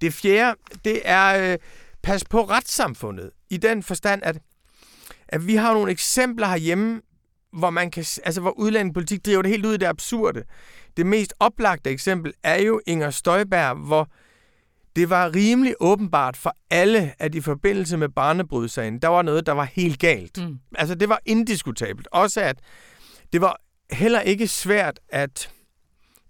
Det 0.00 0.14
fjerde, 0.14 0.60
det 0.84 1.00
er 1.04 1.52
øh, 1.52 1.58
pas 2.02 2.24
på 2.24 2.42
retssamfundet. 2.44 3.30
I 3.50 3.56
den 3.56 3.82
forstand, 3.82 4.22
at, 4.24 4.38
at 5.28 5.46
vi 5.46 5.54
har 5.54 5.74
nogle 5.74 5.90
eksempler 5.90 6.46
herhjemme 6.46 7.00
hvor 7.52 7.70
man 7.70 7.90
kan, 7.90 8.04
altså 8.24 8.40
hvor 8.40 8.58
udlændingepolitik 8.58 9.26
driver 9.26 9.42
det 9.42 9.50
helt 9.50 9.66
ud 9.66 9.74
i 9.74 9.76
det 9.76 9.86
absurde. 9.86 10.42
Det 10.96 11.06
mest 11.06 11.34
oplagte 11.40 11.90
eksempel 11.90 12.32
er 12.42 12.62
jo 12.62 12.80
Inger 12.86 13.10
Støjberg, 13.10 13.76
hvor 13.76 14.08
det 14.96 15.10
var 15.10 15.34
rimelig 15.34 15.74
åbenbart 15.80 16.36
for 16.36 16.56
alle, 16.70 17.14
at 17.18 17.34
i 17.34 17.40
forbindelse 17.40 17.96
med 17.96 18.08
barnebrydsagen, 18.08 18.98
der 18.98 19.08
var 19.08 19.22
noget, 19.22 19.46
der 19.46 19.52
var 19.52 19.64
helt 19.64 19.98
galt. 19.98 20.38
Mm. 20.48 20.58
Altså 20.74 20.94
det 20.94 21.08
var 21.08 21.20
indiskutabelt. 21.26 22.08
Også 22.12 22.40
at 22.40 22.58
det 23.32 23.40
var 23.40 23.60
heller 23.90 24.20
ikke 24.20 24.48
svært 24.48 25.00
at 25.08 25.50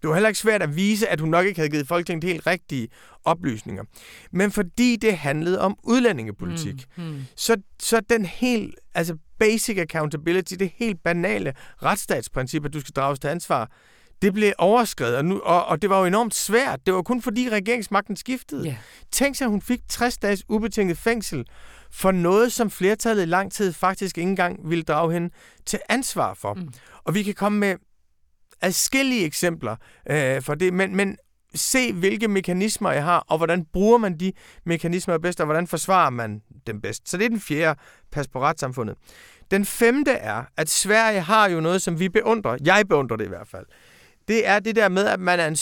det 0.02 0.08
var 0.08 0.14
heller 0.14 0.28
ikke 0.28 0.40
svært 0.40 0.62
at 0.62 0.76
vise, 0.76 1.08
at 1.08 1.20
hun 1.20 1.28
nok 1.28 1.46
ikke 1.46 1.60
havde 1.60 1.70
givet 1.70 1.88
Folketinget 1.88 2.24
helt 2.24 2.46
rigtige 2.46 2.88
oplysninger. 3.24 3.84
Men 4.32 4.52
fordi 4.52 4.96
det 4.96 5.18
handlede 5.18 5.60
om 5.60 5.76
udlændingepolitik, 5.82 6.84
mm, 6.96 7.04
mm. 7.04 7.24
Så, 7.36 7.56
så 7.80 8.00
den 8.10 8.24
helt, 8.24 8.74
altså 8.94 9.16
basic 9.38 9.78
accountability, 9.78 10.54
det 10.54 10.72
helt 10.76 11.02
banale 11.04 11.54
retsstatsprincip, 11.82 12.64
at 12.64 12.72
du 12.72 12.80
skal 12.80 12.92
drages 12.92 13.18
til 13.18 13.28
ansvar, 13.28 13.70
det 14.22 14.34
blev 14.34 14.52
overskrevet, 14.58 15.16
og, 15.16 15.24
nu, 15.24 15.40
og, 15.40 15.66
og 15.66 15.82
det 15.82 15.90
var 15.90 15.98
jo 15.98 16.04
enormt 16.04 16.34
svært. 16.34 16.86
Det 16.86 16.94
var 16.94 17.02
kun 17.02 17.22
fordi 17.22 17.48
regeringsmagten 17.48 18.16
skiftede. 18.16 18.66
Yeah. 18.66 18.76
Tænk 19.12 19.36
sig, 19.36 19.44
at 19.44 19.50
hun 19.50 19.62
fik 19.62 19.80
60 19.88 20.18
dages 20.18 20.42
ubetinget 20.48 20.98
fængsel 20.98 21.46
for 21.90 22.10
noget, 22.10 22.52
som 22.52 22.70
flertallet 22.70 23.22
i 23.22 23.26
lang 23.26 23.52
tid 23.52 23.72
faktisk 23.72 24.18
ikke 24.18 24.30
engang 24.30 24.70
ville 24.70 24.84
drage 24.84 25.12
hende 25.12 25.30
til 25.66 25.78
ansvar 25.88 26.34
for. 26.34 26.54
Mm. 26.54 26.68
Og 27.04 27.14
vi 27.14 27.22
kan 27.22 27.34
komme 27.34 27.58
med 27.58 27.76
adskillige 28.60 29.24
eksempler 29.24 29.76
øh, 30.10 30.42
for 30.42 30.54
det, 30.54 30.72
men, 30.72 30.96
men 30.96 31.16
se, 31.54 31.92
hvilke 31.92 32.28
mekanismer 32.28 32.90
jeg 32.92 33.04
har, 33.04 33.24
og 33.28 33.36
hvordan 33.36 33.64
bruger 33.72 33.98
man 33.98 34.20
de 34.20 34.32
mekanismer 34.66 35.18
bedst, 35.18 35.40
og 35.40 35.46
hvordan 35.46 35.66
forsvarer 35.66 36.10
man 36.10 36.42
dem 36.66 36.80
bedst. 36.80 37.08
Så 37.08 37.16
det 37.16 37.24
er 37.24 37.28
den 37.28 37.40
fjerde, 37.40 37.80
pas 38.12 38.28
på 38.28 38.40
retssamfundet. 38.40 38.96
Den 39.50 39.64
femte 39.64 40.10
er, 40.10 40.44
at 40.56 40.68
Sverige 40.68 41.20
har 41.20 41.48
jo 41.48 41.60
noget, 41.60 41.82
som 41.82 42.00
vi 42.00 42.08
beundrer. 42.08 42.56
Jeg 42.64 42.84
beundrer 42.88 43.16
det 43.16 43.24
i 43.24 43.28
hvert 43.28 43.48
fald. 43.48 43.66
Det 44.28 44.46
er 44.46 44.58
det 44.58 44.76
der 44.76 44.88
med, 44.88 45.06
at 45.06 45.20
man 45.20 45.40
er 45.40 45.46
en, 45.46 45.56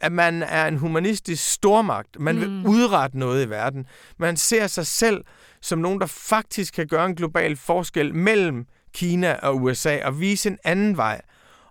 at 0.00 0.12
man 0.12 0.42
er 0.42 0.66
en 0.66 0.76
humanistisk 0.76 1.52
stormagt. 1.52 2.20
Man 2.20 2.40
vil 2.40 2.50
mm. 2.50 2.66
udrette 2.66 3.18
noget 3.18 3.46
i 3.46 3.50
verden. 3.50 3.86
Man 4.18 4.36
ser 4.36 4.66
sig 4.66 4.86
selv 4.86 5.24
som 5.60 5.78
nogen, 5.78 6.00
der 6.00 6.06
faktisk 6.06 6.74
kan 6.74 6.86
gøre 6.86 7.06
en 7.06 7.14
global 7.14 7.56
forskel 7.56 8.14
mellem 8.14 8.66
Kina 8.94 9.32
og 9.42 9.56
USA 9.56 10.04
og 10.04 10.20
vise 10.20 10.48
en 10.48 10.58
anden 10.64 10.96
vej 10.96 11.20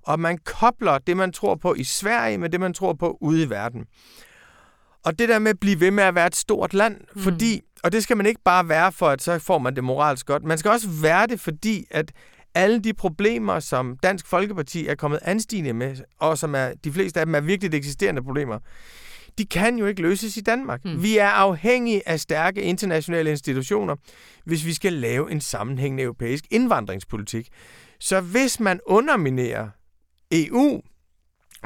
og 0.04 0.20
man 0.20 0.38
kobler 0.38 0.98
det, 0.98 1.18
man 1.18 1.32
tror 1.32 1.56
på 1.56 1.74
i 1.74 1.84
Sverige, 1.84 2.38
med 2.38 2.50
det, 2.50 2.60
man 2.60 2.74
tror 2.74 2.94
på 2.94 3.18
ude 3.22 3.44
i 3.44 3.50
verden. 3.50 3.86
Og 5.06 5.20
det 5.20 5.30
der 5.30 5.40
med 5.40 5.50
at 5.50 5.60
blive 5.60 5.80
ved 5.80 5.92
med 5.92 6.04
at 6.04 6.16
være 6.16 6.28
et 6.28 6.36
stort 6.36 6.74
land, 6.74 6.98
mm. 7.16 7.22
fordi, 7.22 7.62
og 7.84 7.92
det 7.92 8.04
skal 8.04 8.18
man 8.18 8.26
ikke 8.26 8.42
bare 8.46 8.70
være 8.70 8.92
for, 8.92 9.10
at 9.10 9.22
så 9.22 9.40
får 9.40 9.58
man 9.58 9.76
det 9.76 9.84
moralsk 9.84 10.26
godt, 10.26 10.44
man 10.44 10.58
skal 10.58 10.72
også 10.72 10.88
være 11.02 11.28
det, 11.28 11.40
fordi 11.40 11.86
at 11.92 12.12
alle 12.56 12.80
de 12.80 12.94
problemer, 12.94 13.60
som 13.60 13.98
Dansk 14.04 14.28
Folkeparti 14.28 14.88
er 14.88 14.96
kommet 14.96 15.20
anstigende 15.22 15.74
med, 15.74 15.96
og 16.20 16.38
som 16.38 16.56
er 16.56 16.72
de 16.84 16.92
fleste 16.92 17.20
af 17.20 17.26
dem 17.26 17.36
er 17.36 17.40
virkelig 17.40 17.78
eksisterende 17.78 18.24
problemer, 18.24 18.60
de 19.38 19.46
kan 19.46 19.78
jo 19.78 19.86
ikke 19.86 20.02
løses 20.02 20.38
i 20.38 20.42
Danmark. 20.42 20.86
Mm. 20.86 21.04
Vi 21.04 21.18
er 21.18 21.30
afhængige 21.30 22.10
af 22.10 22.20
stærke 22.20 22.62
internationale 22.62 23.30
institutioner, 23.30 23.96
hvis 24.46 24.66
vi 24.66 24.74
skal 24.74 24.94
lave 24.94 25.32
en 25.32 25.42
sammenhængende 25.42 26.04
europæisk 26.04 26.46
indvandringspolitik. 26.52 27.48
Så 28.00 28.22
hvis 28.22 28.60
man 28.60 28.80
underminerer 28.86 29.70
EU 30.32 30.82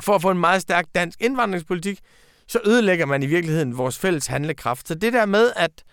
for 0.02 0.16
at 0.16 0.22
få 0.22 0.32
en 0.32 0.40
meget 0.40 0.62
stærk 0.62 0.86
dansk 0.96 1.22
indvandringspolitik, 1.22 2.00
så 2.48 2.60
ødelægger 2.66 3.06
man 3.06 3.24
i 3.24 3.26
virkeligheden 3.26 3.78
vores 3.78 4.00
fælles 4.00 4.28
handlekraft. 4.28 4.88
Så 4.88 4.96
det 4.96 5.14
der 5.14 5.26
med 5.26 5.52
at 5.56 5.84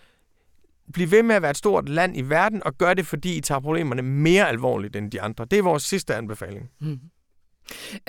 blive 0.93 1.11
ved 1.11 1.23
med 1.23 1.35
at 1.35 1.41
være 1.41 1.51
et 1.51 1.57
stort 1.57 1.89
land 1.89 2.17
i 2.17 2.21
verden, 2.21 2.63
og 2.63 2.77
gøre 2.77 2.93
det, 2.93 3.07
fordi 3.07 3.37
I 3.37 3.41
tager 3.41 3.59
problemerne 3.59 4.01
mere 4.01 4.49
alvorligt 4.49 4.95
end 4.95 5.11
de 5.11 5.21
andre, 5.21 5.45
det 5.51 5.59
er 5.59 5.63
vores 5.63 5.83
sidste 5.83 6.15
anbefaling. 6.15 6.69
Mm. 6.81 6.99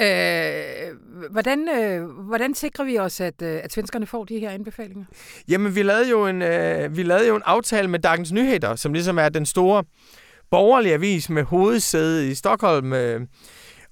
Øh, 0.00 1.30
hvordan, 1.30 1.68
øh, 1.68 2.04
hvordan 2.08 2.54
sikrer 2.54 2.84
vi 2.84 2.98
os, 2.98 3.20
at, 3.20 3.42
øh, 3.42 3.60
at 3.64 3.72
svenskerne 3.72 4.06
får 4.06 4.24
de 4.24 4.38
her 4.38 4.50
anbefalinger? 4.50 5.04
Jamen, 5.48 5.74
vi 5.74 5.82
lavede 5.82 6.10
jo 6.10 6.26
en, 6.26 6.42
øh, 6.42 6.96
vi 6.96 7.02
lavede 7.02 7.28
jo 7.28 7.36
en 7.36 7.42
aftale 7.44 7.88
med 7.88 7.98
Dagens 7.98 8.32
Nyheder, 8.32 8.76
som 8.76 8.92
ligesom 8.92 9.18
er 9.18 9.28
den 9.28 9.46
store 9.46 9.84
borgerlige 10.50 10.94
avis 10.94 11.30
med 11.30 11.42
hovedsæde 11.42 12.30
i 12.30 12.34
Stockholm. 12.34 12.92
Øh, 12.92 13.20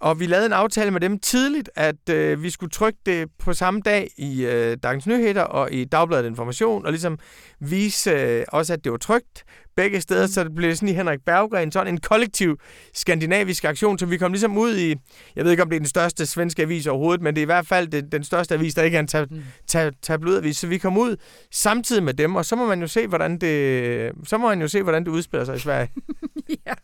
og 0.02 0.20
vi 0.20 0.26
lavede 0.26 0.46
en 0.46 0.52
aftale 0.52 0.90
med 0.90 1.00
dem 1.00 1.18
tidligt, 1.18 1.70
at 1.74 2.08
øh, 2.10 2.42
vi 2.42 2.50
skulle 2.50 2.70
trykke 2.70 2.98
det 3.06 3.28
på 3.38 3.52
samme 3.52 3.80
dag 3.80 4.10
i 4.16 4.44
øh, 4.44 4.76
Dagens 4.82 5.06
Nyheder 5.06 5.42
og 5.42 5.72
i 5.72 5.84
Dagbladet 5.84 6.26
Information, 6.26 6.86
og 6.86 6.92
ligesom 6.92 7.18
vise 7.60 8.10
øh, 8.10 8.44
også, 8.48 8.72
at 8.72 8.84
det 8.84 8.92
var 8.92 8.98
trygt 8.98 9.44
begge 9.76 10.00
steder, 10.00 10.26
så 10.26 10.44
det 10.44 10.54
blev 10.54 10.74
sådan 10.74 10.88
i 10.88 10.92
Henrik 10.92 11.20
Berggren, 11.26 11.72
sådan 11.72 11.94
en 11.94 12.00
kollektiv 12.00 12.56
skandinavisk 12.94 13.64
aktion, 13.64 13.98
så 13.98 14.06
vi 14.06 14.18
kom 14.18 14.32
ligesom 14.32 14.58
ud 14.58 14.76
i, 14.76 14.94
jeg 15.36 15.44
ved 15.44 15.50
ikke, 15.50 15.62
om 15.62 15.68
det 15.68 15.76
er 15.76 15.80
den 15.80 15.88
største 15.88 16.26
svenske 16.26 16.62
avis 16.62 16.86
overhovedet, 16.86 17.22
men 17.22 17.34
det 17.34 17.40
er 17.40 17.44
i 17.44 17.44
hvert 17.44 17.66
fald 17.66 17.88
det, 17.88 18.12
den 18.12 18.24
største 18.24 18.54
avis, 18.54 18.74
der 18.74 18.82
ikke 18.82 18.96
er 18.96 19.00
en 19.00 19.08
tab- 19.08 19.30
mm. 19.30 19.42
tab- 19.66 19.94
tabloidavis, 20.02 20.56
så 20.56 20.66
vi 20.66 20.78
kom 20.78 20.98
ud 20.98 21.16
samtidig 21.52 22.02
med 22.02 22.14
dem, 22.14 22.36
og 22.36 22.44
så 22.44 22.56
må 22.56 22.66
man 22.66 22.80
jo 22.80 22.86
se, 22.86 23.06
hvordan 23.06 23.38
det, 23.38 24.12
så 24.24 24.38
må 24.38 24.48
man 24.48 24.60
jo 24.60 24.68
se, 24.68 24.82
hvordan 24.82 25.04
det 25.04 25.10
udspiller 25.10 25.44
sig 25.44 25.56
i 25.56 25.58
Sverige. 25.58 25.90
ja. 26.66 26.74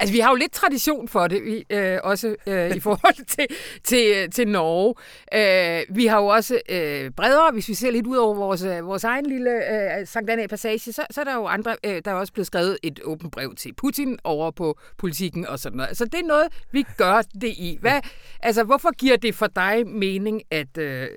Altså, 0.00 0.12
vi 0.12 0.18
har 0.18 0.30
jo 0.30 0.34
lidt 0.34 0.52
tradition 0.52 1.08
for 1.08 1.26
det, 1.26 1.44
vi, 1.44 1.64
øh, 1.70 1.98
også 2.02 2.36
øh, 2.46 2.76
i 2.76 2.80
forhold 2.80 3.24
til, 3.26 3.46
til, 3.84 4.12
øh, 4.16 4.30
til 4.30 4.48
Norge. 4.48 4.94
Øh, 5.34 5.96
vi 5.96 6.06
har 6.06 6.20
jo 6.20 6.26
også 6.26 6.60
øh, 6.68 7.10
bredere, 7.10 7.52
hvis 7.52 7.68
vi 7.68 7.74
ser 7.74 7.90
lidt 7.90 8.06
ud 8.06 8.16
over 8.16 8.34
vores, 8.34 8.62
øh, 8.62 8.86
vores 8.86 9.04
egen 9.04 9.26
lille 9.26 9.50
øh, 9.50 10.06
Sankt 10.06 10.30
Anna 10.30 10.46
Passage, 10.46 10.92
så, 10.92 11.06
så 11.10 11.20
er 11.20 11.24
der 11.24 11.34
jo 11.34 11.46
andre, 11.46 11.76
øh, 11.84 12.02
der 12.04 12.10
er 12.10 12.14
også 12.14 12.32
blevet 12.32 12.46
skrevet 12.46 12.78
et 12.82 13.00
åbent 13.04 13.32
brev 13.32 13.54
til 13.54 13.74
Putin 13.74 14.18
over 14.24 14.50
på 14.50 14.78
politikken 14.98 15.46
og 15.46 15.58
sådan 15.58 15.76
noget. 15.76 15.96
Så 15.96 16.04
det 16.04 16.14
er 16.14 16.26
noget, 16.26 16.46
vi 16.72 16.84
gør 16.96 17.22
det 17.40 17.48
i. 17.48 17.78
Hvad, 17.80 18.00
altså, 18.42 18.64
hvorfor 18.64 18.90
giver 18.96 19.16
det 19.16 19.34
for 19.34 19.46
dig 19.46 19.86
mening, 19.86 20.42
at, 20.50 20.78
øh, 20.78 21.08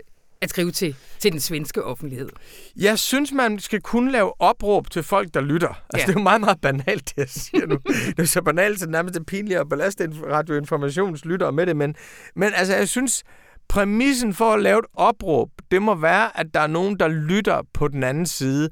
at 0.41 0.49
skrive 0.49 0.71
til, 0.71 0.95
til 1.19 1.31
den 1.31 1.39
svenske 1.39 1.83
offentlighed? 1.83 2.29
Jeg 2.75 2.99
synes, 2.99 3.31
man 3.31 3.59
skal 3.59 3.81
kunne 3.81 4.11
lave 4.11 4.41
opråb 4.41 4.89
til 4.89 5.03
folk, 5.03 5.33
der 5.33 5.41
lytter. 5.41 5.83
Altså, 5.93 5.97
ja. 5.97 6.01
det 6.01 6.09
er 6.09 6.19
jo 6.19 6.23
meget, 6.23 6.41
meget 6.41 6.61
banalt, 6.61 7.09
det 7.09 7.17
jeg 7.17 7.29
siger 7.29 7.65
nu. 7.65 7.77
det 7.85 8.19
er 8.19 8.25
så 8.25 8.41
banalt, 8.41 8.79
så 8.79 8.85
det 8.85 8.91
nærmest 8.91 9.15
er 9.15 9.23
pinligt 9.23 9.59
at 9.59 9.69
belaste 9.69 10.09
radioinformationslyttere 10.31 11.51
med 11.51 11.65
det, 11.65 11.75
men, 11.75 11.95
men 12.35 12.51
altså, 12.55 12.75
jeg 12.75 12.89
synes, 12.89 13.23
præmissen 13.69 14.33
for 14.33 14.53
at 14.53 14.61
lave 14.61 14.79
et 14.79 14.85
opråb, 14.93 15.49
det 15.71 15.81
må 15.81 15.95
være, 15.95 16.39
at 16.39 16.53
der 16.53 16.59
er 16.59 16.67
nogen, 16.67 16.99
der 16.99 17.07
lytter 17.07 17.61
på 17.73 17.87
den 17.87 18.03
anden 18.03 18.25
side. 18.25 18.69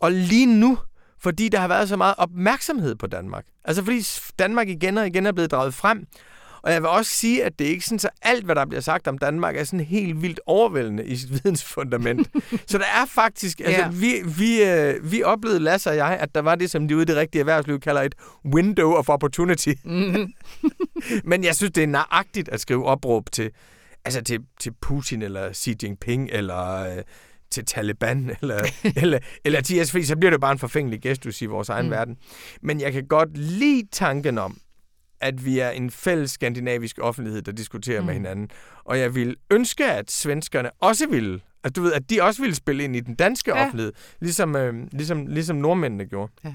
Og 0.00 0.12
lige 0.12 0.46
nu, 0.46 0.78
fordi 1.20 1.48
der 1.48 1.58
har 1.58 1.68
været 1.68 1.88
så 1.88 1.96
meget 1.96 2.14
opmærksomhed 2.18 2.94
på 2.94 3.06
Danmark. 3.06 3.44
Altså 3.64 3.84
fordi 3.84 4.02
Danmark 4.38 4.68
igen 4.68 4.98
og 4.98 5.06
igen 5.06 5.26
er 5.26 5.32
blevet 5.32 5.50
draget 5.50 5.74
frem, 5.74 6.06
og 6.64 6.72
jeg 6.72 6.82
vil 6.82 6.88
også 6.88 7.10
sige, 7.10 7.44
at 7.44 7.58
det 7.58 7.66
er 7.66 7.70
ikke 7.70 7.84
sådan, 7.84 7.98
så 7.98 8.08
alt, 8.22 8.44
hvad 8.44 8.54
der 8.54 8.66
bliver 8.66 8.80
sagt 8.80 9.08
om 9.08 9.18
Danmark, 9.18 9.56
er 9.56 9.64
sådan 9.64 9.80
helt 9.80 10.22
vildt 10.22 10.40
overvældende 10.46 11.06
i 11.06 11.16
sit 11.16 11.30
vidensfundament. 11.44 12.28
så 12.66 12.78
der 12.78 12.84
er 12.84 13.06
faktisk, 13.06 13.60
altså 13.60 13.80
ja. 13.80 13.88
vi, 13.88 14.12
vi, 14.38 14.62
øh, 14.62 15.12
vi 15.12 15.22
oplevede, 15.22 15.60
Lasse 15.60 15.90
og 15.90 15.96
jeg, 15.96 16.18
at 16.20 16.34
der 16.34 16.40
var 16.40 16.54
det, 16.54 16.70
som 16.70 16.88
de 16.88 16.96
ude 16.96 17.02
i 17.02 17.06
det 17.06 17.16
rigtige 17.16 17.40
erhvervsliv 17.40 17.80
kalder 17.80 18.02
et 18.02 18.14
window 18.54 18.92
of 18.92 19.08
opportunity. 19.08 19.72
Mm. 19.84 20.32
Men 21.30 21.44
jeg 21.44 21.54
synes, 21.54 21.72
det 21.72 21.82
er 21.82 21.86
nøjagtigt 21.86 22.48
at 22.48 22.60
skrive 22.60 22.84
opråb 22.84 23.30
til, 23.32 23.50
altså 24.04 24.22
til, 24.22 24.40
til 24.60 24.72
Putin 24.80 25.22
eller 25.22 25.52
Xi 25.52 25.76
Jinping 25.82 26.28
eller... 26.32 26.96
Øh, 26.96 27.02
til 27.50 27.64
Taliban 27.64 28.30
eller, 28.40 28.64
eller, 28.96 29.18
eller 29.44 29.60
TSV, 29.60 30.02
så 30.02 30.16
bliver 30.16 30.30
det 30.30 30.40
bare 30.40 30.52
en 30.52 30.58
forfængelig 30.58 31.02
gestus 31.02 31.42
i 31.42 31.46
vores 31.46 31.68
egen 31.68 31.86
mm. 31.86 31.92
verden. 31.92 32.16
Men 32.62 32.80
jeg 32.80 32.92
kan 32.92 33.06
godt 33.06 33.36
lide 33.36 33.86
tanken 33.92 34.38
om, 34.38 34.58
at 35.24 35.44
vi 35.44 35.58
er 35.58 35.70
en 35.70 35.90
fælles 35.90 36.30
skandinavisk 36.30 36.98
offentlighed, 37.00 37.42
der 37.42 37.52
diskuterer 37.52 38.00
mm. 38.00 38.06
med 38.06 38.14
hinanden. 38.14 38.50
Og 38.84 38.98
jeg 38.98 39.14
vil 39.14 39.36
ønske, 39.50 39.84
at 39.84 40.10
svenskerne 40.10 40.70
også 40.80 41.06
ville, 41.06 41.40
at 41.64 41.76
du 41.76 41.82
ved, 41.82 41.92
at 41.92 42.10
de 42.10 42.22
også 42.22 42.42
ville 42.42 42.54
spille 42.54 42.84
ind 42.84 42.96
i 42.96 43.00
den 43.00 43.14
danske 43.14 43.56
ja. 43.56 43.64
offentlighed, 43.64 43.92
ligesom, 44.20 44.56
øh, 44.56 44.74
ligesom, 44.92 45.26
ligesom 45.26 45.56
nordmændene 45.56 46.06
gjorde. 46.06 46.32
Ja. 46.44 46.52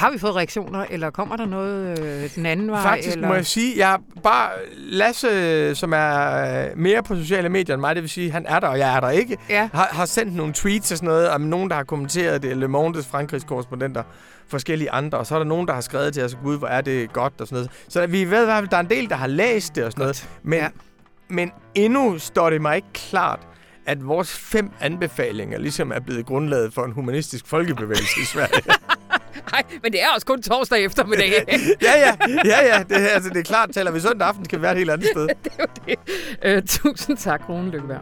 Har 0.00 0.10
vi 0.10 0.18
fået 0.18 0.36
reaktioner, 0.36 0.84
eller 0.90 1.10
kommer 1.10 1.36
der 1.36 1.46
noget 1.46 1.98
øh, 1.98 2.34
den 2.34 2.46
anden 2.46 2.70
vej? 2.70 2.82
Faktisk 2.82 3.16
eller? 3.16 3.28
må 3.28 3.34
jeg 3.34 3.46
sige, 3.46 3.78
jeg 3.78 3.98
bare 4.22 4.50
Lasse, 4.76 5.74
som 5.74 5.92
er 5.92 6.68
mere 6.76 7.02
på 7.02 7.16
sociale 7.16 7.48
medier 7.48 7.74
end 7.74 7.80
mig, 7.80 7.94
det 7.94 8.02
vil 8.02 8.10
sige, 8.10 8.30
han 8.30 8.46
er 8.48 8.60
der, 8.60 8.68
og 8.68 8.78
jeg 8.78 8.96
er 8.96 9.00
der 9.00 9.10
ikke, 9.10 9.38
ja. 9.48 9.68
har, 9.72 9.88
har 9.92 10.04
sendt 10.04 10.36
nogle 10.36 10.52
tweets 10.52 10.92
og 10.92 10.98
sådan 10.98 11.08
noget, 11.08 11.28
om 11.28 11.40
nogen, 11.40 11.70
der 11.70 11.76
har 11.76 11.84
kommenteret 11.84 12.42
det, 12.42 12.56
Le 12.56 12.68
Mondes 12.68 13.06
Frankrigs 13.06 13.44
korrespondenter, 13.44 14.02
forskellige 14.48 14.90
andre, 14.90 15.18
og 15.18 15.26
så 15.26 15.34
er 15.34 15.38
der 15.38 15.46
nogen, 15.46 15.68
der 15.68 15.74
har 15.74 15.80
skrevet 15.80 16.14
til 16.14 16.24
os, 16.24 16.36
gud, 16.42 16.58
hvor 16.58 16.68
er 16.68 16.80
det 16.80 17.12
godt, 17.12 17.32
og 17.40 17.46
sådan 17.46 17.56
noget. 17.56 17.70
Så 17.88 18.06
vi 18.06 18.30
ved 18.30 18.42
i 18.42 18.44
hvert 18.44 18.58
fald, 18.58 18.68
der 18.68 18.76
er 18.76 18.80
en 18.80 18.90
del, 18.90 19.10
der 19.10 19.16
har 19.16 19.26
læst 19.26 19.74
det 19.74 19.84
og 19.84 19.92
sådan 19.92 20.02
noget. 20.02 20.28
Men, 20.42 20.58
ja. 20.58 20.68
men 21.28 21.52
endnu 21.74 22.18
står 22.18 22.50
det 22.50 22.62
mig 22.62 22.76
ikke 22.76 22.92
klart, 22.92 23.40
at 23.86 24.06
vores 24.06 24.36
fem 24.38 24.70
anbefalinger 24.80 25.58
ligesom 25.58 25.92
er 25.92 26.00
blevet 26.00 26.26
grundlaget 26.26 26.74
for 26.74 26.84
en 26.84 26.92
humanistisk 26.92 27.46
folkebevægelse 27.46 28.20
i 28.22 28.24
Sverige. 28.24 28.62
Nej, 29.52 29.62
men 29.82 29.92
det 29.92 30.02
er 30.02 30.06
også 30.14 30.26
kun 30.26 30.42
torsdag 30.42 30.84
eftermiddag. 30.84 31.30
ja, 31.82 31.92
ja, 31.98 32.16
ja, 32.44 32.76
ja. 32.76 32.82
Det, 32.82 32.96
altså, 32.96 33.30
det 33.30 33.36
er 33.36 33.42
klart, 33.42 33.70
taler 33.70 33.90
vi 33.90 34.00
søndag 34.00 34.28
aften, 34.28 34.44
skal 34.44 34.58
vi 34.58 34.62
være 34.62 34.72
et 34.72 34.78
helt 34.78 34.90
andet 34.90 35.08
sted. 35.14 35.28
det 35.44 35.52
er 35.58 35.64
jo 35.64 35.96
det. 36.42 36.56
Uh, 36.56 36.66
tusind 36.66 37.16
tak, 37.16 37.48
Rune 37.48 37.70
Lykkeberg. 37.70 38.00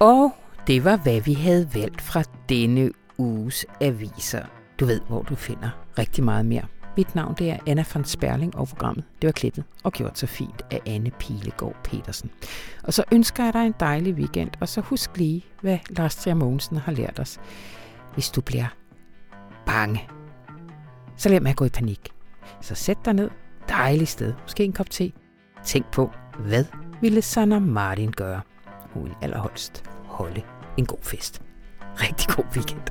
Og 0.00 0.34
det 0.66 0.84
var, 0.84 0.96
hvad 0.96 1.20
vi 1.20 1.32
havde 1.32 1.68
valgt 1.74 2.02
fra 2.02 2.22
denne 2.48 2.90
uges 3.18 3.66
aviser. 3.80 4.42
Du 4.80 4.84
ved, 4.84 5.00
hvor 5.08 5.22
du 5.22 5.34
finder 5.34 5.70
rigtig 5.98 6.24
meget 6.24 6.46
mere. 6.46 6.64
Mit 6.96 7.14
navn 7.14 7.34
det 7.38 7.50
er 7.50 7.58
Anna 7.66 7.84
von 7.94 8.04
Sperling, 8.04 8.56
og 8.56 8.68
programmet 8.68 9.04
det 9.22 9.26
var 9.26 9.32
klippet 9.32 9.64
og 9.84 9.92
gjort 9.92 10.18
så 10.18 10.26
fint 10.26 10.62
af 10.70 10.80
Anne 10.86 11.10
Pilegaard 11.10 11.76
Petersen. 11.84 12.30
Og 12.84 12.94
så 12.94 13.04
ønsker 13.12 13.44
jeg 13.44 13.52
dig 13.52 13.66
en 13.66 13.74
dejlig 13.80 14.14
weekend, 14.14 14.50
og 14.60 14.68
så 14.68 14.80
husk 14.80 15.16
lige, 15.16 15.44
hvad 15.60 15.78
Lars 15.90 16.16
Trier 16.16 16.34
Mogensen 16.34 16.76
har 16.76 16.92
lært 16.92 17.20
os. 17.20 17.40
Hvis 18.14 18.30
du 18.30 18.40
bliver 18.40 18.66
bange, 19.66 20.08
så 21.16 21.28
lad 21.28 21.40
mig 21.40 21.56
gå 21.56 21.64
i 21.64 21.68
panik. 21.68 22.12
Så 22.60 22.74
sæt 22.74 22.98
dig 23.04 23.14
ned, 23.14 23.30
dejligt 23.68 24.10
sted, 24.10 24.34
måske 24.42 24.64
en 24.64 24.72
kop 24.72 24.90
te. 24.90 25.12
Tænk 25.64 25.86
på, 25.92 26.10
hvad 26.38 26.64
ville 27.00 27.22
Sanna 27.22 27.58
Martin 27.58 28.10
gøre? 28.10 28.40
Hun 28.92 29.04
vil 29.04 29.14
allerhøjst 29.22 29.84
holde 30.04 30.42
en 30.76 30.86
god 30.86 31.02
fest. 31.02 31.42
Rigtig 31.82 32.36
god 32.36 32.44
weekend. 32.56 32.82